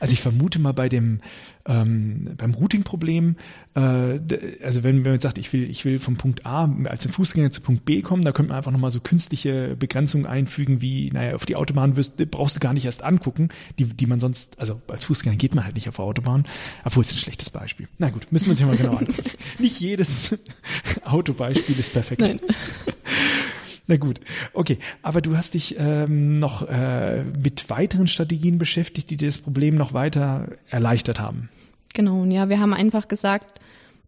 Also 0.00 0.12
ich 0.12 0.20
vermute 0.20 0.58
mal 0.60 0.72
bei 0.72 0.88
dem 0.88 1.20
ähm, 1.68 2.30
beim 2.36 2.54
Routing-Problem, 2.54 3.36
äh, 3.74 3.80
also 3.80 4.82
wenn, 4.82 4.96
wenn 4.96 5.02
man 5.02 5.12
jetzt 5.14 5.22
sagt, 5.22 5.38
ich 5.38 5.52
will, 5.52 5.68
ich 5.68 5.84
will 5.84 5.98
vom 5.98 6.16
Punkt 6.16 6.46
A 6.46 6.64
als 6.84 7.04
ein 7.04 7.12
Fußgänger 7.12 7.50
zu 7.50 7.60
Punkt 7.60 7.84
B 7.84 8.00
kommen, 8.00 8.24
da 8.24 8.32
könnte 8.32 8.48
man 8.48 8.56
einfach 8.56 8.72
nochmal 8.72 8.90
so 8.90 9.00
künstliche 9.00 9.76
Begrenzungen 9.78 10.26
einfügen, 10.26 10.80
wie, 10.80 11.10
naja, 11.12 11.34
auf 11.34 11.44
die 11.44 11.56
Autobahn 11.56 11.96
wirst, 11.96 12.16
brauchst 12.30 12.56
du 12.56 12.60
gar 12.60 12.72
nicht 12.72 12.86
erst 12.86 13.02
angucken, 13.04 13.50
die, 13.78 13.84
die 13.84 14.06
man 14.06 14.18
sonst, 14.18 14.58
also 14.58 14.80
als 14.88 15.04
Fußgänger 15.04 15.36
geht 15.36 15.54
man 15.54 15.64
halt 15.64 15.74
nicht 15.74 15.88
auf 15.88 15.96
der 15.96 16.06
Autobahn, 16.06 16.46
obwohl 16.84 17.02
es 17.02 17.12
ein 17.12 17.18
schlechtes 17.18 17.50
Beispiel. 17.50 17.86
Na 17.98 18.08
gut, 18.08 18.32
müssen 18.32 18.46
wir 18.46 18.50
uns 18.52 18.60
ja 18.60 18.66
mal 18.66 18.76
genau 18.76 18.94
angucken. 18.94 19.30
nicht 19.58 19.78
jedes 19.78 20.36
Autobeispiel 21.04 21.78
ist 21.78 21.92
perfekt. 21.92 22.22
Nein. 22.22 22.40
Na 23.88 23.96
gut, 23.96 24.20
okay. 24.52 24.78
Aber 25.02 25.20
du 25.20 25.36
hast 25.36 25.54
dich 25.54 25.74
ähm, 25.78 26.36
noch 26.36 26.68
äh, 26.68 27.24
mit 27.24 27.68
weiteren 27.70 28.06
Strategien 28.06 28.58
beschäftigt, 28.58 29.10
die 29.10 29.16
dir 29.16 29.26
das 29.26 29.38
Problem 29.38 29.74
noch 29.74 29.92
weiter 29.92 30.48
erleichtert 30.68 31.18
haben. 31.18 31.48
Genau, 31.94 32.24
ja, 32.24 32.48
wir 32.48 32.60
haben 32.60 32.74
einfach 32.74 33.08
gesagt, 33.08 33.60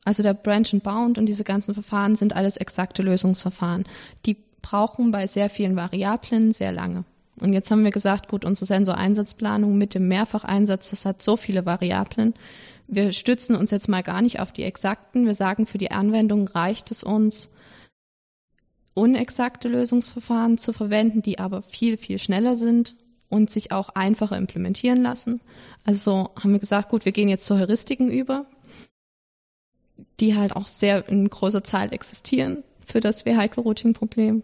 Also 0.04 0.22
der 0.22 0.34
Branch 0.34 0.66
and 0.72 0.82
Bound 0.82 1.18
und 1.18 1.26
diese 1.26 1.44
ganzen 1.44 1.74
Verfahren 1.74 2.16
sind 2.16 2.34
alles 2.34 2.56
exakte 2.56 3.02
Lösungsverfahren. 3.02 3.84
Die 4.26 4.36
brauchen 4.62 5.10
bei 5.10 5.26
sehr 5.26 5.50
vielen 5.50 5.76
Variablen 5.76 6.52
sehr 6.52 6.72
lange. 6.72 7.04
Und 7.38 7.52
jetzt 7.52 7.70
haben 7.70 7.84
wir 7.84 7.90
gesagt, 7.90 8.28
gut, 8.28 8.44
unsere 8.44 8.66
Sensoreinsatzplanung 8.66 9.76
mit 9.76 9.94
dem 9.94 10.08
Mehrfacheinsatz, 10.08 10.90
das 10.90 11.06
hat 11.06 11.22
so 11.22 11.36
viele 11.36 11.64
Variablen. 11.64 12.34
Wir 12.86 13.12
stützen 13.12 13.56
uns 13.56 13.70
jetzt 13.70 13.88
mal 13.88 14.02
gar 14.02 14.20
nicht 14.20 14.40
auf 14.40 14.52
die 14.52 14.64
exakten. 14.64 15.26
Wir 15.26 15.34
sagen, 15.34 15.66
für 15.66 15.78
die 15.78 15.90
Anwendung 15.90 16.48
reicht 16.48 16.90
es 16.90 17.02
uns, 17.02 17.50
unexakte 19.00 19.68
Lösungsverfahren 19.68 20.58
zu 20.58 20.72
verwenden, 20.72 21.22
die 21.22 21.38
aber 21.38 21.62
viel, 21.62 21.96
viel 21.96 22.18
schneller 22.18 22.54
sind 22.54 22.94
und 23.28 23.50
sich 23.50 23.72
auch 23.72 23.90
einfacher 23.90 24.36
implementieren 24.36 25.02
lassen. 25.02 25.40
Also 25.84 26.30
haben 26.36 26.52
wir 26.52 26.58
gesagt, 26.58 26.90
gut, 26.90 27.04
wir 27.04 27.12
gehen 27.12 27.28
jetzt 27.28 27.46
zu 27.46 27.58
Heuristiken 27.58 28.10
über, 28.10 28.44
die 30.18 30.36
halt 30.36 30.54
auch 30.54 30.66
sehr 30.66 31.08
in 31.08 31.28
großer 31.28 31.64
Zahl 31.64 31.92
existieren 31.92 32.62
für 32.84 33.00
das 33.00 33.24
Vehicle-Routing-Problem. 33.24 34.42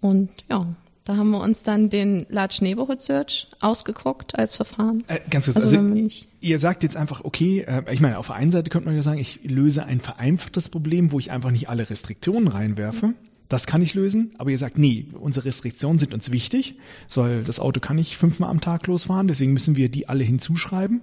Und 0.00 0.30
ja, 0.48 0.66
da 1.04 1.16
haben 1.16 1.30
wir 1.30 1.40
uns 1.40 1.62
dann 1.62 1.90
den 1.90 2.24
Large 2.30 2.58
Neighborhood 2.62 3.02
Search 3.02 3.48
ausgeguckt 3.60 4.38
als 4.38 4.56
Verfahren. 4.56 5.04
Äh, 5.08 5.20
ganz 5.28 5.44
kurz, 5.44 5.56
also, 5.56 5.76
also 5.76 6.08
ihr 6.40 6.58
sagt 6.58 6.82
jetzt 6.82 6.96
einfach, 6.96 7.24
okay, 7.24 7.60
äh, 7.60 7.82
ich 7.92 8.00
meine, 8.00 8.18
auf 8.18 8.28
der 8.28 8.36
einen 8.36 8.50
Seite 8.50 8.70
könnte 8.70 8.86
man 8.86 8.96
ja 8.96 9.02
sagen, 9.02 9.18
ich 9.18 9.40
löse 9.44 9.84
ein 9.84 10.00
vereinfachtes 10.00 10.70
Problem, 10.70 11.12
wo 11.12 11.18
ich 11.18 11.30
einfach 11.30 11.50
nicht 11.50 11.68
alle 11.68 11.90
Restriktionen 11.90 12.48
reinwerfe. 12.48 13.08
Mhm. 13.08 13.14
Das 13.54 13.68
kann 13.68 13.82
ich 13.82 13.94
lösen, 13.94 14.32
aber 14.36 14.50
ihr 14.50 14.58
sagt, 14.58 14.78
nee, 14.78 15.06
unsere 15.12 15.44
Restriktionen 15.44 16.00
sind 16.00 16.12
uns 16.12 16.32
wichtig, 16.32 16.74
weil 17.14 17.44
das 17.44 17.60
Auto 17.60 17.78
kann 17.78 17.94
nicht 17.94 18.16
fünfmal 18.16 18.50
am 18.50 18.60
Tag 18.60 18.88
losfahren, 18.88 19.28
deswegen 19.28 19.52
müssen 19.52 19.76
wir 19.76 19.88
die 19.88 20.08
alle 20.08 20.24
hinzuschreiben. 20.24 21.02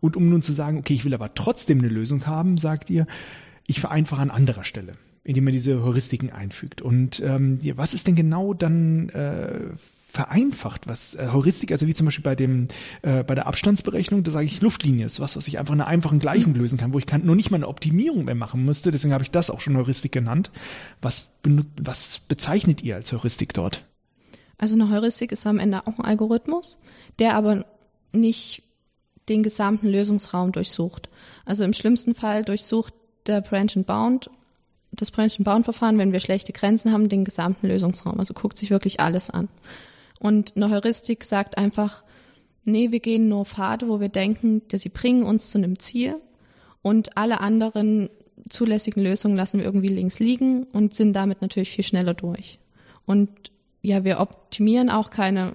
Und 0.00 0.16
um 0.16 0.28
nun 0.28 0.42
zu 0.42 0.52
sagen, 0.52 0.76
okay, 0.76 0.92
ich 0.92 1.04
will 1.04 1.14
aber 1.14 1.34
trotzdem 1.34 1.78
eine 1.78 1.86
Lösung 1.86 2.26
haben, 2.26 2.58
sagt 2.58 2.90
ihr, 2.90 3.06
ich 3.68 3.78
vereinfache 3.78 4.20
an 4.20 4.32
anderer 4.32 4.64
Stelle 4.64 4.94
indem 5.26 5.44
man 5.44 5.54
diese 5.54 5.82
Heuristiken 5.82 6.30
einfügt. 6.30 6.82
Und 6.82 7.22
ähm, 7.24 7.58
was 7.76 7.94
ist 7.94 8.06
denn 8.06 8.14
genau 8.14 8.52
dann 8.52 9.08
äh, 9.08 9.60
vereinfacht, 10.14 10.86
was 10.86 11.14
äh, 11.14 11.28
Heuristik, 11.32 11.72
also 11.72 11.86
wie 11.86 11.94
zum 11.94 12.06
Beispiel 12.06 12.22
bei 12.22 12.36
dem 12.36 12.68
äh, 13.02 13.24
bei 13.24 13.34
der 13.34 13.46
Abstandsberechnung, 13.46 14.22
da 14.22 14.30
sage 14.30 14.46
ich 14.46 14.60
Luftlinie 14.60 15.06
ist 15.06 15.20
was, 15.20 15.36
was 15.36 15.48
ich 15.48 15.58
einfach 15.58 15.74
in 15.74 15.80
einer 15.80 15.88
einfachen 15.88 16.20
Gleichung 16.20 16.52
mhm. 16.52 16.60
lösen 16.60 16.78
kann, 16.78 16.92
wo 16.92 16.98
ich 16.98 17.06
kann, 17.06 17.24
nur 17.26 17.36
nicht 17.36 17.50
mal 17.50 17.56
eine 17.56 17.68
Optimierung 17.68 18.24
mehr 18.24 18.34
machen 18.34 18.64
müsste. 18.64 18.90
Deswegen 18.90 19.12
habe 19.12 19.24
ich 19.24 19.30
das 19.30 19.50
auch 19.50 19.60
schon 19.60 19.76
Heuristik 19.76 20.12
genannt. 20.12 20.50
Was, 21.02 21.32
was 21.80 22.20
bezeichnet 22.20 22.82
ihr 22.82 22.94
als 22.94 23.12
Heuristik 23.12 23.52
dort? 23.54 23.84
Also 24.56 24.74
eine 24.74 24.88
Heuristik 24.88 25.32
ist 25.32 25.46
am 25.46 25.58
Ende 25.58 25.86
auch 25.86 25.98
ein 25.98 26.04
Algorithmus, 26.04 26.78
der 27.18 27.34
aber 27.34 27.66
nicht 28.12 28.62
den 29.28 29.42
gesamten 29.42 29.88
Lösungsraum 29.88 30.52
durchsucht. 30.52 31.08
Also 31.44 31.64
im 31.64 31.72
schlimmsten 31.72 32.14
Fall 32.14 32.44
durchsucht 32.44 32.94
der 33.26 33.40
Branch 33.40 33.70
and 33.74 33.86
Bound 33.86 34.30
das 35.00 35.10
Branch-and-Bound-Verfahren, 35.10 35.98
wenn 35.98 36.12
wir 36.12 36.20
schlechte 36.20 36.52
Grenzen 36.52 36.92
haben, 36.92 37.08
den 37.08 37.24
gesamten 37.24 37.66
Lösungsraum. 37.68 38.18
Also 38.18 38.34
guckt 38.34 38.58
sich 38.58 38.70
wirklich 38.70 39.00
alles 39.00 39.30
an. 39.30 39.48
Und 40.18 40.56
eine 40.56 40.70
Heuristik 40.70 41.24
sagt 41.24 41.58
einfach, 41.58 42.04
nee, 42.64 42.92
wir 42.92 43.00
gehen 43.00 43.28
nur 43.28 43.44
Pfade, 43.44 43.88
wo 43.88 44.00
wir 44.00 44.08
denken, 44.08 44.62
dass 44.68 44.82
sie 44.82 44.88
bringen 44.88 45.22
uns 45.22 45.50
zu 45.50 45.58
einem 45.58 45.78
Ziel 45.78 46.16
und 46.82 47.16
alle 47.16 47.40
anderen 47.40 48.10
zulässigen 48.48 49.02
Lösungen 49.02 49.36
lassen 49.36 49.58
wir 49.58 49.64
irgendwie 49.64 49.88
links 49.88 50.18
liegen 50.18 50.64
und 50.64 50.94
sind 50.94 51.14
damit 51.14 51.40
natürlich 51.42 51.70
viel 51.70 51.84
schneller 51.84 52.14
durch. 52.14 52.58
Und 53.06 53.30
ja, 53.82 54.04
wir 54.04 54.20
optimieren 54.20 54.90
auch 54.90 55.10
keine 55.10 55.54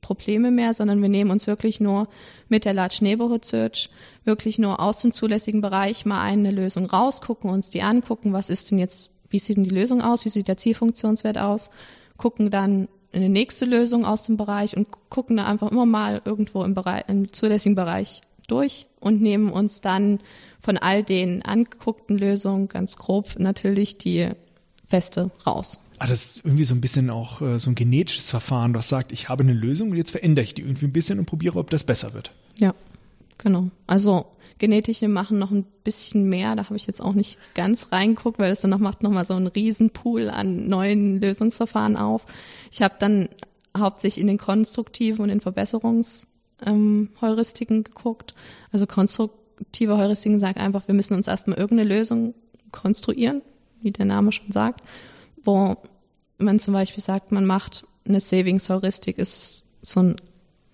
Probleme 0.00 0.50
mehr, 0.50 0.74
sondern 0.74 1.02
wir 1.02 1.08
nehmen 1.08 1.30
uns 1.30 1.46
wirklich 1.46 1.80
nur 1.80 2.08
mit 2.48 2.64
der 2.64 2.72
Large 2.72 2.98
Neighborhood 3.02 3.44
Search 3.44 3.90
wirklich 4.24 4.58
nur 4.58 4.80
aus 4.80 5.00
dem 5.00 5.12
zulässigen 5.12 5.60
Bereich 5.60 6.06
mal 6.06 6.22
eine 6.22 6.50
Lösung 6.50 6.86
raus, 6.86 7.20
gucken 7.20 7.50
uns 7.50 7.70
die 7.70 7.82
an, 7.82 8.02
gucken, 8.02 8.32
was 8.32 8.48
ist 8.48 8.70
denn 8.70 8.78
jetzt, 8.78 9.10
wie 9.28 9.38
sieht 9.38 9.56
denn 9.56 9.64
die 9.64 9.70
Lösung 9.70 10.00
aus, 10.00 10.24
wie 10.24 10.28
sieht 10.28 10.48
der 10.48 10.56
Zielfunktionswert 10.56 11.38
aus, 11.38 11.70
gucken 12.16 12.50
dann 12.50 12.88
eine 13.12 13.28
nächste 13.28 13.64
Lösung 13.64 14.04
aus 14.04 14.24
dem 14.24 14.36
Bereich 14.36 14.76
und 14.76 14.88
gucken 15.08 15.36
da 15.38 15.46
einfach 15.46 15.70
immer 15.70 15.86
mal 15.86 16.22
irgendwo 16.24 16.62
im 16.64 16.74
Bereich, 16.74 17.04
im 17.08 17.32
zulässigen 17.32 17.74
Bereich 17.74 18.20
durch 18.46 18.86
und 19.00 19.20
nehmen 19.20 19.52
uns 19.52 19.80
dann 19.80 20.20
von 20.60 20.76
all 20.76 21.02
den 21.02 21.42
angeguckten 21.42 22.18
Lösungen 22.18 22.68
ganz 22.68 22.96
grob 22.96 23.38
natürlich 23.38 23.98
die 23.98 24.28
Beste 24.88 25.30
raus. 25.46 25.80
Ah, 25.98 26.06
das 26.06 26.36
ist 26.36 26.44
irgendwie 26.44 26.64
so 26.64 26.74
ein 26.74 26.80
bisschen 26.80 27.10
auch 27.10 27.42
äh, 27.42 27.58
so 27.58 27.70
ein 27.70 27.74
genetisches 27.74 28.30
Verfahren, 28.30 28.74
was 28.74 28.88
sagt, 28.88 29.12
ich 29.12 29.28
habe 29.28 29.42
eine 29.42 29.52
Lösung 29.52 29.90
und 29.90 29.96
jetzt 29.96 30.12
verändere 30.12 30.44
ich 30.44 30.54
die 30.54 30.62
irgendwie 30.62 30.86
ein 30.86 30.92
bisschen 30.92 31.18
und 31.18 31.26
probiere, 31.26 31.58
ob 31.58 31.70
das 31.70 31.84
besser 31.84 32.14
wird. 32.14 32.32
Ja, 32.58 32.74
genau. 33.36 33.70
Also 33.86 34.26
genetische 34.58 35.08
machen 35.08 35.38
noch 35.38 35.50
ein 35.50 35.64
bisschen 35.84 36.28
mehr. 36.28 36.56
Da 36.56 36.64
habe 36.64 36.76
ich 36.76 36.86
jetzt 36.86 37.00
auch 37.00 37.14
nicht 37.14 37.38
ganz 37.54 37.92
reingeguckt, 37.92 38.38
weil 38.38 38.52
es 38.52 38.60
dann 38.60 38.70
noch 38.70 38.78
macht 38.78 39.02
noch 39.02 39.10
mal 39.10 39.24
so 39.24 39.34
einen 39.34 39.46
Riesenpool 39.46 40.28
an 40.30 40.68
neuen 40.68 41.20
Lösungsverfahren 41.20 41.96
auf. 41.96 42.26
Ich 42.70 42.82
habe 42.82 42.94
dann 42.98 43.28
hauptsächlich 43.76 44.20
in 44.20 44.28
den 44.28 44.38
konstruktiven 44.38 45.22
und 45.22 45.30
in 45.30 45.40
Verbesserungsheuristiken 45.40 47.76
ähm, 47.76 47.84
geguckt. 47.84 48.34
Also 48.72 48.86
konstruktive 48.86 49.96
Heuristiken 49.96 50.38
sagt 50.38 50.58
einfach, 50.58 50.86
wir 50.88 50.94
müssen 50.94 51.14
uns 51.14 51.28
erstmal 51.28 51.58
irgendeine 51.58 51.88
Lösung 51.88 52.34
konstruieren, 52.72 53.42
wie 53.80 53.92
der 53.92 54.06
Name 54.06 54.32
schon 54.32 54.52
sagt 54.52 54.82
wo 55.48 55.78
man 56.36 56.60
zum 56.60 56.74
Beispiel 56.74 57.02
sagt, 57.02 57.32
man 57.32 57.46
macht 57.46 57.86
eine 58.06 58.20
Savings-Heuristik, 58.20 59.16
ist 59.16 59.66
so 59.80 60.00
ein 60.00 60.16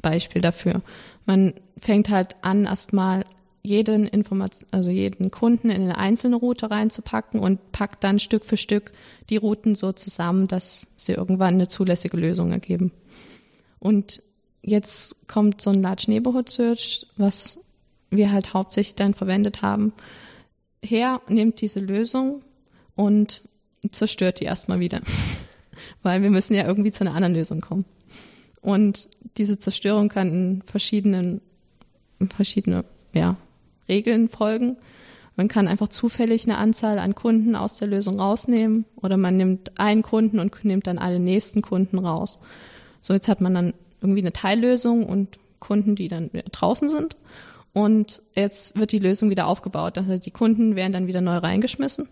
Beispiel 0.03 0.43
dafür. 0.43 0.83
Man 1.27 1.55
fängt 1.79 2.11
halt 2.11 2.35
an, 2.43 2.65
erstmal 2.65 3.25
jeden 3.65 4.07
Information, 4.07 4.69
also 4.73 4.91
jeden 4.91 5.31
Kunden 5.31 5.71
in 5.71 5.83
eine 5.83 5.97
einzelne 5.97 6.37
Route 6.37 6.71
reinzupacken 6.71 7.41
und 7.41 7.73
packt 7.73 8.05
dann 8.05 8.19
Stück 8.19 8.45
für 8.45 8.59
Stück 8.59 8.93
die 9.31 9.39
Routen 9.39 9.75
so 9.75 9.91
zusammen, 9.93 10.49
dass 10.49 10.87
sie 10.97 11.13
irgendwann 11.13 11.55
eine 11.55 11.67
zulässige 11.67 12.19
Lösung 12.19 12.53
ergeben. 12.53 12.93
Und 13.81 14.23
jetzt 14.63 15.27
kommt 15.29 15.63
so 15.63 15.71
ein 15.71 15.81
Large 15.81 16.05
Neighborhood 16.09 16.51
Search, 16.51 17.07
was 17.17 17.59
wir 18.11 18.33
halt 18.33 18.53
hauptsächlich 18.53 18.97
dann 18.97 19.15
verwendet 19.15 19.63
haben, 19.63 19.95
her, 20.83 21.23
nimmt 21.27 21.63
diese 21.63 21.81
Lösung 21.81 22.43
und 22.97 23.41
zerstört 23.91 24.41
die 24.41 24.45
erstmal 24.45 24.81
wieder. 24.81 25.01
Weil 26.03 26.23
wir 26.23 26.31
müssen 26.31 26.53
ja 26.53 26.67
irgendwie 26.67 26.93
zu 26.93 27.01
einer 27.01 27.15
anderen 27.15 27.35
Lösung 27.35 27.63
kommen. 27.63 27.87
Und 28.61 29.09
diese 29.39 29.59
Zerstörung 29.59 30.11
kann 30.11 30.29
in 30.29 30.63
verschiedenen, 30.63 31.41
in 32.21 32.29
verschiedene, 32.29 32.85
ja, 33.15 33.37
Regeln 33.89 34.29
folgen. 34.29 34.77
Man 35.37 35.49
kann 35.49 35.67
einfach 35.67 35.89
zufällig 35.89 36.45
eine 36.45 36.59
Anzahl 36.59 36.99
an 36.99 37.15
Kunden 37.15 37.57
aus 37.57 37.79
der 37.79 37.89
Lösung 37.89 38.21
rausnehmen 38.21 38.85
oder 38.97 39.17
man 39.17 39.37
nimmt 39.37 39.79
einen 39.81 40.03
Kunden 40.03 40.39
und 40.39 40.65
nimmt 40.65 40.87
dann 40.87 40.99
alle 40.99 41.19
nächsten 41.19 41.61
Kunden 41.61 41.99
raus. 41.99 42.39
So, 43.01 43.13
jetzt 43.15 43.29
hat 43.29 43.41
man 43.41 43.55
dann 43.55 43.75
irgendwie 44.01 44.21
eine 44.21 44.33
Teillösung 44.33 45.05
und 45.05 45.39
Kunden, 45.59 45.97
die 45.97 46.09
dann 46.09 46.31
draußen 46.53 46.89
sind. 46.89 47.17
Und 47.73 48.23
jetzt 48.35 48.79
wird 48.79 48.93
die 48.93 49.01
Lösung 49.01 49.31
wieder 49.31 49.49
aufgebaut. 49.49 49.99
Also 49.99 50.17
die 50.17 50.31
Kunden 50.31 50.77
werden 50.77 50.93
dann 50.93 51.09
wieder 51.09 51.21
neu 51.21 51.39
reingeschmissen 51.39 52.09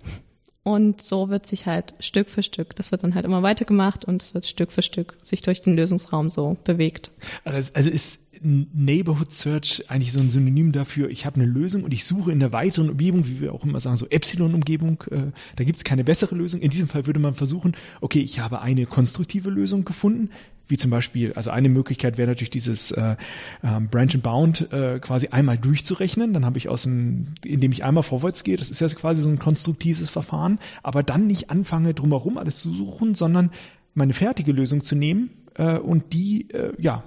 und 0.65 1.03
so 1.03 1.29
wird 1.29 1.47
sich 1.47 1.67
halt 1.67 1.95
Stück 1.99 2.29
für 2.29 2.43
Stück, 2.43 2.77
das 2.77 2.93
wird 2.93 3.03
dann 3.03 3.15
halt 3.15 3.25
immer 3.25 3.43
weitergemacht 3.43 4.05
und 4.05 4.23
es 4.23 4.35
wird 4.35 4.47
Stück 4.47 4.71
für 4.71 4.83
Stück 4.83 5.17
sich 5.23 5.43
durch 5.43 5.63
den 5.63 5.77
Lösungsraum 5.77 6.31
so 6.31 6.57
bewegt. 6.65 7.11
Also 7.45 7.91
ist 7.91 8.21
Neighborhood 8.43 9.33
Search 9.33 9.85
eigentlich 9.89 10.13
so 10.13 10.21
ein 10.21 10.31
Synonym 10.31 10.73
dafür, 10.73 11.09
ich 11.11 11.27
habe 11.27 11.37
eine 11.37 11.45
Lösung 11.45 11.85
und 11.85 11.93
ich 11.93 12.05
suche 12.05 12.33
in 12.33 12.41
der 12.41 12.53
weiteren 12.53 12.91
Umgebung, 12.91 13.27
wie 13.27 13.41
wir 13.41 13.53
auch 13.53 13.65
immer 13.65 13.81
sagen, 13.81 13.97
so 13.97 14.07
Epsilon-Umgebung, 14.09 15.05
äh, 15.11 15.33
da 15.57 15.65
gibt 15.65 15.79
es 15.79 15.85
keine 15.85 16.05
bessere 16.05 16.35
Lösung. 16.35 16.61
In 16.61 16.71
diesem 16.71 16.89
Fall 16.89 17.07
würde 17.07 17.21
man 17.21 17.35
versuchen, 17.35 17.75
okay, 18.01 18.21
ich 18.21 18.41
habe 18.41 18.61
eine 18.61 18.87
konstruktive 18.87 19.51
Lösung 19.51 19.85
gefunden, 19.85 20.31
wie 20.69 20.77
zum 20.77 20.91
Beispiel, 20.91 21.33
also 21.35 21.51
eine 21.51 21.69
Möglichkeit 21.69 22.19
wäre 22.19 22.29
natürlich 22.29 22.51
dieses 22.51 22.93
äh, 22.93 23.17
äh, 23.63 23.81
Branch 23.91 24.15
and 24.15 24.23
Bound 24.23 24.73
äh, 24.73 25.01
quasi 25.01 25.29
einmal 25.29 25.59
durchzurechnen. 25.59 26.33
Dann 26.33 26.45
habe 26.45 26.59
ich 26.59 26.69
aus 26.69 26.85
dem, 26.85 27.35
indem 27.45 27.73
ich 27.73 27.85
einmal 27.85 28.03
vorwärts 28.03 28.43
gehe, 28.43 28.57
das 28.57 28.71
ist 28.71 28.81
ja 28.81 28.89
quasi 28.89 29.23
so 29.23 29.29
ein 29.29 29.39
konstruktives 29.39 30.09
Verfahren, 30.09 30.59
aber 30.83 31.03
dann 31.03 31.27
nicht 31.27 31.51
anfange 31.51 31.95
drumherum 31.95 32.39
alles 32.39 32.61
zu 32.61 32.71
suchen, 32.71 33.15
sondern 33.15 33.51
meine 33.95 34.15
fertige 34.15 34.53
Lösung 34.53 34.83
zu 34.83 34.95
nehmen 34.95 35.31
äh, 35.57 35.77
und 35.79 36.13
die 36.13 36.51
äh, 36.51 36.73
ja 36.79 37.05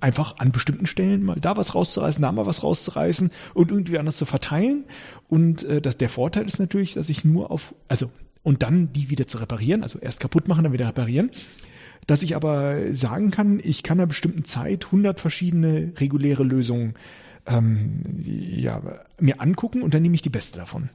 einfach 0.00 0.38
an 0.38 0.52
bestimmten 0.52 0.86
Stellen 0.86 1.24
mal 1.24 1.36
da 1.40 1.56
was 1.56 1.74
rauszureißen, 1.74 2.22
da 2.22 2.30
mal 2.32 2.46
was 2.46 2.62
rauszureißen 2.62 3.30
und 3.54 3.70
irgendwie 3.70 3.98
anders 3.98 4.16
zu 4.16 4.26
verteilen. 4.26 4.84
Und 5.28 5.64
äh, 5.64 5.80
das, 5.80 5.96
der 5.96 6.08
Vorteil 6.08 6.46
ist 6.46 6.58
natürlich, 6.58 6.94
dass 6.94 7.08
ich 7.08 7.24
nur 7.24 7.50
auf, 7.50 7.74
also 7.88 8.10
und 8.42 8.62
dann 8.62 8.92
die 8.92 9.10
wieder 9.10 9.26
zu 9.26 9.38
reparieren, 9.38 9.82
also 9.82 9.98
erst 9.98 10.20
kaputt 10.20 10.48
machen, 10.48 10.64
dann 10.64 10.72
wieder 10.72 10.88
reparieren 10.88 11.30
dass 12.08 12.22
ich 12.22 12.34
aber 12.34 12.94
sagen 12.94 13.30
kann, 13.30 13.60
ich 13.62 13.82
kann 13.82 13.98
in 13.98 14.00
einer 14.00 14.06
bestimmten 14.08 14.46
Zeit 14.46 14.86
100 14.86 15.20
verschiedene 15.20 15.92
reguläre 15.98 16.42
Lösungen 16.42 16.94
ähm, 17.46 18.02
ja, 18.18 18.80
mir 19.20 19.40
angucken 19.42 19.82
und 19.82 19.92
dann 19.92 20.02
nehme 20.02 20.14
ich 20.14 20.22
die 20.22 20.30
beste 20.30 20.58
davon. 20.58 20.88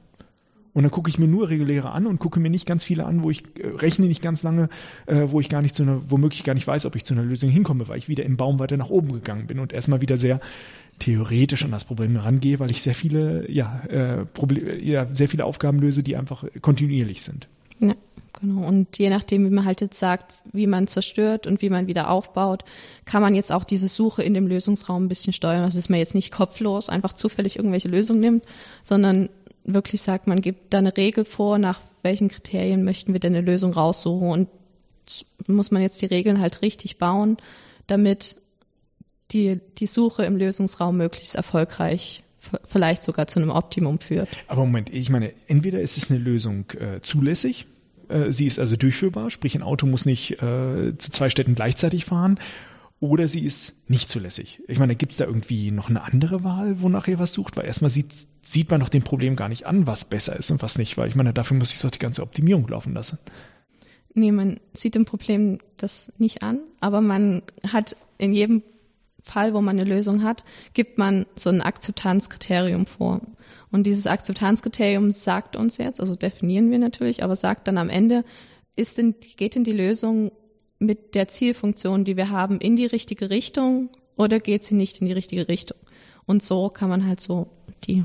Und 0.74 0.82
dann 0.82 0.90
gucke 0.90 1.08
ich 1.08 1.18
mir 1.18 1.28
nur 1.28 1.48
reguläre 1.48 1.92
an 1.92 2.06
und 2.06 2.18
gucke 2.18 2.40
mir 2.40 2.50
nicht 2.50 2.66
ganz 2.66 2.84
viele 2.84 3.06
an, 3.06 3.22
wo 3.22 3.30
ich 3.30 3.44
äh, 3.58 3.68
rechne 3.68 4.06
nicht 4.06 4.20
ganz 4.20 4.42
lange, 4.42 4.68
äh, 5.06 5.22
wo 5.26 5.40
ich 5.40 5.48
gar 5.48 5.62
nicht 5.62 5.74
zu 5.74 5.84
einer, 5.84 6.10
womöglich 6.10 6.44
gar 6.44 6.54
nicht 6.54 6.66
weiß, 6.66 6.84
ob 6.84 6.96
ich 6.96 7.04
zu 7.04 7.14
einer 7.14 7.22
Lösung 7.22 7.48
hinkomme, 7.48 7.88
weil 7.88 7.98
ich 7.98 8.08
wieder 8.08 8.24
im 8.24 8.36
Baum 8.36 8.58
weiter 8.58 8.76
nach 8.76 8.90
oben 8.90 9.12
gegangen 9.12 9.46
bin 9.46 9.60
und 9.60 9.72
erstmal 9.72 10.00
wieder 10.00 10.18
sehr 10.18 10.40
theoretisch 10.98 11.64
an 11.64 11.70
das 11.70 11.84
Problem 11.84 12.12
herangehe, 12.12 12.58
weil 12.58 12.70
ich 12.70 12.82
sehr 12.82 12.94
viele, 12.94 13.50
ja, 13.50 13.82
äh, 13.88 14.24
Problem, 14.26 14.84
ja, 14.84 15.06
sehr 15.12 15.28
viele 15.28 15.44
Aufgaben 15.44 15.78
löse, 15.78 16.02
die 16.02 16.16
einfach 16.16 16.44
kontinuierlich 16.60 17.22
sind. 17.22 17.48
Ja, 17.80 17.94
genau. 18.40 18.66
Und 18.66 18.98
je 18.98 19.10
nachdem, 19.10 19.44
wie 19.44 19.54
man 19.54 19.64
halt 19.64 19.80
jetzt 19.80 19.98
sagt, 19.98 20.34
wie 20.52 20.66
man 20.66 20.86
zerstört 20.86 21.46
und 21.46 21.62
wie 21.62 21.70
man 21.70 21.86
wieder 21.86 22.10
aufbaut, 22.10 22.64
kann 23.04 23.22
man 23.22 23.34
jetzt 23.34 23.52
auch 23.52 23.64
diese 23.64 23.88
Suche 23.88 24.22
in 24.22 24.34
dem 24.34 24.46
Lösungsraum 24.46 25.04
ein 25.04 25.08
bisschen 25.08 25.32
steuern. 25.32 25.62
Also 25.62 25.78
dass 25.78 25.88
man 25.88 25.98
jetzt 25.98 26.14
nicht 26.14 26.32
kopflos 26.32 26.88
einfach 26.88 27.12
zufällig 27.12 27.56
irgendwelche 27.56 27.88
Lösungen 27.88 28.20
nimmt, 28.20 28.44
sondern 28.82 29.28
wirklich 29.64 30.02
sagt, 30.02 30.26
man 30.26 30.40
gibt 30.40 30.72
da 30.72 30.78
eine 30.78 30.96
Regel 30.96 31.24
vor, 31.24 31.58
nach 31.58 31.80
welchen 32.02 32.28
Kriterien 32.28 32.84
möchten 32.84 33.12
wir 33.12 33.20
denn 33.20 33.34
eine 33.34 33.44
Lösung 33.44 33.72
raussuchen 33.72 34.28
und 34.28 34.48
muss 35.46 35.70
man 35.70 35.82
jetzt 35.82 36.00
die 36.02 36.06
Regeln 36.06 36.40
halt 36.40 36.62
richtig 36.62 36.98
bauen, 36.98 37.36
damit 37.86 38.36
die, 39.32 39.60
die 39.78 39.86
Suche 39.86 40.24
im 40.24 40.36
Lösungsraum 40.36 40.96
möglichst 40.96 41.34
erfolgreich 41.34 42.22
vielleicht 42.66 43.02
sogar 43.02 43.26
zu 43.26 43.40
einem 43.40 43.50
Optimum 43.50 43.98
führt. 43.98 44.28
Aber 44.48 44.64
Moment, 44.64 44.92
ich 44.92 45.08
meine, 45.08 45.32
entweder 45.46 45.80
ist 45.80 45.96
es 45.96 46.10
eine 46.10 46.18
Lösung 46.18 46.66
äh, 46.72 47.00
zulässig, 47.00 47.66
äh, 48.08 48.32
sie 48.32 48.46
ist 48.46 48.58
also 48.58 48.76
durchführbar, 48.76 49.30
sprich 49.30 49.54
ein 49.54 49.62
Auto 49.62 49.86
muss 49.86 50.04
nicht 50.04 50.42
äh, 50.42 50.96
zu 50.98 51.10
zwei 51.10 51.30
Städten 51.30 51.54
gleichzeitig 51.54 52.04
fahren, 52.04 52.38
oder 53.04 53.28
sie 53.28 53.44
ist 53.44 53.74
nicht 53.90 54.08
zulässig. 54.08 54.62
Ich 54.66 54.78
meine, 54.78 54.96
gibt 54.96 55.12
es 55.12 55.18
da 55.18 55.26
irgendwie 55.26 55.70
noch 55.70 55.90
eine 55.90 56.02
andere 56.02 56.42
Wahl, 56.42 56.80
wonach 56.80 57.06
ihr 57.06 57.18
was 57.18 57.34
sucht? 57.34 57.58
Weil 57.58 57.66
erstmal 57.66 57.90
sieht, 57.90 58.10
sieht 58.40 58.70
man 58.70 58.80
doch 58.80 58.88
dem 58.88 59.02
Problem 59.02 59.36
gar 59.36 59.50
nicht 59.50 59.66
an, 59.66 59.86
was 59.86 60.06
besser 60.06 60.34
ist 60.36 60.50
und 60.50 60.62
was 60.62 60.78
nicht, 60.78 60.96
weil 60.96 61.08
ich 61.08 61.14
meine, 61.14 61.34
dafür 61.34 61.58
muss 61.58 61.74
ich 61.74 61.80
doch 61.80 61.90
die 61.90 61.98
ganze 61.98 62.22
Optimierung 62.22 62.66
laufen 62.66 62.94
lassen. 62.94 63.18
Nee, 64.14 64.32
man 64.32 64.58
sieht 64.72 64.94
dem 64.94 65.04
Problem 65.04 65.58
das 65.76 66.12
nicht 66.16 66.42
an, 66.42 66.60
aber 66.80 67.02
man 67.02 67.42
hat 67.70 67.94
in 68.16 68.32
jedem 68.32 68.62
Fall, 69.22 69.52
wo 69.52 69.60
man 69.60 69.78
eine 69.78 69.88
Lösung 69.88 70.22
hat, 70.22 70.42
gibt 70.72 70.96
man 70.96 71.26
so 71.36 71.50
ein 71.50 71.60
Akzeptanzkriterium 71.60 72.86
vor. 72.86 73.20
Und 73.70 73.84
dieses 73.84 74.06
Akzeptanzkriterium 74.06 75.10
sagt 75.10 75.56
uns 75.56 75.76
jetzt, 75.76 76.00
also 76.00 76.16
definieren 76.16 76.70
wir 76.70 76.78
natürlich, 76.78 77.22
aber 77.22 77.36
sagt 77.36 77.68
dann 77.68 77.76
am 77.76 77.90
Ende, 77.90 78.24
ist 78.76 78.96
denn, 78.96 79.14
geht 79.36 79.56
denn 79.56 79.64
die 79.64 79.72
Lösung 79.72 80.32
mit 80.84 81.14
der 81.14 81.28
Zielfunktion, 81.28 82.04
die 82.04 82.16
wir 82.16 82.30
haben, 82.30 82.60
in 82.60 82.76
die 82.76 82.86
richtige 82.86 83.30
Richtung 83.30 83.90
oder 84.16 84.40
geht 84.40 84.62
sie 84.62 84.74
nicht 84.74 85.00
in 85.00 85.06
die 85.06 85.12
richtige 85.12 85.48
Richtung? 85.48 85.78
Und 86.26 86.42
so 86.42 86.68
kann 86.68 86.88
man 86.88 87.06
halt 87.06 87.20
so 87.20 87.48
die 87.84 88.04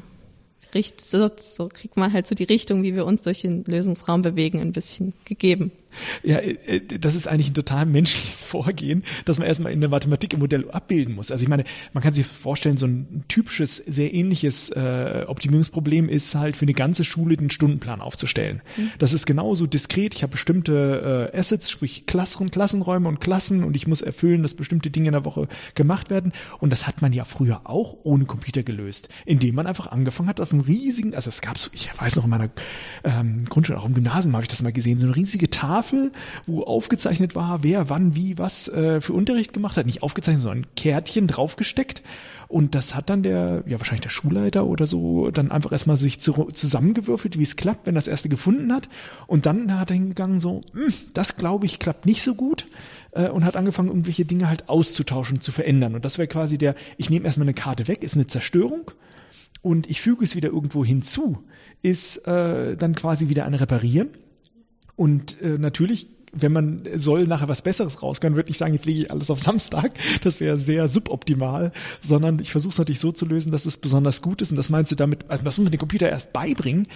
Richt, 0.74 1.02
so, 1.02 1.30
so 1.38 1.68
kriegt 1.68 1.98
man 1.98 2.14
halt 2.14 2.28
so 2.28 2.36
die 2.36 2.44
Richtung, 2.44 2.84
wie 2.84 2.96
wir 2.96 3.06
uns 3.06 3.24
durch 3.24 3.42
den 3.42 3.64
Lösungsraum 3.64 4.22
bewegen, 4.22 4.60
ein 4.60 4.72
bisschen 4.72 5.14
gegeben. 5.26 5.72
Ja, 6.24 6.38
äh, 6.38 6.82
das 7.00 7.16
ist 7.16 7.28
eigentlich 7.28 7.52
ein 7.52 7.56
total 7.56 7.86
menschliches 7.86 8.44
Vorgehen, 8.44 9.04
dass 9.26 9.40
man 9.40 9.48
erstmal 9.48 9.72
in 9.72 9.82
der 9.82 9.90
Mathematik 9.90 10.34
im 10.34 10.40
Modell 10.40 10.70
abbilden 10.72 11.16
muss. 11.16 11.32
Also 11.32 11.44
ich 11.44 11.50
meine, 11.50 11.64
man 11.94 12.04
kann 12.04 12.14
sich 12.14 12.26
vorstellen, 12.26 12.78
so 12.78 12.86
ein 12.86 13.24
typisches, 13.28 13.78
sehr 13.78 14.14
ähnliches 14.14 14.70
äh, 14.70 15.26
Optimierungsproblem 15.28 16.10
ist 16.10 16.36
halt 16.36 16.56
für 16.56 16.66
eine 16.66 16.74
ganze 16.74 17.04
Schule 17.04 17.38
den 17.38 17.50
Stundenplan 17.50 18.02
aufzustellen. 18.02 18.62
Mhm. 18.78 18.92
Das 19.00 19.14
ist 19.14 19.26
genauso 19.26 19.66
diskret. 19.66 20.16
Ich 20.16 20.24
habe 20.24 20.32
bestimmte 20.32 21.30
äh, 21.34 21.38
Assets, 21.38 21.70
sprich 21.70 22.06
Klassen, 22.06 22.52
Klassenräume 22.52 23.08
und 23.08 23.20
Klassen 23.20 23.64
und 23.64 23.76
ich 23.76 23.88
muss 23.88 24.02
erfüllen, 24.02 24.42
dass 24.44 24.54
bestimmte 24.54 24.90
Dinge 24.90 25.08
in 25.08 25.14
der 25.14 25.26
Woche 25.26 25.48
gemacht 25.76 26.10
werden. 26.10 26.34
Und 26.60 26.72
das 26.72 26.88
hat 26.88 27.02
man 27.02 27.14
ja 27.14 27.26
früher 27.26 27.62
auch 27.64 27.98
ohne 28.04 28.26
Computer 28.26 28.64
gelöst, 28.64 29.10
indem 29.26 29.56
man 29.56 29.68
einfach 29.68 29.88
angefangen 29.88 30.30
hat, 30.30 30.40
auf 30.40 30.52
einem 30.52 30.62
riesigen, 30.62 31.16
also 31.16 31.30
es 31.30 31.42
gab 31.42 31.58
so, 31.58 31.70
ich 31.74 31.90
weiß 32.00 32.16
noch 32.16 32.26
in 32.26 32.30
meiner 32.30 32.50
ähm, 33.04 33.46
Grundschule, 33.46 33.80
auch 33.80 33.86
im 33.86 33.94
Gymnasium 33.94 34.34
habe 34.34 34.44
ich 34.44 34.50
das 34.50 34.62
mal 34.62 34.72
gesehen, 34.72 35.00
so 35.00 35.08
eine 35.08 35.16
riesige 35.16 35.50
Tafel 35.50 35.79
Tafel, 35.80 36.12
wo 36.46 36.64
aufgezeichnet 36.64 37.36
war, 37.36 37.64
wer 37.64 37.90
wann 37.90 38.16
wie 38.16 38.38
was 38.38 38.68
äh, 38.68 39.00
für 39.00 39.14
Unterricht 39.14 39.54
gemacht 39.54 39.78
hat. 39.78 39.86
Nicht 39.86 40.04
aufgezeichnet, 40.04 40.42
sondern 40.42 40.64
ein 40.64 40.76
Kärtchen 40.76 41.28
draufgesteckt. 41.28 42.04
Und 42.50 42.74
das 42.76 42.96
hat 42.96 43.10
dann 43.10 43.24
der, 43.24 43.64
ja 43.68 43.80
wahrscheinlich 43.80 44.02
der 44.02 44.10
Schulleiter 44.10 44.66
oder 44.66 44.88
so, 44.88 45.30
dann 45.30 45.52
einfach 45.52 45.72
erstmal 45.72 45.98
sich 45.98 46.20
zu, 46.20 46.34
zusammengewürfelt, 46.52 47.38
wie 47.38 47.44
es 47.44 47.56
klappt, 47.56 47.86
wenn 47.86 47.96
das 47.96 48.08
erste 48.08 48.28
gefunden 48.28 48.74
hat. 48.74 48.90
Und 49.28 49.46
dann 49.46 49.80
hat 49.80 49.92
er 49.92 49.96
hingegangen 49.96 50.40
so, 50.40 50.62
hm, 50.74 50.94
das 51.14 51.38
glaube 51.38 51.66
ich 51.66 51.80
klappt 51.80 52.06
nicht 52.06 52.24
so 52.24 52.36
gut 52.36 52.68
äh, 53.12 53.30
und 53.30 53.46
hat 53.46 53.56
angefangen, 53.56 53.90
irgendwelche 53.90 54.26
Dinge 54.26 54.50
halt 54.50 54.68
auszutauschen, 54.68 55.42
zu 55.42 55.52
verändern. 55.52 55.96
Und 55.96 56.04
das 56.04 56.18
wäre 56.18 56.28
quasi 56.28 56.58
der, 56.58 56.76
ich 56.98 57.10
nehme 57.10 57.26
erstmal 57.26 57.46
eine 57.46 57.54
Karte 57.54 57.88
weg, 57.88 58.04
ist 58.04 58.16
eine 58.16 58.28
Zerstörung 58.28 58.92
und 59.62 59.90
ich 59.90 60.02
füge 60.02 60.26
es 60.26 60.36
wieder 60.36 60.50
irgendwo 60.50 60.84
hinzu, 60.84 61.44
ist 61.84 62.28
äh, 62.28 62.76
dann 62.76 62.96
quasi 62.96 63.30
wieder 63.30 63.46
ein 63.46 63.54
Reparieren. 63.54 64.10
Und 65.00 65.42
äh, 65.42 65.58
natürlich 65.58 66.08
wenn 66.32 66.52
man 66.52 66.88
soll 66.96 67.26
nachher 67.26 67.48
was 67.48 67.64
Besseres 67.64 68.04
rauskommen, 68.04 68.36
würde 68.36 68.52
ich 68.52 68.58
sagen, 68.60 68.74
jetzt 68.74 68.86
lege 68.86 69.02
ich 69.02 69.12
alles 69.12 69.32
auf 69.32 69.40
Samstag. 69.50 69.92
Das 70.22 70.40
wäre 70.40 70.58
sehr 70.58 70.88
suboptimal, 70.88 71.72
sondern 72.02 72.40
ich 72.40 72.52
versuche 72.52 72.72
es 72.72 72.78
natürlich 72.78 73.00
so 73.00 73.12
zu 73.12 73.26
lösen, 73.26 73.52
dass 73.52 73.66
es 73.66 73.78
besonders 73.78 74.22
gut 74.22 74.42
ist. 74.42 74.52
Und 74.52 74.58
das 74.58 74.70
meinst 74.70 74.92
du 74.92 74.96
damit, 74.96 75.26
also 75.28 75.44
das 75.44 75.58
muss 75.58 75.64
man 75.64 75.72
dem 75.72 75.80
Computer 75.80 76.08
erst 76.08 76.32
beibringen. 76.32 76.88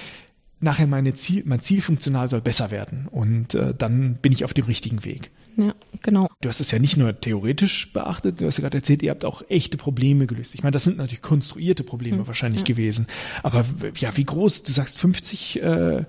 Nachher 0.60 0.86
meine 0.86 1.16
Ziel, 1.16 1.42
mein 1.46 1.62
Ziel 1.62 1.82
funktional 1.82 2.30
soll 2.30 2.42
besser 2.42 2.70
werden. 2.70 3.08
Und 3.10 3.56
äh, 3.56 3.74
dann 3.76 4.16
bin 4.22 4.32
ich 4.32 4.46
auf 4.46 4.54
dem 4.54 4.66
richtigen 4.66 5.04
Weg. 5.04 5.32
Ja, 5.58 5.74
genau. 6.02 6.30
Du 6.42 6.50
hast 6.50 6.62
es 6.62 6.72
ja 6.72 6.80
nicht 6.80 6.98
nur 6.98 7.20
theoretisch 7.20 7.92
beachtet, 7.92 8.42
du 8.42 8.46
hast 8.46 8.58
ja 8.58 8.62
gerade 8.62 8.78
erzählt, 8.78 9.04
ihr 9.04 9.12
habt 9.12 9.26
auch 9.26 9.44
echte 9.50 9.78
Probleme 9.78 10.26
gelöst. 10.26 10.56
Ich 10.56 10.64
meine, 10.64 10.72
das 10.72 10.84
sind 10.84 10.98
natürlich 10.98 11.22
konstruierte 11.22 11.84
Probleme 11.84 12.20
hm, 12.20 12.28
wahrscheinlich 12.28 12.62
ja. 12.62 12.66
gewesen. 12.66 13.08
Aber 13.44 13.66
ja, 13.98 14.16
wie 14.16 14.24
groß? 14.24 14.64
Du 14.64 14.72
sagst 14.72 14.98
50 15.00 15.62
äh, 15.62 16.06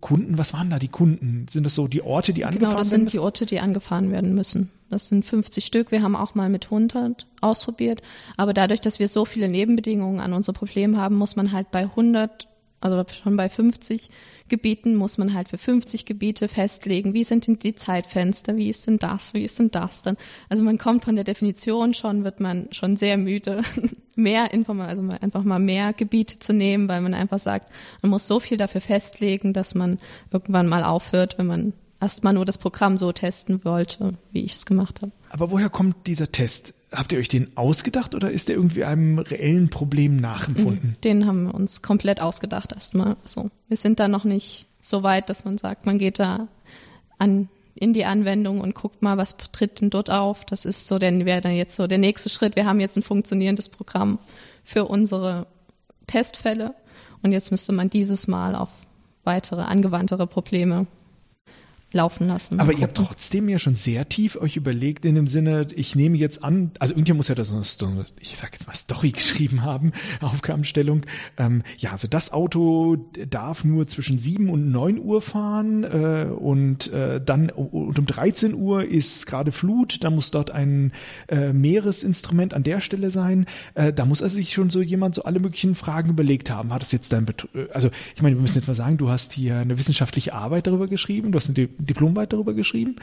Kunden, 0.00 0.38
was 0.38 0.52
waren 0.54 0.70
da 0.70 0.78
die 0.78 0.88
Kunden? 0.88 1.46
Sind 1.48 1.64
das 1.64 1.74
so 1.74 1.88
die 1.88 2.02
Orte, 2.02 2.32
die 2.32 2.44
angefahren 2.44 2.62
werden 2.62 2.70
Genau, 2.70 2.78
das 2.78 2.90
sind 2.90 3.12
die 3.12 3.18
Orte, 3.18 3.46
die 3.46 3.60
angefahren 3.60 4.10
werden 4.10 4.34
müssen. 4.34 4.70
Das 4.88 5.08
sind 5.08 5.24
50 5.24 5.64
Stück. 5.64 5.90
Wir 5.90 6.02
haben 6.02 6.16
auch 6.16 6.34
mal 6.34 6.48
mit 6.48 6.66
100 6.66 7.26
ausprobiert. 7.40 8.00
Aber 8.36 8.54
dadurch, 8.54 8.80
dass 8.80 8.98
wir 8.98 9.08
so 9.08 9.24
viele 9.24 9.48
Nebenbedingungen 9.48 10.20
an 10.20 10.32
unser 10.32 10.52
Problem 10.52 10.96
haben, 10.96 11.16
muss 11.16 11.36
man 11.36 11.52
halt 11.52 11.70
bei 11.70 11.80
100 11.80 12.48
also 12.84 13.02
schon 13.14 13.36
bei 13.36 13.48
50 13.48 14.10
Gebieten 14.48 14.94
muss 14.94 15.16
man 15.16 15.32
halt 15.32 15.48
für 15.48 15.56
50 15.56 16.04
Gebiete 16.04 16.48
festlegen, 16.48 17.14
wie 17.14 17.24
sind 17.24 17.46
denn 17.46 17.58
die 17.58 17.74
Zeitfenster, 17.74 18.56
wie 18.56 18.68
ist 18.68 18.86
denn 18.86 18.98
das, 18.98 19.32
wie 19.32 19.42
ist 19.42 19.58
denn 19.58 19.70
das 19.70 20.02
dann. 20.02 20.18
Also 20.50 20.62
man 20.62 20.76
kommt 20.76 21.04
von 21.04 21.14
der 21.14 21.24
Definition 21.24 21.94
schon, 21.94 22.24
wird 22.24 22.40
man 22.40 22.68
schon 22.72 22.96
sehr 22.96 23.16
müde, 23.16 23.62
mehr 24.16 24.52
Informationen, 24.52 25.12
also 25.12 25.22
einfach 25.24 25.44
mal 25.44 25.58
mehr 25.58 25.94
Gebiete 25.94 26.40
zu 26.40 26.52
nehmen, 26.52 26.86
weil 26.86 27.00
man 27.00 27.14
einfach 27.14 27.38
sagt, 27.38 27.72
man 28.02 28.10
muss 28.10 28.26
so 28.26 28.38
viel 28.38 28.58
dafür 28.58 28.82
festlegen, 28.82 29.54
dass 29.54 29.74
man 29.74 29.98
irgendwann 30.30 30.68
mal 30.68 30.84
aufhört, 30.84 31.38
wenn 31.38 31.46
man 31.46 31.72
erstmal 32.04 32.34
nur 32.34 32.44
das 32.44 32.58
Programm 32.58 32.98
so 32.98 33.10
testen 33.12 33.64
wollte, 33.64 34.14
wie 34.30 34.42
ich 34.42 34.52
es 34.52 34.66
gemacht 34.66 35.00
habe. 35.00 35.10
Aber 35.30 35.50
woher 35.50 35.70
kommt 35.70 36.06
dieser 36.06 36.30
Test? 36.30 36.74
Habt 36.92 37.12
ihr 37.12 37.18
euch 37.18 37.28
den 37.28 37.56
ausgedacht 37.56 38.14
oder 38.14 38.30
ist 38.30 38.48
der 38.48 38.56
irgendwie 38.56 38.84
einem 38.84 39.18
reellen 39.18 39.70
Problem 39.70 40.16
nachempfunden? 40.16 40.90
Mhm. 40.90 41.00
Den 41.00 41.26
haben 41.26 41.44
wir 41.44 41.54
uns 41.54 41.80
komplett 41.80 42.20
ausgedacht 42.20 42.72
erstmal. 42.72 43.16
So, 43.24 43.50
wir 43.68 43.76
sind 43.78 43.98
da 43.98 44.06
noch 44.06 44.24
nicht 44.24 44.66
so 44.80 45.02
weit, 45.02 45.30
dass 45.30 45.46
man 45.46 45.56
sagt, 45.56 45.86
man 45.86 45.98
geht 45.98 46.18
da 46.18 46.46
an 47.18 47.48
in 47.74 47.92
die 47.92 48.04
Anwendung 48.04 48.60
und 48.60 48.74
guckt 48.74 49.02
mal, 49.02 49.16
was 49.16 49.36
tritt 49.50 49.80
denn 49.80 49.90
dort 49.90 50.10
auf. 50.10 50.44
Das 50.44 50.64
ist 50.64 50.86
so, 50.86 50.98
denn 50.98 51.24
wäre 51.24 51.40
dann 51.40 51.54
jetzt 51.54 51.74
so 51.74 51.86
der 51.86 51.98
nächste 51.98 52.28
Schritt. 52.28 52.54
Wir 52.54 52.66
haben 52.66 52.78
jetzt 52.78 52.96
ein 52.96 53.02
funktionierendes 53.02 53.70
Programm 53.70 54.18
für 54.62 54.84
unsere 54.84 55.46
Testfälle 56.06 56.74
und 57.22 57.32
jetzt 57.32 57.50
müsste 57.50 57.72
man 57.72 57.90
dieses 57.90 58.28
Mal 58.28 58.54
auf 58.54 58.68
weitere 59.24 59.62
angewandtere 59.62 60.26
Probleme 60.26 60.86
laufen 61.94 62.26
lassen. 62.26 62.60
Aber 62.60 62.72
ihr 62.72 62.82
habt 62.82 62.96
trotzdem 62.96 63.48
ja 63.48 63.58
schon 63.58 63.74
sehr 63.74 64.08
tief 64.08 64.36
euch 64.36 64.56
überlegt 64.56 65.04
in 65.04 65.14
dem 65.14 65.28
Sinne, 65.28 65.68
ich 65.74 65.94
nehme 65.94 66.16
jetzt 66.16 66.42
an, 66.42 66.72
also 66.80 66.92
irgendjemand 66.92 67.18
muss 67.18 67.28
ja 67.28 67.34
da 67.36 67.44
so 67.44 67.54
eine, 67.54 68.04
ich 68.20 68.36
sag 68.36 68.52
jetzt 68.52 68.66
mal 68.66 68.74
Story 68.74 69.10
geschrieben 69.12 69.62
haben, 69.62 69.92
Aufgabenstellung. 70.20 71.02
Ähm, 71.38 71.62
ja, 71.78 71.92
also 71.92 72.08
das 72.08 72.32
Auto 72.32 72.96
darf 73.30 73.64
nur 73.64 73.86
zwischen 73.86 74.18
sieben 74.18 74.50
und 74.50 74.70
neun 74.70 74.98
Uhr 74.98 75.22
fahren 75.22 75.84
äh, 75.84 76.26
und 76.30 76.92
äh, 76.92 77.20
dann 77.24 77.50
und 77.50 77.98
um 77.98 78.06
13 78.06 78.54
Uhr 78.54 78.84
ist 78.84 79.26
gerade 79.26 79.52
Flut, 79.52 80.02
da 80.02 80.10
muss 80.10 80.32
dort 80.32 80.50
ein 80.50 80.92
äh, 81.28 81.52
Meeresinstrument 81.52 82.54
an 82.54 82.64
der 82.64 82.80
Stelle 82.80 83.12
sein. 83.12 83.46
Äh, 83.74 83.92
da 83.92 84.04
muss 84.04 84.20
also 84.20 84.34
sich 84.34 84.52
schon 84.52 84.70
so 84.70 84.82
jemand 84.82 85.14
so 85.14 85.22
alle 85.22 85.38
möglichen 85.38 85.76
Fragen 85.76 86.10
überlegt 86.10 86.50
haben. 86.50 86.72
Hat 86.72 86.82
das 86.82 86.90
jetzt 86.90 87.12
dann, 87.12 87.26
also 87.72 87.90
ich 88.16 88.22
meine, 88.22 88.34
wir 88.34 88.42
müssen 88.42 88.58
jetzt 88.58 88.66
mal 88.66 88.74
sagen, 88.74 88.96
du 88.96 89.10
hast 89.10 89.32
hier 89.32 89.58
eine 89.58 89.78
wissenschaftliche 89.78 90.34
Arbeit 90.34 90.66
darüber 90.66 90.88
geschrieben, 90.88 91.30
du 91.30 91.36
hast 91.36 91.48
eine 91.48 91.68
Diplomarbeit 91.84 92.32
darüber 92.32 92.54
geschrieben. 92.54 92.96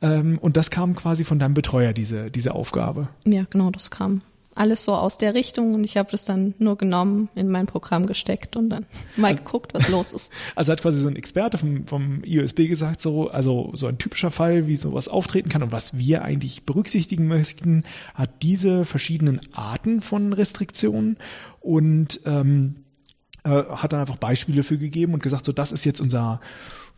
Ähm, 0.00 0.38
und 0.38 0.56
das 0.56 0.70
kam 0.70 0.94
quasi 0.94 1.24
von 1.24 1.38
deinem 1.38 1.54
Betreuer, 1.54 1.92
diese, 1.92 2.30
diese 2.30 2.54
Aufgabe. 2.54 3.08
Ja, 3.24 3.44
genau, 3.50 3.70
das 3.70 3.90
kam 3.90 4.22
alles 4.54 4.84
so 4.84 4.94
aus 4.94 5.18
der 5.18 5.34
Richtung 5.34 5.74
und 5.74 5.84
ich 5.84 5.96
habe 5.96 6.10
das 6.10 6.24
dann 6.24 6.54
nur 6.58 6.76
genommen, 6.76 7.28
in 7.34 7.48
mein 7.48 7.66
Programm 7.66 8.06
gesteckt 8.06 8.56
und 8.56 8.70
dann 8.70 8.86
mal 9.16 9.28
also, 9.28 9.42
geguckt, 9.42 9.74
was 9.74 9.88
los 9.88 10.12
ist. 10.12 10.32
Also 10.54 10.72
hat 10.72 10.82
quasi 10.82 11.00
so 11.00 11.08
ein 11.08 11.16
Experte 11.16 11.58
vom, 11.58 11.86
vom 11.86 12.22
IOSB 12.24 12.68
gesagt, 12.68 13.00
so, 13.00 13.28
also 13.30 13.70
so 13.74 13.86
ein 13.86 13.98
typischer 13.98 14.30
Fall, 14.30 14.66
wie 14.66 14.76
sowas 14.76 15.08
auftreten 15.08 15.48
kann 15.48 15.62
und 15.62 15.72
was 15.72 15.96
wir 15.96 16.22
eigentlich 16.22 16.64
berücksichtigen 16.64 17.26
möchten, 17.26 17.84
hat 18.14 18.42
diese 18.42 18.84
verschiedenen 18.84 19.40
Arten 19.52 20.00
von 20.00 20.32
Restriktionen 20.32 21.16
und 21.60 22.20
ähm, 22.26 22.84
äh, 23.44 23.50
hat 23.50 23.92
dann 23.92 24.00
einfach 24.00 24.16
Beispiele 24.16 24.62
für 24.62 24.78
gegeben 24.78 25.14
und 25.14 25.22
gesagt, 25.22 25.46
so 25.46 25.52
das 25.52 25.72
ist 25.72 25.84
jetzt 25.84 26.00
unser 26.00 26.40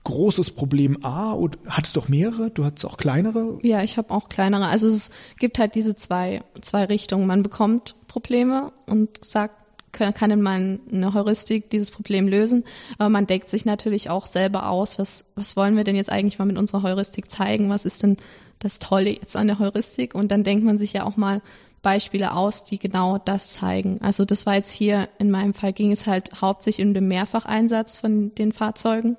großes 0.04 0.50
Problem 0.50 1.04
A 1.04 1.32
und 1.32 1.58
hattest 1.66 1.96
doch 1.96 2.08
mehrere? 2.08 2.50
Du 2.50 2.64
hattest 2.64 2.84
auch 2.84 2.96
kleinere? 2.96 3.58
Ja, 3.62 3.82
ich 3.82 3.96
habe 3.96 4.10
auch 4.10 4.28
kleinere. 4.28 4.66
Also 4.66 4.86
es 4.86 5.10
gibt 5.38 5.58
halt 5.58 5.74
diese 5.74 5.96
zwei, 5.96 6.42
zwei 6.60 6.84
Richtungen. 6.84 7.26
Man 7.26 7.42
bekommt 7.42 7.96
Probleme 8.06 8.72
und 8.86 9.24
sagt, 9.24 9.54
kann 9.92 10.30
in 10.30 10.42
meine 10.42 11.14
Heuristik 11.14 11.70
dieses 11.70 11.90
Problem 11.90 12.28
lösen. 12.28 12.64
Aber 12.98 13.08
man 13.08 13.26
deckt 13.26 13.48
sich 13.48 13.64
natürlich 13.64 14.10
auch 14.10 14.26
selber 14.26 14.68
aus, 14.68 14.98
was, 14.98 15.24
was 15.36 15.56
wollen 15.56 15.76
wir 15.76 15.84
denn 15.84 15.96
jetzt 15.96 16.10
eigentlich 16.10 16.38
mal 16.38 16.46
mit 16.46 16.58
unserer 16.58 16.82
Heuristik 16.82 17.30
zeigen? 17.30 17.70
Was 17.70 17.84
ist 17.84 18.02
denn 18.02 18.16
das 18.58 18.78
Tolle 18.80 19.10
jetzt 19.10 19.36
an 19.36 19.46
der 19.46 19.58
Heuristik? 19.58 20.14
Und 20.14 20.30
dann 20.30 20.44
denkt 20.44 20.64
man 20.64 20.78
sich 20.78 20.92
ja 20.92 21.04
auch 21.04 21.16
mal 21.16 21.42
Beispiele 21.82 22.32
aus, 22.32 22.64
die 22.64 22.78
genau 22.78 23.18
das 23.18 23.52
zeigen. 23.52 24.00
Also 24.00 24.24
das 24.24 24.46
war 24.46 24.54
jetzt 24.54 24.70
hier, 24.70 25.08
in 25.18 25.30
meinem 25.30 25.54
Fall 25.54 25.72
ging 25.72 25.92
es 25.92 26.06
halt 26.06 26.40
hauptsächlich 26.40 26.84
um 26.84 26.94
den 26.94 27.06
Mehrfacheinsatz 27.06 27.98
von 27.98 28.34
den 28.34 28.52
Fahrzeugen. 28.52 29.16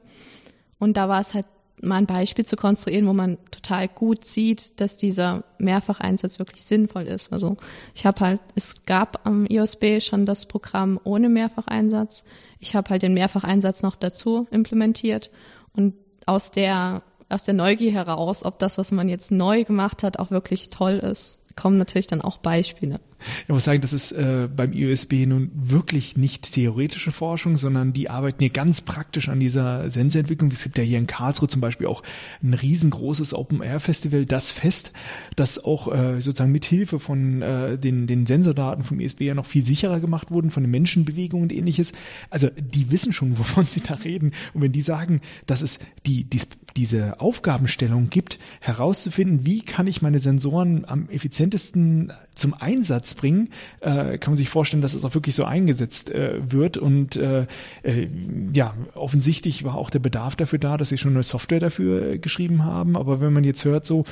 Und 0.85 0.97
da 0.97 1.09
war 1.09 1.19
es 1.19 1.33
halt 1.33 1.47
mal 1.81 1.95
ein 1.95 2.05
Beispiel 2.05 2.45
zu 2.45 2.55
konstruieren, 2.55 3.07
wo 3.07 3.13
man 3.13 3.39
total 3.49 3.87
gut 3.87 4.23
sieht, 4.23 4.79
dass 4.79 4.97
dieser 4.97 5.43
Mehrfacheinsatz 5.57 6.37
wirklich 6.37 6.61
sinnvoll 6.61 7.07
ist. 7.07 7.33
Also 7.33 7.57
ich 7.95 8.05
habe 8.05 8.19
halt, 8.19 8.39
es 8.53 8.85
gab 8.85 9.25
am 9.25 9.47
IOSB 9.47 9.99
schon 9.99 10.27
das 10.27 10.45
Programm 10.45 10.99
ohne 11.03 11.27
Mehrfacheinsatz. 11.27 12.23
Ich 12.59 12.75
habe 12.75 12.91
halt 12.91 13.01
den 13.01 13.15
Mehrfacheinsatz 13.15 13.81
noch 13.81 13.95
dazu 13.95 14.47
implementiert 14.51 15.31
und 15.73 15.95
aus 16.27 16.51
der 16.51 17.01
aus 17.29 17.43
der 17.43 17.55
Neugier 17.55 17.91
heraus, 17.91 18.45
ob 18.45 18.59
das, 18.59 18.77
was 18.77 18.91
man 18.91 19.09
jetzt 19.09 19.31
neu 19.31 19.63
gemacht 19.63 20.03
hat, 20.03 20.19
auch 20.19 20.29
wirklich 20.29 20.69
toll 20.69 20.97
ist, 20.97 21.41
kommen 21.55 21.77
natürlich 21.77 22.05
dann 22.05 22.21
auch 22.21 22.37
Beispiele. 22.37 22.99
Ich 23.43 23.49
muss 23.49 23.63
sagen, 23.63 23.81
das 23.81 23.93
ist 23.93 24.11
äh, 24.11 24.47
beim 24.53 24.73
IUSB 24.73 25.25
nun 25.25 25.51
wirklich 25.53 26.17
nicht 26.17 26.53
theoretische 26.53 27.11
Forschung, 27.11 27.55
sondern 27.55 27.93
die 27.93 28.09
arbeiten 28.09 28.39
hier 28.39 28.49
ganz 28.49 28.81
praktisch 28.81 29.29
an 29.29 29.39
dieser 29.39 29.89
Senseentwicklung. 29.89 30.51
Es 30.51 30.63
gibt 30.63 30.77
ja 30.77 30.83
hier 30.83 30.97
in 30.97 31.07
Karlsruhe 31.07 31.47
zum 31.47 31.61
Beispiel 31.61 31.87
auch 31.87 32.03
ein 32.43 32.53
riesengroßes 32.53 33.33
Open-Air-Festival, 33.33 34.25
das 34.25 34.51
Fest, 34.51 34.91
das 35.35 35.63
auch 35.63 35.93
äh, 35.93 36.21
sozusagen 36.21 36.51
mit 36.51 36.65
Hilfe 36.65 36.99
von 36.99 37.41
äh, 37.41 37.77
den, 37.77 38.07
den 38.07 38.25
Sensordaten 38.25 38.83
vom 38.83 38.99
ISB 38.99 39.21
ja 39.21 39.33
noch 39.33 39.45
viel 39.45 39.63
sicherer 39.63 39.99
gemacht 39.99 40.31
wurden, 40.31 40.51
von 40.51 40.63
den 40.63 40.71
Menschenbewegungen 40.71 41.43
und 41.43 41.53
ähnliches. 41.53 41.93
Also 42.29 42.49
die 42.57 42.91
wissen 42.91 43.13
schon, 43.13 43.37
wovon 43.39 43.65
sie 43.65 43.81
da 43.81 43.95
reden. 43.95 44.31
Und 44.53 44.61
wenn 44.61 44.71
die 44.71 44.81
sagen, 44.81 45.21
dass 45.45 45.61
es 45.61 45.79
die, 46.05 46.23
die 46.23 46.39
diese 46.75 47.19
Aufgabenstellung 47.21 48.09
gibt, 48.09 48.37
herauszufinden, 48.59 49.45
wie 49.45 49.61
kann 49.61 49.87
ich 49.87 50.01
meine 50.01 50.19
Sensoren 50.19 50.85
am 50.85 51.09
effizientesten 51.09 52.11
zum 52.33 52.53
Einsatz 52.53 53.15
bringen, 53.15 53.49
äh, 53.79 54.17
kann 54.17 54.31
man 54.31 54.37
sich 54.37 54.49
vorstellen, 54.49 54.81
dass 54.81 54.93
es 54.93 55.05
auch 55.05 55.13
wirklich 55.13 55.35
so 55.35 55.45
eingesetzt 55.45 56.09
äh, 56.09 56.39
wird. 56.51 56.77
Und 56.77 57.15
äh, 57.15 57.45
äh, 57.83 58.07
ja, 58.53 58.73
offensichtlich 58.93 59.63
war 59.63 59.75
auch 59.75 59.89
der 59.89 59.99
Bedarf 59.99 60.35
dafür 60.35 60.59
da, 60.59 60.75
dass 60.75 60.89
sie 60.89 60.97
schon 60.97 61.13
eine 61.13 61.23
Software 61.23 61.61
dafür 61.61 62.13
äh, 62.13 62.17
geschrieben 62.17 62.65
haben. 62.65 62.97
Aber 62.97 63.21
wenn 63.21 63.31
man 63.31 63.45
jetzt 63.45 63.63
hört, 63.63 63.85
so, 63.85 64.03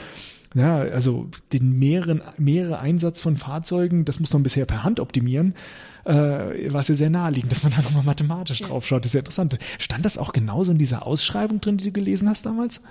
ja, 0.53 0.77
also 0.77 1.29
den 1.51 1.79
mehreren, 1.79 2.21
mehrere 2.37 2.79
Einsatz 2.79 3.21
von 3.21 3.37
Fahrzeugen, 3.37 4.05
das 4.05 4.19
muss 4.19 4.33
man 4.33 4.43
bisher 4.43 4.65
per 4.65 4.83
Hand 4.83 4.99
optimieren, 4.99 5.55
äh, 6.05 6.11
war 6.71 6.81
es 6.81 6.87
ja 6.89 6.95
sehr 6.95 7.09
naheliegend, 7.09 7.51
dass 7.51 7.63
man 7.63 7.71
da 7.71 7.81
nochmal 7.81 8.03
mathematisch 8.03 8.61
ja. 8.61 8.67
drauf 8.67 8.85
schaut. 8.85 9.05
Ist 9.05 9.13
ja 9.13 9.19
interessant. 9.19 9.57
Stand 9.79 10.05
das 10.05 10.17
auch 10.17 10.33
genauso 10.33 10.71
in 10.71 10.77
dieser 10.77 11.05
Ausschreibung 11.05 11.61
drin, 11.61 11.77
die 11.77 11.85
du 11.85 11.91
gelesen 11.91 12.29
hast 12.29 12.45
damals? 12.45 12.81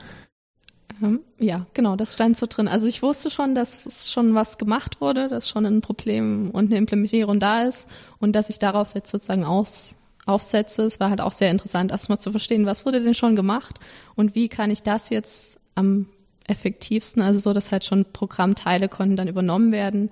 Ähm, 1.02 1.20
ja, 1.38 1.66
genau, 1.74 1.96
das 1.96 2.14
stand 2.14 2.36
so 2.36 2.46
drin. 2.46 2.68
Also 2.68 2.86
ich 2.86 3.02
wusste 3.02 3.30
schon, 3.30 3.54
dass 3.54 3.86
es 3.86 4.10
schon 4.10 4.34
was 4.34 4.58
gemacht 4.58 5.00
wurde, 5.00 5.28
dass 5.28 5.48
schon 5.48 5.66
ein 5.66 5.80
Problem 5.80 6.50
und 6.50 6.66
eine 6.66 6.76
Implementierung 6.76 7.40
da 7.40 7.62
ist 7.62 7.88
und 8.18 8.32
dass 8.32 8.50
ich 8.50 8.58
darauf 8.58 8.94
jetzt 8.94 9.10
sozusagen 9.10 9.44
aus, 9.44 9.94
aufsetze. 10.26 10.82
Es 10.82 11.00
war 11.00 11.10
halt 11.10 11.20
auch 11.20 11.32
sehr 11.32 11.50
interessant, 11.50 11.90
erstmal 11.90 12.18
zu 12.18 12.30
verstehen, 12.30 12.66
was 12.66 12.86
wurde 12.86 13.02
denn 13.02 13.14
schon 13.14 13.36
gemacht 13.36 13.78
und 14.14 14.34
wie 14.34 14.48
kann 14.48 14.70
ich 14.70 14.82
das 14.82 15.10
jetzt 15.10 15.60
am 15.74 16.06
effektivsten, 16.52 17.22
also 17.22 17.40
so, 17.40 17.52
dass 17.52 17.72
halt 17.72 17.84
schon 17.84 18.04
Programmteile 18.12 18.88
konnten 18.88 19.16
dann 19.16 19.28
übernommen 19.28 19.72
werden 19.72 20.10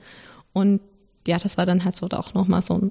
und 0.53 0.81
ja, 1.27 1.39
das 1.39 1.59
war 1.59 1.67
dann 1.67 1.85
halt 1.85 1.97
so 1.97 2.09
auch 2.09 2.35
nochmal 2.35 2.63
so 2.63 2.75
ein 2.75 2.91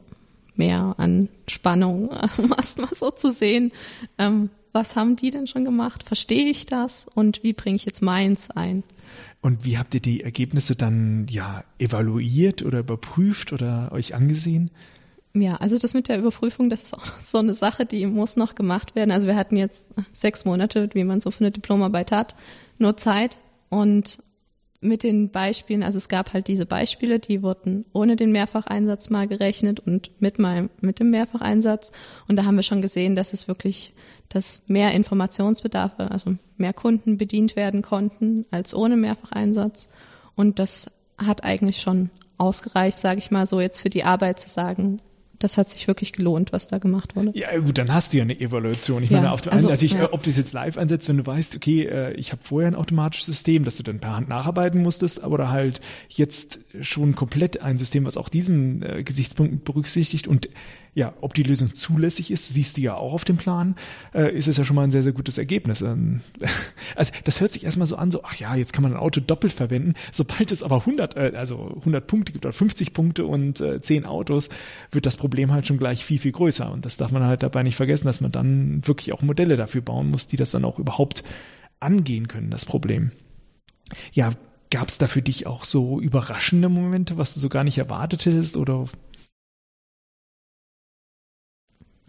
mehr 0.55 0.95
an 0.97 1.29
Spannung, 1.47 2.09
um 2.37 2.53
erstmal 2.55 2.93
so 2.93 3.11
zu 3.11 3.31
sehen, 3.31 3.71
ähm, 4.17 4.49
was 4.71 4.95
haben 4.95 5.15
die 5.15 5.31
denn 5.31 5.47
schon 5.47 5.65
gemacht? 5.65 6.03
Verstehe 6.03 6.45
ich 6.45 6.67
das? 6.67 7.07
Und 7.15 7.41
wie 7.43 7.53
bringe 7.53 7.75
ich 7.75 7.85
jetzt 7.85 8.03
meins 8.03 8.51
ein? 8.51 8.83
Und 9.41 9.65
wie 9.65 9.79
habt 9.79 9.95
ihr 9.95 9.99
die 9.99 10.21
Ergebnisse 10.21 10.75
dann 10.75 11.25
ja 11.27 11.63
evaluiert 11.79 12.61
oder 12.61 12.79
überprüft 12.79 13.51
oder 13.51 13.91
euch 13.91 14.13
angesehen? 14.13 14.69
Ja, 15.34 15.51
also 15.57 15.77
das 15.77 15.93
mit 15.93 16.07
der 16.09 16.17
Überprüfung, 16.17 16.69
das 16.69 16.84
ist 16.84 16.93
auch 16.93 17.19
so 17.21 17.38
eine 17.38 17.53
Sache, 17.53 17.86
die 17.86 18.05
muss 18.07 18.36
noch 18.36 18.55
gemacht 18.55 18.95
werden. 18.95 19.11
Also 19.11 19.27
wir 19.27 19.36
hatten 19.36 19.57
jetzt 19.57 19.88
sechs 20.11 20.43
Monate, 20.43 20.89
wie 20.93 21.03
man 21.03 21.19
so 21.19 21.30
für 21.30 21.41
eine 21.41 21.51
Diplomarbeit 21.51 22.11
hat, 22.11 22.36
nur 22.77 22.97
Zeit. 22.97 23.38
Und 23.69 24.19
mit 24.82 25.03
den 25.03 25.30
Beispielen, 25.30 25.84
also 25.84 25.97
es 25.97 26.07
gab 26.07 26.34
halt 26.34 26.47
diese 26.47 26.65
Beispiele, 26.65 27.19
die 27.19 27.43
wurden 27.43 27.86
ohne 27.93 28.15
den 28.15 28.32
Mehrfacheinsatz 28.32 29.09
mal 29.09 29.27
gerechnet 29.27 29.80
und 29.80 30.09
mit 30.19 30.39
meinem, 30.39 30.69
mit 30.82 30.99
dem 30.99 31.11
Mehrfacheinsatz. 31.11 31.91
Und 32.27 32.38
da 32.38 32.45
haben 32.45 32.55
wir 32.55 32.63
schon 32.63 32.82
gesehen, 32.82 33.15
dass 33.15 33.34
es 33.34 33.47
wirklich, 33.47 33.93
dass 34.30 34.61
mehr 34.67 34.93
Informationsbedarfe, 34.93 36.09
also 36.09 36.36
mehr 36.57 36.73
Kunden 36.73 37.17
bedient 37.17 37.55
werden 37.55 37.82
konnten 37.82 38.45
als 38.51 38.73
ohne 38.73 38.95
Mehrfacheinsatz. 38.97 39.89
Und 40.36 40.59
das 40.59 40.88
hat 41.17 41.43
eigentlich 41.43 41.82
schon 41.82 42.09
ausgereicht, 42.38 42.97
sage 42.97 43.19
ich 43.19 43.32
mal 43.32 43.45
so, 43.45 43.59
jetzt 43.59 43.80
für 43.80 43.89
die 43.89 44.05
Arbeit 44.05 44.39
zu 44.39 44.47
sagen, 44.47 45.01
das 45.39 45.57
hat 45.57 45.69
sich 45.69 45.87
wirklich 45.87 46.11
gelohnt, 46.11 46.51
was 46.51 46.67
da 46.67 46.77
gemacht 46.77 47.15
wurde. 47.15 47.31
Ja, 47.33 47.57
gut, 47.57 47.77
dann 47.77 47.93
hast 47.93 48.13
du 48.13 48.17
ja 48.17 48.23
eine 48.23 48.39
Evaluation. 48.39 49.01
Ich 49.03 49.09
ja, 49.09 49.17
meine, 49.17 49.31
auf 49.31 49.41
der 49.41 49.53
also, 49.53 49.69
natürlich, 49.69 49.93
ja. 49.93 50.11
ob 50.11 50.21
du 50.21 50.29
es 50.29 50.37
jetzt 50.37 50.53
live 50.53 50.77
einsetzt, 50.77 51.07
wenn 51.09 51.17
du 51.17 51.25
weißt, 51.25 51.55
okay, 51.55 51.85
äh, 51.85 52.13
ich 52.13 52.31
habe 52.31 52.41
vorher 52.43 52.69
ein 52.69 52.75
automatisches 52.75 53.25
System, 53.25 53.63
dass 53.63 53.77
du 53.77 53.83
dann 53.83 53.99
per 53.99 54.15
Hand 54.15 54.29
nacharbeiten 54.29 54.81
musstest, 54.81 55.23
oder 55.23 55.49
halt 55.49 55.81
jetzt 56.09 56.59
schon 56.81 57.15
komplett 57.15 57.61
ein 57.61 57.77
System, 57.77 58.05
was 58.05 58.17
auch 58.17 58.29
diesen 58.29 58.81
äh, 58.83 59.01
Gesichtspunkt 59.03 59.63
berücksichtigt 59.63 60.27
und 60.27 60.49
ja, 60.93 61.13
ob 61.21 61.33
die 61.33 61.43
Lösung 61.43 61.75
zulässig 61.75 62.31
ist, 62.31 62.49
siehst 62.49 62.77
du 62.77 62.81
ja 62.81 62.95
auch 62.95 63.13
auf 63.13 63.25
dem 63.25 63.37
Plan, 63.37 63.75
äh, 64.13 64.35
ist 64.35 64.47
es 64.47 64.57
ja 64.57 64.63
schon 64.63 64.75
mal 64.75 64.83
ein 64.83 64.91
sehr, 64.91 65.03
sehr 65.03 65.13
gutes 65.13 65.37
Ergebnis. 65.37 65.81
Ähm, 65.81 66.21
also 66.95 67.13
das 67.23 67.41
hört 67.41 67.53
sich 67.53 67.63
erstmal 67.63 67.87
so 67.87 67.95
an, 67.95 68.11
so, 68.11 68.23
ach 68.23 68.35
ja, 68.35 68.55
jetzt 68.55 68.73
kann 68.73 68.83
man 68.83 68.93
ein 68.93 68.99
Auto 68.99 69.21
doppelt 69.21 69.53
verwenden. 69.53 69.93
Sobald 70.11 70.51
es 70.51 70.63
aber 70.63 70.77
100, 70.77 71.15
äh, 71.15 71.33
also 71.35 71.75
100 71.79 72.05
Punkte 72.07 72.31
gibt 72.31 72.45
oder 72.45 72.53
50 72.53 72.93
Punkte 72.93 73.25
und 73.25 73.61
äh, 73.61 73.81
10 73.81 74.05
Autos, 74.05 74.49
wird 74.91 75.05
das 75.05 75.17
Problem 75.17 75.51
halt 75.51 75.67
schon 75.67 75.77
gleich 75.77 76.03
viel, 76.03 76.19
viel 76.19 76.31
größer. 76.31 76.71
Und 76.71 76.85
das 76.85 76.97
darf 76.97 77.11
man 77.11 77.23
halt 77.23 77.43
dabei 77.43 77.63
nicht 77.63 77.75
vergessen, 77.75 78.05
dass 78.05 78.21
man 78.21 78.31
dann 78.31 78.85
wirklich 78.85 79.13
auch 79.13 79.21
Modelle 79.21 79.55
dafür 79.55 79.81
bauen 79.81 80.09
muss, 80.09 80.27
die 80.27 80.37
das 80.37 80.51
dann 80.51 80.65
auch 80.65 80.79
überhaupt 80.79 81.23
angehen 81.79 82.27
können, 82.27 82.49
das 82.49 82.65
Problem. 82.65 83.11
Ja, 84.11 84.29
gab 84.71 84.89
es 84.89 84.97
da 84.97 85.07
für 85.07 85.21
dich 85.21 85.47
auch 85.47 85.63
so 85.63 85.99
überraschende 85.99 86.69
Momente, 86.69 87.17
was 87.17 87.33
du 87.33 87.39
so 87.39 87.49
gar 87.49 87.63
nicht 87.63 87.77
erwartet 87.77 88.25
hättest 88.25 88.57
oder 88.57 88.85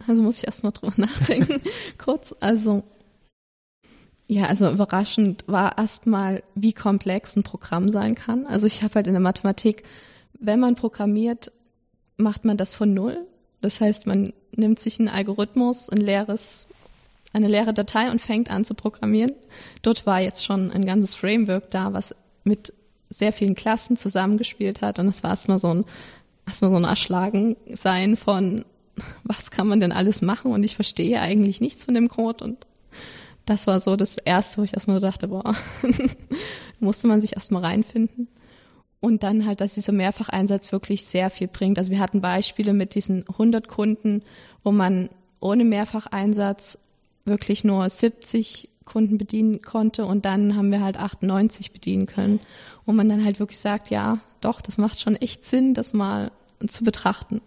Also 0.07 0.21
muss 0.21 0.39
ich 0.39 0.47
erstmal 0.47 0.71
drüber 0.71 0.93
nachdenken. 0.97 1.61
Kurz, 1.97 2.35
also 2.39 2.83
ja, 4.31 4.45
also 4.45 4.71
überraschend 4.71 5.43
war 5.47 5.77
erstmal, 5.77 6.41
wie 6.55 6.71
komplex 6.71 7.35
ein 7.35 7.43
Programm 7.43 7.89
sein 7.89 8.15
kann. 8.15 8.45
Also 8.45 8.65
ich 8.65 8.81
habe 8.81 8.95
halt 8.95 9.07
in 9.07 9.13
der 9.13 9.21
Mathematik, 9.21 9.83
wenn 10.39 10.61
man 10.61 10.75
programmiert, 10.75 11.51
macht 12.15 12.45
man 12.45 12.55
das 12.55 12.73
von 12.73 12.93
null. 12.93 13.17
Das 13.59 13.81
heißt, 13.81 14.07
man 14.07 14.31
nimmt 14.55 14.79
sich 14.79 14.99
einen 14.99 15.09
Algorithmus, 15.09 15.89
ein 15.89 15.97
leeres, 15.97 16.69
eine 17.33 17.49
leere 17.49 17.73
Datei 17.73 18.09
und 18.09 18.21
fängt 18.21 18.49
an 18.49 18.63
zu 18.63 18.73
programmieren. 18.73 19.33
Dort 19.81 20.05
war 20.05 20.21
jetzt 20.21 20.45
schon 20.45 20.71
ein 20.71 20.85
ganzes 20.85 21.13
Framework 21.15 21.69
da, 21.69 21.91
was 21.91 22.15
mit 22.45 22.73
sehr 23.09 23.33
vielen 23.33 23.55
Klassen 23.55 23.97
zusammengespielt 23.97 24.81
hat. 24.81 24.97
Und 24.97 25.07
das 25.07 25.23
war 25.23 25.31
erstmal 25.31 25.59
so 25.59 25.73
ein, 25.73 25.85
erstmal 26.47 26.71
so 26.71 26.77
ein 26.77 26.85
Erschlagen 26.85 27.57
sein 27.69 28.15
von, 28.15 28.63
was 29.23 29.51
kann 29.51 29.67
man 29.67 29.79
denn 29.79 29.91
alles 29.91 30.21
machen 30.21 30.51
und 30.51 30.63
ich 30.63 30.75
verstehe 30.75 31.19
eigentlich 31.19 31.61
nichts 31.61 31.85
von 31.85 31.93
dem 31.93 32.09
Code 32.09 32.43
und 32.43 32.65
das 33.45 33.67
war 33.67 33.79
so 33.79 33.95
das 33.95 34.17
Erste, 34.17 34.59
wo 34.59 34.63
ich 34.63 34.73
erstmal 34.73 34.99
so 34.99 35.05
dachte, 35.05 35.27
boah, 35.27 35.55
musste 36.79 37.07
man 37.07 37.21
sich 37.21 37.33
erstmal 37.33 37.65
reinfinden. 37.65 38.27
Und 38.99 39.23
dann 39.23 39.47
halt, 39.47 39.61
dass 39.61 39.73
dieser 39.73 39.93
Mehrfacheinsatz 39.93 40.71
wirklich 40.71 41.05
sehr 41.05 41.31
viel 41.31 41.47
bringt. 41.47 41.79
Also 41.79 41.91
wir 41.91 41.99
hatten 41.99 42.21
Beispiele 42.21 42.73
mit 42.73 42.93
diesen 42.93 43.27
100 43.27 43.67
Kunden, 43.67 44.21
wo 44.63 44.71
man 44.71 45.09
ohne 45.39 45.65
Mehrfacheinsatz 45.65 46.77
wirklich 47.25 47.63
nur 47.63 47.89
70 47.89 48.69
Kunden 48.85 49.17
bedienen 49.17 49.61
konnte 49.61 50.05
und 50.05 50.25
dann 50.25 50.55
haben 50.55 50.71
wir 50.71 50.81
halt 50.81 50.97
98 50.97 51.71
bedienen 51.71 52.07
können, 52.07 52.39
wo 52.85 52.91
man 52.91 53.09
dann 53.09 53.23
halt 53.23 53.39
wirklich 53.39 53.59
sagt, 53.59 53.89
ja, 53.89 54.19
doch, 54.39 54.61
das 54.61 54.77
macht 54.77 54.99
schon 54.99 55.15
echt 55.15 55.45
Sinn, 55.45 55.73
das 55.73 55.93
mal 55.93 56.31
zu 56.67 56.83
betrachten. 56.83 57.41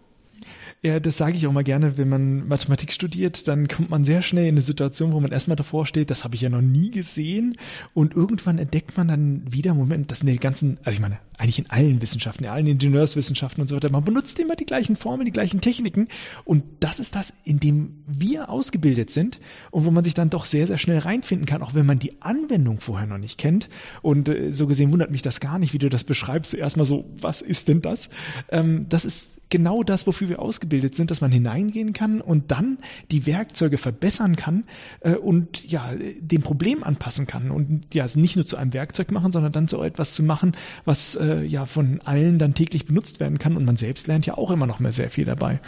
Ja, 0.85 0.99
das 0.99 1.17
sage 1.17 1.35
ich 1.35 1.47
auch 1.47 1.51
mal 1.51 1.63
gerne, 1.63 1.97
wenn 1.97 2.09
man 2.09 2.47
Mathematik 2.47 2.93
studiert, 2.93 3.47
dann 3.47 3.67
kommt 3.67 3.89
man 3.89 4.03
sehr 4.03 4.21
schnell 4.21 4.43
in 4.43 4.53
eine 4.53 4.61
Situation, 4.61 5.13
wo 5.13 5.19
man 5.19 5.31
erstmal 5.31 5.55
davor 5.55 5.87
steht, 5.87 6.11
das 6.11 6.23
habe 6.23 6.35
ich 6.35 6.41
ja 6.41 6.49
noch 6.49 6.61
nie 6.61 6.91
gesehen. 6.91 7.57
Und 7.95 8.13
irgendwann 8.13 8.59
entdeckt 8.59 8.95
man 8.95 9.07
dann 9.07 9.51
wieder, 9.51 9.73
Moment, 9.73 10.11
das 10.11 10.19
sind 10.19 10.29
die 10.29 10.37
ganzen, 10.37 10.77
also 10.83 10.97
ich 10.97 11.01
meine, 11.01 11.17
eigentlich 11.39 11.57
in 11.57 11.71
allen 11.71 12.03
Wissenschaften, 12.03 12.43
in 12.43 12.51
allen 12.51 12.67
Ingenieurswissenschaften 12.67 13.61
und 13.61 13.67
so 13.67 13.75
weiter, 13.75 13.91
man 13.91 14.03
benutzt 14.03 14.37
immer 14.37 14.55
die 14.55 14.67
gleichen 14.67 14.95
Formeln, 14.95 15.25
die 15.25 15.31
gleichen 15.31 15.59
Techniken. 15.59 16.07
Und 16.43 16.63
das 16.81 16.99
ist 16.99 17.15
das, 17.15 17.33
in 17.43 17.59
dem 17.59 18.03
wir 18.05 18.49
ausgebildet 18.49 19.09
sind 19.09 19.39
und 19.71 19.85
wo 19.85 19.91
man 19.91 20.03
sich 20.03 20.13
dann 20.13 20.29
doch 20.29 20.45
sehr, 20.45 20.67
sehr 20.67 20.77
schnell 20.77 20.99
reinfinden 20.99 21.47
kann, 21.47 21.63
auch 21.63 21.73
wenn 21.73 21.87
man 21.87 21.97
die 21.97 22.21
Anwendung 22.21 22.79
vorher 22.79 23.07
noch 23.07 23.17
nicht 23.17 23.39
kennt. 23.39 23.69
Und 24.03 24.29
äh, 24.29 24.51
so 24.51 24.67
gesehen 24.67 24.91
wundert 24.91 25.09
mich 25.09 25.23
das 25.23 25.39
gar 25.39 25.57
nicht, 25.57 25.73
wie 25.73 25.79
du 25.79 25.89
das 25.89 26.03
beschreibst, 26.03 26.53
erstmal 26.53 26.85
so, 26.85 27.05
was 27.19 27.41
ist 27.41 27.69
denn 27.69 27.81
das? 27.81 28.11
Ähm, 28.51 28.87
das 28.87 29.03
ist 29.03 29.39
genau 29.49 29.83
das, 29.83 30.07
wofür 30.07 30.29
wir 30.29 30.39
ausgebildet 30.39 30.74
sind, 30.93 31.11
dass 31.11 31.21
man 31.21 31.31
hineingehen 31.31 31.93
kann 31.93 32.21
und 32.21 32.51
dann 32.51 32.77
die 33.11 33.25
Werkzeuge 33.25 33.77
verbessern 33.77 34.35
kann 34.35 34.63
äh, 35.01 35.15
und 35.15 35.65
ja, 35.65 35.91
dem 36.19 36.41
Problem 36.41 36.83
anpassen 36.83 37.27
kann 37.27 37.51
und 37.51 37.93
ja, 37.93 38.05
es 38.05 38.15
nicht 38.15 38.35
nur 38.35 38.45
zu 38.45 38.57
einem 38.57 38.73
Werkzeug 38.73 39.11
machen, 39.11 39.31
sondern 39.31 39.51
dann 39.51 39.67
so 39.67 39.83
etwas 39.83 40.13
zu 40.13 40.23
machen, 40.23 40.55
was 40.85 41.15
äh, 41.15 41.43
ja 41.43 41.65
von 41.65 42.01
allen 42.01 42.39
dann 42.39 42.53
täglich 42.53 42.85
benutzt 42.85 43.19
werden 43.19 43.39
kann 43.39 43.57
und 43.57 43.65
man 43.65 43.75
selbst 43.75 44.07
lernt 44.07 44.25
ja 44.25 44.37
auch 44.37 44.51
immer 44.51 44.67
noch 44.67 44.79
mehr 44.79 44.91
sehr 44.91 45.09
viel 45.09 45.25
dabei. 45.25 45.59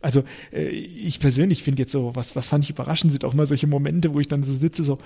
Also 0.00 0.24
äh, 0.52 0.68
ich 0.68 1.20
persönlich 1.20 1.62
finde 1.62 1.82
jetzt 1.82 1.92
so, 1.92 2.14
was, 2.14 2.36
was 2.36 2.48
fand 2.48 2.64
ich 2.64 2.70
überraschend, 2.70 3.12
sind 3.12 3.24
auch 3.24 3.34
mal 3.34 3.46
solche 3.46 3.66
Momente, 3.66 4.14
wo 4.14 4.20
ich 4.20 4.28
dann 4.28 4.42
so 4.42 4.54
sitze, 4.54 4.82
so, 4.82 4.98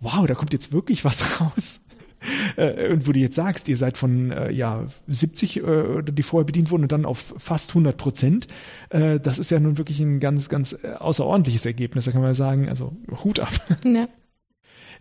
wow, 0.00 0.26
da 0.26 0.34
kommt 0.34 0.52
jetzt 0.52 0.72
wirklich 0.72 1.04
was 1.04 1.40
raus. 1.40 1.80
Äh, 2.56 2.92
und 2.92 3.06
wo 3.06 3.12
du 3.12 3.18
jetzt 3.18 3.36
sagst, 3.36 3.68
ihr 3.68 3.76
seid 3.76 3.98
von 3.98 4.30
äh, 4.30 4.50
ja 4.50 4.86
70, 5.08 5.58
äh, 5.58 6.02
die 6.02 6.22
vorher 6.22 6.46
bedient 6.46 6.70
wurden, 6.70 6.84
und 6.84 6.92
dann 6.92 7.04
auf 7.04 7.34
fast 7.36 7.70
100 7.70 7.96
Prozent, 7.96 8.48
das 8.88 9.38
ist 9.38 9.50
ja 9.50 9.60
nun 9.60 9.78
wirklich 9.78 10.00
ein 10.00 10.20
ganz, 10.20 10.48
ganz 10.48 10.74
außerordentliches 10.74 11.66
Ergebnis. 11.66 12.06
Da 12.06 12.12
kann 12.12 12.22
man 12.22 12.34
sagen, 12.34 12.68
also 12.68 12.96
Hut 13.24 13.40
ab. 13.40 13.52
Ja. 13.84 14.08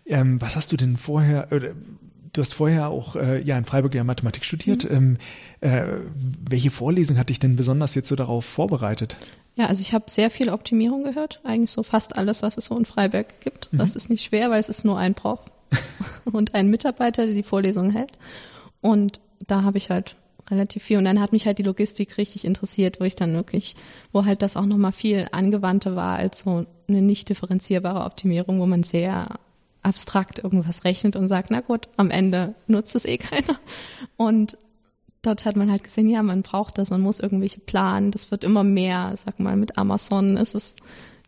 Ähm, 0.05 0.39
was 0.41 0.55
hast 0.55 0.71
du 0.71 0.77
denn 0.77 0.97
vorher, 0.97 1.47
oder, 1.51 1.71
du 2.35 2.41
hast 2.41 2.53
vorher 2.53 2.89
auch 2.89 3.15
äh, 3.15 3.41
ja 3.41 3.57
in 3.57 3.65
Freiburg 3.65 3.95
ja 3.95 4.03
Mathematik 4.03 4.45
studiert. 4.45 4.83
Mhm. 4.89 5.17
Ähm, 5.61 5.71
äh, 5.71 5.85
welche 6.47 6.71
Vorlesung 6.71 7.17
hat 7.17 7.29
dich 7.29 7.39
denn 7.39 7.55
besonders 7.55 7.95
jetzt 7.95 8.09
so 8.09 8.15
darauf 8.15 8.45
vorbereitet? 8.45 9.17
Ja, 9.55 9.67
also 9.67 9.81
ich 9.81 9.93
habe 9.93 10.05
sehr 10.07 10.29
viel 10.29 10.49
Optimierung 10.49 11.03
gehört, 11.03 11.39
eigentlich 11.43 11.71
so 11.71 11.83
fast 11.83 12.17
alles, 12.17 12.43
was 12.43 12.57
es 12.57 12.65
so 12.65 12.77
in 12.77 12.85
Freiburg 12.85 13.39
gibt. 13.39 13.71
Mhm. 13.71 13.77
Das 13.77 13.95
ist 13.95 14.09
nicht 14.09 14.25
schwer, 14.25 14.49
weil 14.49 14.59
es 14.59 14.69
ist 14.69 14.83
nur 14.83 14.97
ein 14.97 15.13
Prof 15.13 15.39
und 16.25 16.55
ein 16.55 16.69
Mitarbeiter, 16.69 17.25
der 17.25 17.35
die 17.35 17.43
Vorlesung 17.43 17.91
hält. 17.91 18.11
Und 18.81 19.19
da 19.47 19.63
habe 19.63 19.77
ich 19.77 19.89
halt 19.89 20.15
relativ 20.49 20.83
viel. 20.83 20.97
Und 20.97 21.05
dann 21.05 21.19
hat 21.19 21.31
mich 21.31 21.45
halt 21.45 21.57
die 21.57 21.63
Logistik 21.63 22.17
richtig 22.17 22.45
interessiert, 22.45 22.99
wo 22.99 23.03
ich 23.03 23.15
dann 23.15 23.33
wirklich, 23.33 23.75
wo 24.11 24.25
halt 24.25 24.41
das 24.41 24.57
auch 24.57 24.65
nochmal 24.65 24.91
viel 24.91 25.27
angewandter 25.31 25.95
war 25.95 26.17
als 26.17 26.41
so 26.41 26.65
eine 26.87 27.01
nicht 27.01 27.29
differenzierbare 27.29 28.05
Optimierung, 28.05 28.59
wo 28.59 28.65
man 28.65 28.83
sehr 28.83 29.39
abstrakt 29.81 30.39
irgendwas 30.39 30.83
rechnet 30.83 31.15
und 31.15 31.27
sagt, 31.27 31.51
na 31.51 31.61
gut, 31.61 31.87
am 31.97 32.09
Ende 32.09 32.55
nutzt 32.67 32.95
es 32.95 33.05
eh 33.05 33.17
keiner. 33.17 33.59
Und 34.17 34.57
dort 35.21 35.45
hat 35.45 35.55
man 35.55 35.71
halt 35.71 35.83
gesehen, 35.83 36.07
ja, 36.07 36.23
man 36.23 36.41
braucht 36.41 36.77
das, 36.77 36.89
man 36.89 37.01
muss 37.01 37.19
irgendwelche 37.19 37.59
planen, 37.59 38.11
das 38.11 38.31
wird 38.31 38.43
immer 38.43 38.63
mehr, 38.63 39.11
sag 39.15 39.39
mal, 39.39 39.55
mit 39.55 39.77
Amazon 39.77 40.37
ist 40.37 40.55
es 40.55 40.75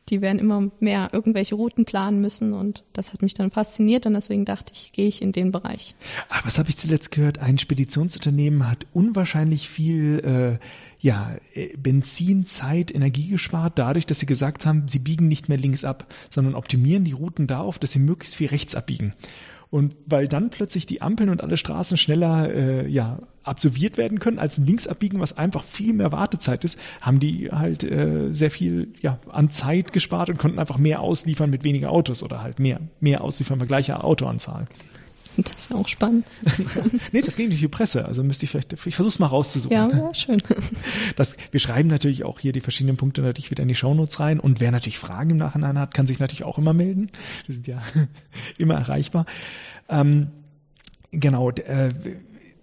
die 0.09 0.21
werden 0.21 0.39
immer 0.39 0.69
mehr 0.79 1.09
irgendwelche 1.11 1.55
Routen 1.55 1.85
planen 1.85 2.21
müssen 2.21 2.53
und 2.53 2.83
das 2.93 3.13
hat 3.13 3.21
mich 3.21 3.33
dann 3.33 3.51
fasziniert 3.51 4.05
und 4.05 4.13
deswegen 4.13 4.45
dachte 4.45 4.73
ich, 4.73 4.91
gehe 4.91 5.07
ich 5.07 5.21
in 5.21 5.31
den 5.31 5.51
Bereich. 5.51 5.95
Aber 6.29 6.45
was 6.45 6.59
habe 6.59 6.69
ich 6.69 6.77
zuletzt 6.77 7.11
gehört? 7.11 7.39
Ein 7.39 7.57
Speditionsunternehmen 7.57 8.69
hat 8.69 8.85
unwahrscheinlich 8.93 9.69
viel 9.69 10.59
äh, 10.59 10.65
ja, 10.99 11.35
äh, 11.53 11.75
Benzin, 11.77 12.45
Zeit, 12.45 12.93
Energie 12.93 13.27
gespart, 13.27 13.77
dadurch, 13.77 14.05
dass 14.05 14.19
sie 14.19 14.25
gesagt 14.25 14.65
haben, 14.65 14.87
sie 14.87 14.99
biegen 14.99 15.27
nicht 15.27 15.49
mehr 15.49 15.57
links 15.57 15.83
ab, 15.83 16.13
sondern 16.29 16.55
optimieren 16.55 17.03
die 17.03 17.11
Routen 17.11 17.47
darauf, 17.47 17.79
dass 17.79 17.91
sie 17.91 17.99
möglichst 17.99 18.35
viel 18.35 18.47
rechts 18.47 18.75
abbiegen. 18.75 19.13
Und 19.69 19.95
weil 20.05 20.27
dann 20.27 20.49
plötzlich 20.49 20.85
die 20.85 21.01
Ampeln 21.01 21.29
und 21.29 21.41
alle 21.43 21.57
Straßen 21.57 21.97
schneller 21.97 22.53
äh, 22.53 22.87
ja, 22.87 23.19
absolviert 23.43 23.97
werden 23.97 24.19
können 24.19 24.39
als 24.39 24.57
ein 24.57 24.65
Linksabbiegen, 24.65 25.19
was 25.19 25.37
einfach 25.37 25.63
viel 25.63 25.93
mehr 25.93 26.11
Wartezeit 26.11 26.63
ist, 26.63 26.79
haben 27.01 27.19
die 27.19 27.49
halt 27.51 27.83
äh, 27.83 28.29
sehr 28.29 28.51
viel 28.51 28.93
ja, 29.01 29.19
an 29.29 29.49
Zeit 29.49 29.91
gespart 29.91 30.29
und 30.29 30.37
konnten 30.37 30.59
einfach 30.59 30.77
mehr 30.77 31.01
ausliefern 31.01 31.49
mit 31.49 31.63
weniger 31.63 31.91
Autos 31.91 32.23
oder 32.23 32.41
halt 32.41 32.59
mehr, 32.59 32.79
mehr 32.99 33.21
ausliefern 33.21 33.59
bei 33.59 33.65
gleicher 33.65 34.03
Autoanzahl. 34.03 34.67
Das 35.37 35.53
ist 35.53 35.71
ja 35.71 35.77
auch 35.77 35.87
spannend. 35.87 36.25
nee, 37.11 37.21
das 37.21 37.35
ging 37.35 37.49
durch 37.49 37.61
die 37.61 37.67
Presse. 37.67 38.05
Also 38.05 38.23
müsste 38.23 38.45
ich 38.45 38.51
vielleicht, 38.51 38.73
ich 38.73 38.95
versuche 38.95 39.13
es 39.13 39.19
mal 39.19 39.27
rauszusuchen. 39.27 39.75
Ja, 39.75 39.89
ja, 39.89 40.13
schön. 40.13 40.41
Das, 41.15 41.37
wir 41.51 41.59
schreiben 41.59 41.89
natürlich 41.89 42.23
auch 42.23 42.39
hier 42.39 42.51
die 42.51 42.61
verschiedenen 42.61 42.97
Punkte 42.97 43.21
natürlich 43.21 43.51
wieder 43.51 43.61
in 43.61 43.67
die 43.67 43.75
Shownotes 43.75 44.19
rein. 44.19 44.39
Und 44.39 44.59
wer 44.59 44.71
natürlich 44.71 44.99
Fragen 44.99 45.31
im 45.31 45.37
Nachhinein 45.37 45.77
hat, 45.77 45.93
kann 45.93 46.07
sich 46.07 46.19
natürlich 46.19 46.43
auch 46.43 46.57
immer 46.57 46.73
melden. 46.73 47.09
Wir 47.45 47.55
sind 47.55 47.67
ja 47.67 47.81
immer 48.57 48.75
erreichbar. 48.75 49.25
Ähm, 49.89 50.27
genau. 51.11 51.51
Äh, 51.51 51.91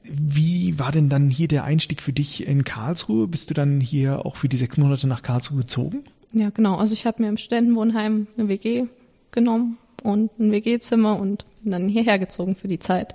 wie 0.02 0.78
war 0.78 0.92
denn 0.92 1.08
dann 1.08 1.30
hier 1.30 1.48
der 1.48 1.64
Einstieg 1.64 2.02
für 2.02 2.12
dich 2.12 2.46
in 2.46 2.64
Karlsruhe? 2.64 3.26
Bist 3.26 3.50
du 3.50 3.54
dann 3.54 3.80
hier 3.80 4.26
auch 4.26 4.36
für 4.36 4.48
die 4.48 4.56
sechs 4.56 4.76
Monate 4.76 5.06
nach 5.06 5.22
Karlsruhe 5.22 5.58
gezogen? 5.58 6.04
Ja, 6.32 6.50
genau. 6.50 6.76
Also 6.76 6.92
ich 6.92 7.06
habe 7.06 7.22
mir 7.22 7.28
im 7.28 7.38
Studentenwohnheim 7.38 8.26
eine 8.36 8.48
WG 8.48 8.84
genommen 9.30 9.78
und 10.04 10.38
ein 10.38 10.52
WG-Zimmer 10.52 11.18
und 11.18 11.46
bin 11.62 11.72
dann 11.72 11.88
hierher 11.88 12.18
gezogen 12.18 12.54
für 12.54 12.68
die 12.68 12.78
Zeit. 12.78 13.14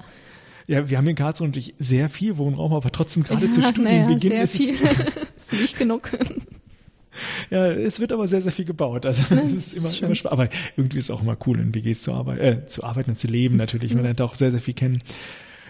Ja, 0.68 0.90
wir 0.90 0.98
haben 0.98 1.08
in 1.08 1.16
Karlsruhe 1.16 1.48
natürlich 1.48 1.74
sehr 1.80 2.10
viel 2.10 2.38
Wohnraum, 2.38 2.74
aber 2.74 2.92
trotzdem 2.92 3.24
gerade 3.24 3.46
ja, 3.46 3.52
zu 3.52 3.62
Studienbeginn 3.62 4.30
naja, 4.30 4.44
ist 4.44 4.58
viel. 4.58 4.76
es 4.76 5.08
ist 5.38 5.54
nicht 5.54 5.78
genug. 5.78 6.12
Ja, 7.50 7.72
es 7.72 8.00
wird 8.00 8.12
aber 8.12 8.28
sehr, 8.28 8.42
sehr 8.42 8.52
viel 8.52 8.66
gebaut. 8.66 9.06
Also 9.06 9.24
es 9.36 9.74
ist 9.74 9.78
immer, 9.78 10.08
immer 10.08 10.16
spannend. 10.16 10.32
Aber 10.32 10.50
irgendwie 10.78 11.00
ist 11.00 11.06
es 11.06 11.12
auch 11.12 11.22
immer 11.22 11.38
cool, 11.46 11.60
in 11.60 11.74
WGs 11.74 12.04
zu 12.04 12.14
arbeiten, 12.14 12.42
äh, 12.42 12.66
zu 12.66 12.84
arbeiten 12.84 13.12
und 13.12 13.18
zu 13.18 13.28
leben 13.28 13.58
natürlich. 13.58 13.94
Man 13.94 14.04
lernt 14.04 14.22
auch 14.22 14.36
sehr, 14.36 14.52
sehr 14.52 14.62
viel 14.62 14.74
kennen. 14.74 15.02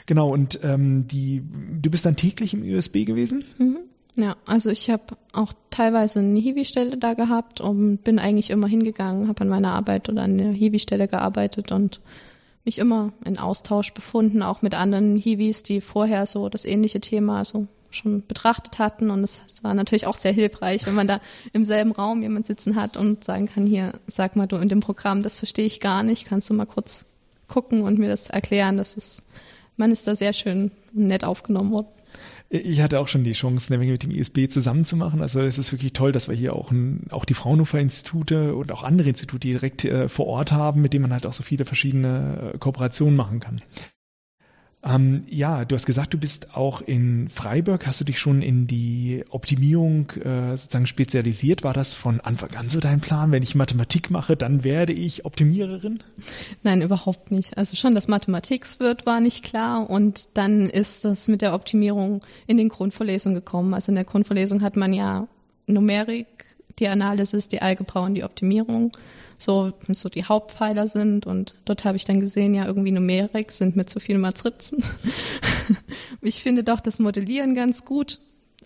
Genau, 0.06 0.32
und 0.34 0.60
ähm, 0.64 1.08
die, 1.08 1.44
du 1.82 1.90
bist 1.90 2.06
dann 2.06 2.16
täglich 2.16 2.54
im 2.54 2.64
USB 2.64 3.06
gewesen? 3.06 3.44
Mhm. 3.58 3.78
Ja, 4.16 4.36
also 4.46 4.70
ich 4.70 4.90
habe 4.90 5.18
auch 5.34 5.54
teilweise 5.70 6.20
eine 6.20 6.40
Hiwi-Stelle 6.40 6.98
da 6.98 7.14
gehabt 7.14 7.62
und 7.62 8.04
bin 8.04 8.20
eigentlich 8.20 8.50
immer 8.50 8.68
hingegangen, 8.68 9.28
habe 9.28 9.42
an 9.42 9.50
meiner 9.50 9.74
Arbeit 9.74 10.10
oder 10.10 10.24
an 10.24 10.38
der 10.38 10.52
Hiwi-Stelle 10.52 11.08
gearbeitet 11.08 11.72
und 11.72 12.02
mich 12.66 12.80
immer 12.80 13.14
in 13.24 13.40
Austausch 13.40 13.94
befunden, 13.94 14.44
auch 14.44 14.62
mit 14.62 14.76
anderen 14.76 15.16
Hiwis, 15.16 15.64
die 15.64 15.82
vorher 15.82 16.26
so 16.26 16.50
das 16.50 16.66
ähnliche 16.66 17.00
Thema 17.00 17.46
so 17.46 17.68
schon 17.92 18.26
betrachtet 18.26 18.80
hatten. 18.80 19.10
Und 19.10 19.24
es, 19.24 19.42
es 19.50 19.64
war 19.64 19.74
natürlich 19.74 20.06
auch 20.06 20.16
sehr 20.16 20.34
hilfreich, 20.34 20.86
wenn 20.86 20.96
man 20.96 21.08
da 21.08 21.20
im 21.54 21.66
selben 21.66 21.92
Raum 21.92 22.22
jemand 22.22 22.46
sitzen 22.46 22.76
hat 22.76 22.98
und 22.98 23.24
sagen 23.24 23.48
kann, 23.48 23.66
hier, 23.66 23.94
sag 24.08 24.36
mal 24.36 24.48
du 24.48 24.58
in 24.58 24.70
dem 24.70 24.82
Programm, 24.82 25.24
das 25.24 25.38
verstehe 25.38 25.66
ich 25.66 25.80
gar 25.80 26.04
nicht, 26.04 26.26
kannst 26.26 26.50
du 26.50 26.54
mal 26.54 26.66
kurz 26.66 27.06
gucken 27.48 27.82
und 27.82 27.98
mir 27.98 28.10
das 28.10 28.30
erklären. 28.30 28.78
Das 28.78 28.96
ist, 28.96 29.24
man 29.78 29.92
ist 29.92 30.06
da 30.08 30.16
sehr 30.16 30.34
schön 30.34 30.72
nett 30.92 31.24
aufgenommen 31.24 31.72
worden. 31.72 31.88
Ich 32.52 32.82
hatte 32.82 33.00
auch 33.00 33.08
schon 33.08 33.24
die 33.24 33.34
Chance, 33.34 33.72
eine 33.72 33.78
Menge 33.78 33.92
mit 33.92 34.02
dem 34.02 34.10
ISB 34.10 34.50
zusammenzumachen. 34.50 35.22
Also 35.22 35.40
es 35.42 35.60
ist 35.60 35.72
wirklich 35.72 35.94
toll, 35.94 36.12
dass 36.12 36.28
wir 36.30 36.36
hier 36.36 36.56
auch, 36.56 36.72
ein, 36.72 37.06
auch 37.12 37.26
die 37.26 37.36
Fraunhofer-Institute 37.36 38.56
und 38.56 38.72
auch 38.72 38.82
andere 38.84 39.10
Institute 39.10 39.48
direkt 39.48 39.86
äh, 39.86 40.08
vor 40.08 40.26
Ort 40.26 40.52
haben, 40.52 40.82
mit 40.82 40.94
denen 40.94 41.04
man 41.04 41.14
halt 41.14 41.28
auch 41.28 41.34
so 41.34 41.44
viele 41.44 41.66
verschiedene 41.66 42.54
äh, 42.56 42.58
Kooperationen 42.58 43.16
machen 43.16 43.40
kann. 43.40 43.62
Ähm, 44.82 45.26
ja, 45.28 45.66
du 45.66 45.76
hast 45.76 45.86
gesagt, 45.86 46.14
du 46.14 46.18
bist 46.18 46.56
auch 46.56 46.82
in 46.82 47.28
Freiburg. 47.28 47.86
Hast 47.86 48.00
du 48.00 48.06
dich 48.06 48.18
schon 48.18 48.42
in 48.42 48.66
die 48.66 49.26
Optimierung 49.30 50.10
äh, 50.12 50.56
sozusagen 50.56 50.88
spezialisiert? 50.88 51.64
War 51.64 51.74
das 51.74 51.96
von 51.96 52.22
Anfang 52.22 52.56
an 52.56 52.70
so 52.70 52.80
dein 52.80 53.02
Plan? 53.02 53.34
Wenn 53.34 53.44
ich 53.44 53.56
Mathematik 53.56 54.10
mache, 54.10 54.38
dann 54.38 54.64
werde 54.64 54.94
ich 54.94 55.26
Optimiererin? 55.26 56.02
Nein, 56.64 56.82
überhaupt 56.82 57.30
nicht. 57.30 57.58
Also 57.58 57.76
schon, 57.76 57.94
dass 57.94 58.08
Mathematik 58.08 58.66
wird, 58.80 59.06
war 59.06 59.20
nicht 59.20 59.44
klar. 59.44 59.90
Und 59.90 60.38
dann 60.38 60.70
ist 60.70 61.04
das 61.04 61.28
mit 61.28 61.42
der 61.42 61.54
Optimierung 61.54 62.22
in 62.48 62.56
den 62.56 62.70
Grundvorlesungen 62.70 63.36
gekommen. 63.36 63.74
Also 63.74 63.92
in 63.92 63.96
der 63.96 64.06
Grundvorlesung 64.06 64.62
hat 64.62 64.78
man 64.78 64.94
ja 64.94 65.28
Numerik, 65.68 66.46
die 66.80 66.88
Analysis, 66.88 67.50
die 67.50 67.62
Algebra 67.62 68.06
und 68.06 68.16
die 68.16 68.24
Optimierung 68.24 68.92
so, 69.40 69.74
so 69.88 70.10
die 70.10 70.26
Hauptpfeiler 70.26 70.88
sind. 70.88 71.26
Und 71.26 71.56
dort 71.66 71.86
habe 71.86 71.98
ich 71.98 72.06
dann 72.06 72.20
gesehen, 72.20 72.54
ja, 72.54 72.66
irgendwie 72.66 72.92
Numerik 72.92 73.52
sind 73.52 73.76
mir 73.76 73.86
zu 73.86 74.00
viele 74.00 74.20
Matrizen. 74.20 74.84
ich 76.22 76.44
finde 76.44 76.64
doch 76.64 76.82
das 76.82 77.00
Modellieren 77.00 77.56
ganz 77.56 77.86
gut. 77.86 78.20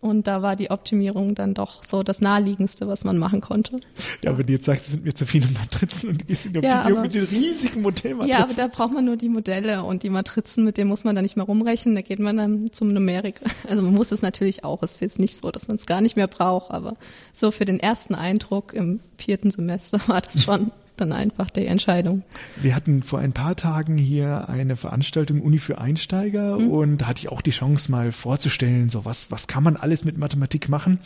Und 0.04 0.28
da 0.28 0.42
war 0.42 0.58
die 0.58 0.70
Optimierung 0.70 1.34
dann 1.34 1.54
doch 1.54 1.82
so 1.82 2.04
das 2.04 2.20
naheliegendste, 2.20 2.90
was 2.90 3.06
man 3.06 3.18
machen 3.18 3.40
konnte. 3.40 3.80
Ja, 4.22 4.38
wenn 4.38 4.46
du 4.46 4.52
jetzt 4.52 4.66
sagst, 4.66 4.84
es 4.84 4.92
sind 4.92 5.06
mir 5.06 5.14
zu 5.14 5.26
viele 5.26 5.48
Matrizen 5.48 6.10
und 6.10 6.20
du 6.20 6.26
gehst 6.26 6.46
in 6.46 6.52
die 6.52 6.60
Optimierung 6.60 6.88
ja, 6.90 6.92
aber, 6.92 7.02
mit 7.04 7.14
den 7.14 7.24
riesigen 7.24 7.82
Modellmatrizen. 7.82 8.38
Ja, 8.38 8.44
aber 8.44 8.54
da 8.54 8.68
braucht 8.68 8.92
man 8.92 9.06
nur 9.06 9.16
die 9.16 9.30
Modelle 9.30 9.82
und 9.84 10.04
die 10.04 10.10
Matrizen, 10.10 10.66
mit 10.66 10.76
denen 10.76 10.90
muss 10.90 11.06
man 11.06 11.16
dann 11.16 11.24
nicht 11.24 11.38
mehr 11.38 11.46
rumrechnen. 11.46 11.96
Da 11.96 12.02
geht 12.02 12.20
man 12.20 12.36
dann 12.36 12.74
zum 12.74 12.92
Numerik. 12.92 13.40
Also 13.70 13.82
man 13.82 13.94
muss 13.94 14.12
es 14.12 14.22
natürlich 14.22 14.66
auch. 14.66 14.84
Es 14.84 14.94
ist 14.94 15.02
jetzt 15.02 15.20
nicht 15.20 15.38
so, 15.38 15.50
dass 15.50 15.70
man 15.70 15.76
es 15.76 15.86
gar 15.86 16.02
nicht 16.02 16.18
mehr 16.18 16.28
braucht, 16.28 16.70
aber 16.72 16.98
so 17.32 17.50
für 17.50 17.64
den 17.64 17.80
ersten 17.80 18.14
Eindruck 18.14 18.74
im 18.74 19.00
vierten 19.18 19.52
Semester 19.52 20.02
war 20.08 20.20
das 20.20 20.44
schon 20.44 20.72
dann 20.98 21.12
einfach 21.12 21.50
die 21.50 21.66
Entscheidung. 21.66 22.24
Wir 22.62 22.76
hatten 22.76 23.04
vor 23.04 23.20
ein 23.20 23.34
paar 23.34 23.56
Tagen 23.56 23.98
hier 23.98 24.50
eine 24.50 24.76
Veranstaltung 24.76 25.42
Uni 25.42 25.58
für 25.58 25.80
Einsteiger 25.80 26.60
mhm. 26.60 26.72
und 26.72 26.98
da 26.98 27.08
hatte 27.08 27.20
ich 27.20 27.30
auch 27.30 27.42
die 27.42 27.52
Chance 27.52 27.92
mal 27.92 28.12
vorzustellen, 28.12 28.90
so 28.90 29.06
was, 29.06 29.32
was 29.32 29.48
kann 29.48 29.64
man 29.64 29.76
alles 29.76 30.06
mit 30.06 30.18
Mathematik 30.18 30.70
machen. 30.70 31.00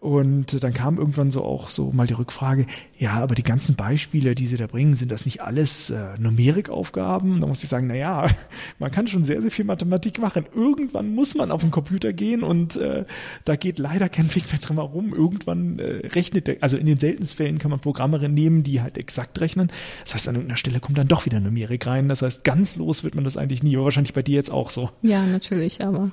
Und 0.00 0.62
dann 0.62 0.74
kam 0.74 0.98
irgendwann 0.98 1.30
so 1.30 1.44
auch 1.44 1.70
so 1.70 1.90
mal 1.92 2.06
die 2.06 2.14
Rückfrage, 2.14 2.66
ja, 2.98 3.12
aber 3.12 3.34
die 3.34 3.42
ganzen 3.42 3.74
Beispiele, 3.74 4.34
die 4.34 4.46
Sie 4.46 4.56
da 4.56 4.66
bringen, 4.66 4.94
sind 4.94 5.10
das 5.10 5.24
nicht 5.24 5.40
alles 5.40 5.88
äh, 5.88 6.18
Numerikaufgaben? 6.18 7.40
Da 7.40 7.46
muss 7.46 7.62
ich 7.62 7.70
sagen, 7.70 7.86
na 7.86 7.94
ja, 7.94 8.28
man 8.78 8.90
kann 8.90 9.06
schon 9.06 9.22
sehr, 9.22 9.40
sehr 9.40 9.50
viel 9.50 9.64
Mathematik 9.64 10.18
machen. 10.18 10.44
Irgendwann 10.54 11.14
muss 11.14 11.34
man 11.34 11.50
auf 11.50 11.62
den 11.62 11.70
Computer 11.70 12.12
gehen 12.12 12.42
und 12.42 12.76
äh, 12.76 13.04
da 13.44 13.56
geht 13.56 13.78
leider 13.78 14.08
kein 14.08 14.34
Weg 14.34 14.52
mehr 14.52 14.60
drum 14.60 14.76
herum. 14.76 15.14
Irgendwann 15.14 15.78
äh, 15.78 16.06
rechnet 16.08 16.48
der, 16.48 16.56
also 16.60 16.76
in 16.76 16.86
den 16.86 16.98
seltensten 16.98 17.36
Fällen 17.36 17.58
kann 17.58 17.70
man 17.70 17.80
Programme 17.80 18.28
nehmen, 18.28 18.62
die 18.62 18.82
halt 18.82 18.98
exakt 18.98 19.40
rechnen. 19.40 19.72
Das 20.02 20.14
heißt, 20.14 20.28
an 20.28 20.34
irgendeiner 20.34 20.56
Stelle 20.56 20.80
kommt 20.80 20.98
dann 20.98 21.08
doch 21.08 21.24
wieder 21.24 21.40
Numerik 21.40 21.86
rein. 21.86 22.08
Das 22.08 22.20
heißt, 22.20 22.44
ganz 22.44 22.76
los 22.76 23.04
wird 23.04 23.14
man 23.14 23.24
das 23.24 23.36
eigentlich 23.36 23.62
nie, 23.62 23.76
aber 23.76 23.84
wahrscheinlich 23.84 24.12
bei 24.12 24.22
dir 24.22 24.34
jetzt 24.34 24.50
auch 24.50 24.70
so. 24.70 24.90
Ja, 25.02 25.24
natürlich, 25.24 25.84
aber 25.84 26.10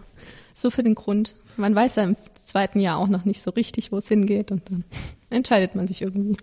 so 0.54 0.70
für 0.70 0.84
den 0.84 0.95
Grund. 0.95 1.36
Man 1.58 1.76
weiß 1.76 1.95
ja 1.95 2.04
im 2.04 2.16
zweiten 2.34 2.80
Jahr 2.80 2.97
auch 2.97 3.08
noch 3.08 3.26
nicht 3.26 3.41
so 3.41 3.52
richtig, 3.52 3.91
wo 3.91 3.97
es 3.97 4.08
hingeht 4.08 4.52
und 4.52 4.70
dann 4.70 4.84
entscheidet 5.30 5.76
man 5.76 5.88
sich 5.88 6.02
irgendwie. 6.02 6.38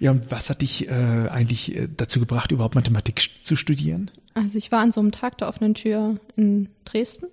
Ja, 0.00 0.10
und 0.10 0.30
was 0.30 0.50
hat 0.50 0.62
dich 0.62 0.88
äh, 0.88 0.92
eigentlich 0.92 1.76
äh, 1.76 1.88
dazu 1.94 2.20
gebracht, 2.20 2.52
überhaupt 2.52 2.74
Mathematik 2.74 3.20
zu 3.42 3.56
studieren? 3.56 4.10
Also 4.34 4.58
ich 4.58 4.72
war 4.72 4.80
an 4.80 4.92
so 4.92 5.00
einem 5.00 5.12
Tag 5.12 5.38
der 5.38 5.48
offenen 5.48 5.74
Tür 5.74 6.16
in 6.36 6.68
Dresden 6.84 7.26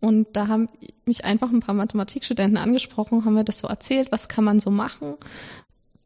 und 0.00 0.28
da 0.34 0.48
haben 0.48 0.68
mich 1.06 1.24
einfach 1.24 1.50
ein 1.50 1.60
paar 1.60 1.74
Mathematikstudenten 1.74 2.58
angesprochen, 2.58 3.24
haben 3.24 3.34
mir 3.34 3.44
das 3.44 3.60
so 3.60 3.68
erzählt, 3.68 4.12
was 4.12 4.28
kann 4.28 4.44
man 4.44 4.60
so 4.60 4.70
machen, 4.70 5.14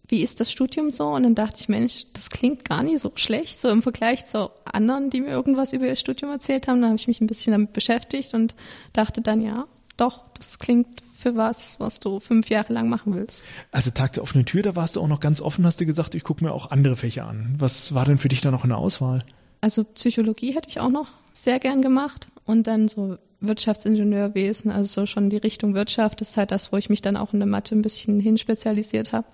wie 0.08 0.22
ist 0.22 0.40
das 0.40 0.50
Studium 0.50 0.90
so? 0.90 1.08
Und 1.08 1.22
dann 1.22 1.34
dachte 1.34 1.58
ich, 1.60 1.68
Mensch, 1.68 2.06
das 2.14 2.30
klingt 2.30 2.64
gar 2.64 2.82
nicht 2.82 3.00
so 3.00 3.12
schlecht, 3.14 3.60
so 3.60 3.68
im 3.68 3.82
Vergleich 3.82 4.26
zu 4.26 4.50
anderen, 4.64 5.10
die 5.10 5.20
mir 5.20 5.30
irgendwas 5.30 5.72
über 5.72 5.86
ihr 5.86 5.96
Studium 5.96 6.30
erzählt 6.30 6.66
haben. 6.66 6.80
Da 6.80 6.88
habe 6.88 6.96
ich 6.96 7.08
mich 7.08 7.20
ein 7.20 7.26
bisschen 7.26 7.52
damit 7.52 7.72
beschäftigt 7.72 8.34
und 8.34 8.54
dachte 8.92 9.20
dann, 9.20 9.40
ja, 9.40 9.66
doch, 9.96 10.26
das 10.28 10.58
klingt 10.58 11.02
für 11.18 11.36
was, 11.36 11.80
was 11.80 12.00
du 12.00 12.20
fünf 12.20 12.48
Jahre 12.48 12.72
lang 12.72 12.88
machen 12.88 13.14
willst. 13.14 13.44
Also 13.72 13.90
Tag 13.90 14.12
der 14.12 14.22
offenen 14.22 14.46
Tür, 14.46 14.62
da 14.62 14.76
warst 14.76 14.96
du 14.96 15.00
auch 15.00 15.08
noch 15.08 15.20
ganz 15.20 15.40
offen, 15.40 15.66
hast 15.66 15.80
du 15.80 15.86
gesagt, 15.86 16.14
ich 16.14 16.24
gucke 16.24 16.44
mir 16.44 16.52
auch 16.52 16.70
andere 16.70 16.96
Fächer 16.96 17.26
an. 17.26 17.54
Was 17.58 17.92
war 17.92 18.04
denn 18.04 18.18
für 18.18 18.28
dich 18.28 18.40
da 18.40 18.50
noch 18.50 18.64
in 18.64 18.70
der 18.70 18.78
Auswahl? 18.78 19.24
Also 19.60 19.82
Psychologie 19.82 20.54
hätte 20.54 20.68
ich 20.68 20.78
auch 20.78 20.90
noch 20.90 21.08
sehr 21.32 21.58
gern 21.58 21.82
gemacht 21.82 22.28
und 22.44 22.66
dann 22.68 22.88
so 22.88 23.18
Wirtschaftsingenieurwesen, 23.40 24.70
also 24.70 25.02
so 25.02 25.06
schon 25.06 25.30
die 25.30 25.36
Richtung 25.36 25.74
Wirtschaft 25.74 26.20
ist 26.20 26.36
halt 26.36 26.50
das, 26.50 26.72
wo 26.72 26.76
ich 26.76 26.88
mich 26.88 27.02
dann 27.02 27.16
auch 27.16 27.32
in 27.32 27.40
der 27.40 27.48
Mathe 27.48 27.74
ein 27.74 27.82
bisschen 27.82 28.20
hinspezialisiert 28.20 29.12
habe. 29.12 29.26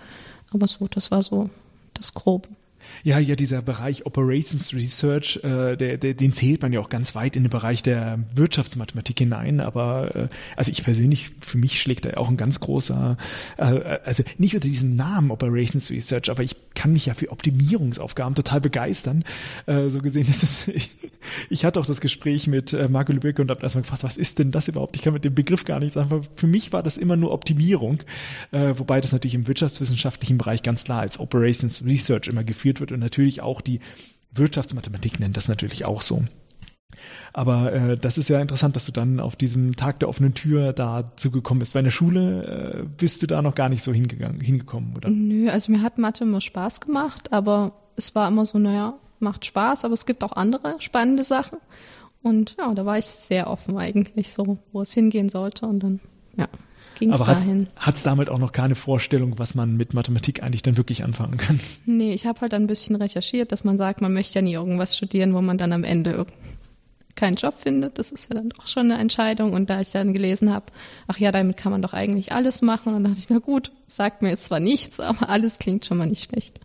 Aber 0.54 0.68
so, 0.68 0.86
das 0.88 1.10
war 1.10 1.22
so 1.22 1.50
das 1.92 2.14
Grobe. 2.14 2.48
Ja, 3.02 3.18
ja, 3.18 3.36
dieser 3.36 3.62
Bereich 3.62 4.06
Operations 4.06 4.72
Research, 4.72 5.40
äh, 5.42 5.76
der, 5.76 5.98
der, 5.98 6.14
den 6.14 6.32
zählt 6.32 6.62
man 6.62 6.72
ja 6.72 6.80
auch 6.80 6.88
ganz 6.88 7.14
weit 7.14 7.36
in 7.36 7.44
den 7.44 7.50
Bereich 7.50 7.82
der 7.82 8.18
Wirtschaftsmathematik 8.34 9.18
hinein. 9.18 9.60
Aber 9.60 10.14
äh, 10.14 10.28
also 10.56 10.70
ich 10.70 10.82
persönlich, 10.82 11.30
für 11.40 11.58
mich 11.58 11.80
schlägt 11.80 12.04
da 12.04 12.14
auch 12.16 12.28
ein 12.28 12.36
ganz 12.36 12.60
großer, 12.60 13.16
äh, 13.56 13.62
also 13.62 14.24
nicht 14.38 14.54
unter 14.54 14.68
diesem 14.68 14.94
Namen 14.94 15.30
Operations 15.30 15.90
Research, 15.90 16.30
aber 16.30 16.42
ich 16.42 16.56
kann 16.74 16.92
mich 16.92 17.06
ja 17.06 17.14
für 17.14 17.30
Optimierungsaufgaben 17.30 18.34
total 18.34 18.60
begeistern. 18.60 19.24
Äh, 19.66 19.90
so 19.90 20.00
gesehen 20.00 20.28
ist 20.28 20.42
es, 20.42 20.68
ich, 20.68 20.90
ich 21.50 21.64
hatte 21.64 21.80
auch 21.80 21.86
das 21.86 22.00
Gespräch 22.00 22.46
mit 22.46 22.72
äh, 22.72 22.88
Marco 22.90 23.12
Lübeck 23.12 23.38
und 23.38 23.50
habe 23.50 23.62
erstmal 23.62 23.82
gefragt, 23.82 24.04
was 24.04 24.16
ist 24.16 24.38
denn 24.38 24.50
das 24.50 24.68
überhaupt? 24.68 24.96
Ich 24.96 25.02
kann 25.02 25.12
mit 25.12 25.24
dem 25.24 25.34
Begriff 25.34 25.64
gar 25.64 25.80
nichts 25.80 25.96
anfangen. 25.96 26.26
Für 26.36 26.46
mich 26.46 26.72
war 26.72 26.82
das 26.82 26.96
immer 26.96 27.16
nur 27.16 27.32
Optimierung, 27.32 28.02
äh, 28.50 28.74
wobei 28.76 29.00
das 29.00 29.12
natürlich 29.12 29.34
im 29.34 29.46
wirtschaftswissenschaftlichen 29.46 30.38
Bereich 30.38 30.62
ganz 30.62 30.84
klar 30.84 31.00
als 31.00 31.18
Operations 31.18 31.84
Research 31.84 32.28
immer 32.28 32.44
geführt 32.44 32.73
wird 32.80 32.92
und 32.92 33.00
natürlich 33.00 33.40
auch 33.40 33.60
die 33.60 33.80
Wirtschaftsmathematik 34.32 35.20
nennt 35.20 35.36
das 35.36 35.48
natürlich 35.48 35.84
auch 35.84 36.02
so. 36.02 36.24
Aber 37.32 37.72
äh, 37.72 37.96
das 37.96 38.18
ist 38.18 38.28
ja 38.28 38.40
interessant, 38.40 38.76
dass 38.76 38.86
du 38.86 38.92
dann 38.92 39.18
auf 39.20 39.36
diesem 39.36 39.74
Tag 39.74 39.98
der 40.00 40.08
offenen 40.08 40.34
Tür 40.34 40.72
dazu 40.72 41.30
gekommen 41.30 41.60
bist. 41.60 41.74
In 41.74 41.84
der 41.84 41.90
Schule 41.90 42.82
äh, 42.82 42.82
bist 42.96 43.22
du 43.22 43.26
da 43.26 43.42
noch 43.42 43.54
gar 43.54 43.68
nicht 43.68 43.82
so 43.82 43.92
hingegangen, 43.92 44.40
hingekommen, 44.40 44.94
oder? 44.96 45.10
Nö, 45.10 45.48
also 45.50 45.72
mir 45.72 45.82
hat 45.82 45.98
Mathe 45.98 46.24
immer 46.24 46.40
Spaß 46.40 46.80
gemacht, 46.80 47.32
aber 47.32 47.72
es 47.96 48.14
war 48.14 48.28
immer 48.28 48.46
so, 48.46 48.58
naja, 48.58 48.94
macht 49.18 49.44
Spaß, 49.44 49.84
aber 49.84 49.94
es 49.94 50.06
gibt 50.06 50.22
auch 50.22 50.32
andere 50.32 50.76
spannende 50.78 51.24
Sachen. 51.24 51.58
Und 52.22 52.56
ja, 52.58 52.72
da 52.72 52.86
war 52.86 52.96
ich 52.96 53.06
sehr 53.06 53.50
offen 53.50 53.76
eigentlich, 53.76 54.32
so, 54.32 54.58
wo 54.72 54.82
es 54.82 54.94
hingehen 54.94 55.28
sollte. 55.28 55.66
Und 55.66 55.82
dann, 55.82 56.00
ja 56.36 56.48
ging 56.98 57.10
es 57.10 57.18
dahin. 57.18 57.68
Hat 57.76 57.96
es 57.96 58.02
damit 58.02 58.28
auch 58.28 58.38
noch 58.38 58.52
keine 58.52 58.74
Vorstellung, 58.74 59.38
was 59.38 59.54
man 59.54 59.76
mit 59.76 59.94
Mathematik 59.94 60.42
eigentlich 60.42 60.62
dann 60.62 60.76
wirklich 60.76 61.04
anfangen 61.04 61.36
kann? 61.36 61.60
Nee, 61.86 62.12
ich 62.12 62.26
habe 62.26 62.40
halt 62.40 62.54
ein 62.54 62.66
bisschen 62.66 62.96
recherchiert, 62.96 63.52
dass 63.52 63.64
man 63.64 63.76
sagt, 63.78 64.00
man 64.00 64.12
möchte 64.12 64.38
ja 64.38 64.42
nie 64.42 64.54
irgendwas 64.54 64.96
studieren, 64.96 65.34
wo 65.34 65.40
man 65.40 65.58
dann 65.58 65.72
am 65.72 65.84
Ende 65.84 66.26
keinen 67.14 67.36
Job 67.36 67.54
findet. 67.58 67.98
Das 67.98 68.12
ist 68.12 68.28
ja 68.30 68.36
dann 68.36 68.50
doch 68.50 68.66
schon 68.66 68.90
eine 68.90 69.00
Entscheidung. 69.00 69.52
Und 69.52 69.70
da 69.70 69.80
ich 69.80 69.92
dann 69.92 70.12
gelesen 70.12 70.52
habe, 70.52 70.66
ach 71.06 71.18
ja, 71.18 71.32
damit 71.32 71.56
kann 71.56 71.72
man 71.72 71.82
doch 71.82 71.92
eigentlich 71.92 72.32
alles 72.32 72.62
machen. 72.62 72.88
Und 72.88 72.94
dann 72.94 73.04
dachte 73.04 73.18
ich, 73.18 73.30
na 73.30 73.38
gut, 73.38 73.72
sagt 73.86 74.22
mir 74.22 74.30
jetzt 74.30 74.46
zwar 74.46 74.60
nichts, 74.60 75.00
aber 75.00 75.28
alles 75.28 75.58
klingt 75.58 75.84
schon 75.84 75.98
mal 75.98 76.06
nicht 76.06 76.30
schlecht. 76.30 76.60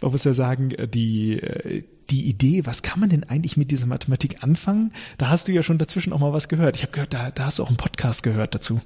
Man 0.00 0.12
muss 0.12 0.24
ja 0.24 0.34
sagen, 0.34 0.70
äh, 0.72 0.88
die, 0.88 1.40
äh, 1.40 1.84
die 2.10 2.28
Idee, 2.28 2.66
was 2.66 2.82
kann 2.82 3.00
man 3.00 3.08
denn 3.08 3.24
eigentlich 3.24 3.56
mit 3.56 3.70
dieser 3.70 3.86
Mathematik 3.86 4.42
anfangen? 4.42 4.92
Da 5.18 5.28
hast 5.28 5.48
du 5.48 5.52
ja 5.52 5.62
schon 5.62 5.78
dazwischen 5.78 6.12
auch 6.12 6.20
mal 6.20 6.32
was 6.32 6.48
gehört. 6.48 6.76
Ich 6.76 6.82
habe 6.82 6.92
gehört, 6.92 7.12
da, 7.12 7.30
da 7.30 7.46
hast 7.46 7.58
du 7.58 7.62
auch 7.62 7.68
einen 7.68 7.76
Podcast 7.76 8.22
gehört 8.22 8.54
dazu. 8.54 8.80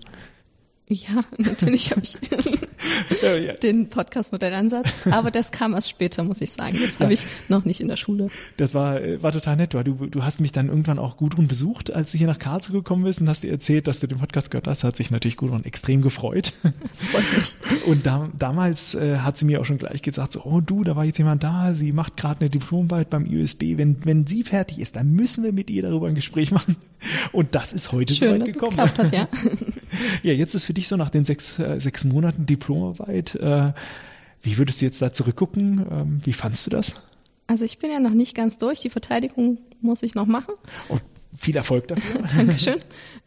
Ja, 0.91 1.25
natürlich 1.39 1.93
habe 1.93 2.03
ich 2.03 2.19
ja, 3.23 3.37
ja. 3.37 3.53
den 3.55 3.89
Podcast-Modellansatz, 3.89 5.07
aber 5.11 5.31
das 5.31 5.53
kam 5.53 5.75
erst 5.75 5.91
später, 5.91 6.25
muss 6.25 6.41
ich 6.41 6.53
sagen. 6.53 6.79
Das 6.83 7.01
habe 7.01 7.13
ich 7.13 7.27
noch 7.49 7.65
nicht 7.65 7.81
in 7.81 7.89
der 7.89 7.97
Schule. 7.97 8.29
Das 8.57 8.75
war, 8.75 9.01
äh, 9.01 9.23
war 9.23 9.33
total 9.33 9.57
nett. 9.57 9.75
Du, 9.75 9.81
du 9.81 10.25
hast 10.25 10.41
mich 10.41 10.53
dann 10.53 10.69
irgendwann 10.69 10.99
auch 10.99 11.17
Gudrun 11.17 11.47
besucht, 11.47 11.93
als 11.93 12.13
du 12.13 12.19
hier 12.19 12.27
nach 12.27 12.39
Karlsruhe 12.39 12.79
gekommen 12.79 13.05
bist 13.05 13.21
und 13.21 13.29
hast 13.29 13.43
dir 13.43 13.51
erzählt, 13.51 13.87
dass 13.87 14.01
du 14.01 14.07
den 14.07 14.19
Podcast 14.19 14.51
gehört 14.51 14.67
hast. 14.67 14.85
Hat 14.85 14.97
sich 14.97 15.11
natürlich 15.11 15.37
Gudrun 15.37 15.65
extrem 15.65 16.03
gefreut. 16.03 16.53
Das 16.89 17.07
freut 17.07 17.25
mich. 17.37 17.57
Und 17.87 18.07
da, 18.07 18.29
damals 18.37 18.95
äh, 18.95 19.19
hat 19.19 19.39
sie 19.39 19.45
mir 19.45 19.61
auch 19.61 19.65
schon 19.65 19.79
gleich 19.79 20.03
gesagt, 20.03 20.33
so, 20.33 20.43
oh 20.45 20.61
du, 20.61 20.85
da 20.85 20.97
war 20.97 21.05
jetzt 21.05 21.19
jemand 21.19 21.43
da, 21.45 21.75
sie 21.75 21.93
macht 21.93 22.17
gerade 22.17 22.41
eine 22.41 22.51
Diplomarbeit 22.51 23.11
beim 23.11 23.27
USB. 23.27 23.77
Wenn, 23.77 24.05
wenn 24.05 24.27
sie 24.27 24.43
fertig 24.43 24.79
ist, 24.79 24.97
dann 24.97 25.13
müssen 25.13 25.45
wir 25.45 25.53
mit 25.53 25.71
ihr 25.71 25.83
darüber 25.83 26.09
ein 26.09 26.15
Gespräch 26.15 26.51
machen. 26.51 26.77
Und 27.33 27.55
das 27.55 27.73
ist 27.73 27.93
heute 27.93 28.15
Schön, 28.15 28.41
so 28.41 28.47
weit 28.47 28.53
gekommen. 28.53 28.77
Hat, 28.77 29.13
ja. 29.13 29.29
ja, 30.23 30.33
jetzt 30.33 30.55
ist 30.55 30.65
für 30.65 30.75
dich 30.75 30.89
so 30.89 30.97
nach 30.97 31.11
den 31.11 31.25
sechs, 31.25 31.59
äh, 31.59 31.81
sechs 31.81 32.05
Monaten 32.05 32.47
Diplomarbeit, 32.91 33.35
äh, 33.37 33.73
wie 34.43 34.59
würdest 34.59 34.81
du 34.81 34.87
jetzt 34.87 35.03
da 35.03 35.13
zurückgucken? 35.13 35.87
Ähm, 35.91 36.21
wie 36.25 36.33
fandst 36.33 36.67
du 36.67 36.71
das? 36.71 36.95
Also 37.47 37.65
ich 37.65 37.79
bin 37.79 37.91
ja 37.91 38.01
noch 38.01 38.11
nicht 38.11 38.35
ganz 38.35 38.59
durch. 38.59 38.81
Die 38.81 38.91
Verteidigung 38.91 39.59
muss 39.81 40.03
ich 40.03 40.15
noch 40.15 40.27
machen. 40.27 40.55
Und 40.89 41.03
viel 41.37 41.57
Erfolg 41.57 41.89
dafür. 41.89 42.23
Dankeschön. 42.37 42.79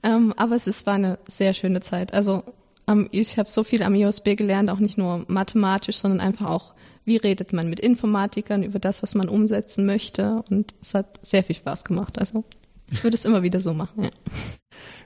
ähm, 0.02 0.34
aber 0.38 0.56
es 0.56 0.68
ist, 0.68 0.86
war 0.86 0.96
eine 0.96 1.20
sehr 1.28 1.54
schöne 1.54 1.82
Zeit. 1.82 2.14
Also 2.14 2.44
ähm, 2.88 3.10
ich 3.12 3.38
habe 3.38 3.50
so 3.50 3.64
viel 3.64 3.84
am 3.84 3.96
IOSB 3.96 4.36
gelernt, 4.36 4.70
auch 4.70 4.80
nicht 4.80 4.98
nur 4.98 5.26
mathematisch, 5.28 5.98
sondern 5.98 6.20
einfach 6.20 6.50
auch, 6.50 6.74
wie 7.06 7.18
redet 7.18 7.54
man 7.54 7.70
mit 7.70 7.80
Informatikern 7.80 8.64
über 8.64 8.80
das, 8.80 9.04
was 9.04 9.14
man 9.14 9.30
umsetzen 9.30 9.86
möchte. 9.86 10.44
Und 10.50 10.74
es 10.82 10.94
hat 10.94 11.20
sehr 11.22 11.44
viel 11.44 11.56
Spaß 11.56 11.84
gemacht. 11.84 12.18
Also 12.18 12.44
ich 12.90 13.04
würde 13.04 13.16
es 13.16 13.26
immer 13.26 13.44
wieder 13.44 13.60
so 13.60 13.74
machen. 13.74 14.04
Ja. 14.04 14.10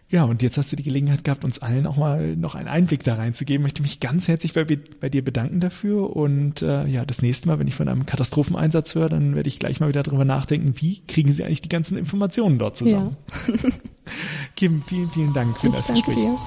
Ja, 0.10 0.24
und 0.24 0.42
jetzt 0.42 0.58
hast 0.58 0.72
du 0.72 0.78
die 0.78 0.84
Gelegenheit 0.84 1.26
gehabt, 1.26 1.44
uns 1.44 1.60
allen 1.60 1.86
auch 1.86 1.98
mal 1.98 2.38
noch 2.38 2.56
einen 2.56 2.70
Einblick 2.70 3.04
da 3.04 3.16
reinzugeben. 3.16 3.62
Ich 3.62 3.64
möchte 3.66 3.82
mich 3.82 4.00
ganz 4.00 4.30
herzlich 4.30 4.54
bei, 4.54 4.64
bei 4.64 5.10
dir 5.10 5.24
bedanken 5.24 5.60
dafür. 5.60 6.16
Und 6.16 6.62
äh, 6.62 6.88
ja, 6.88 7.04
das 7.04 7.22
nächste 7.22 7.50
Mal, 7.50 7.60
wenn 7.60 7.68
ich 7.68 7.76
von 7.76 7.90
einem 7.90 8.06
Katastropheneinsatz 8.06 8.96
höre, 8.96 9.10
dann 9.10 9.36
werde 9.36 9.50
ich 9.50 9.60
gleich 9.60 9.82
mal 9.82 9.90
wieder 9.90 10.04
darüber 10.04 10.24
nachdenken, 10.24 10.74
wie 10.78 11.02
kriegen 11.08 11.32
sie 11.34 11.44
eigentlich 11.44 11.62
die 11.62 11.70
ganzen 11.70 11.98
Informationen 11.98 12.58
dort 12.58 12.78
zusammen. 12.78 13.18
Ja. 13.48 13.54
Kim, 14.56 14.82
vielen, 14.82 15.12
vielen 15.12 15.34
Dank 15.34 15.60
für 15.60 15.68
ich 15.68 15.74
das 15.74 15.88
danke 15.88 16.04
Gespräch. 16.04 16.24
Dir. 16.24 16.38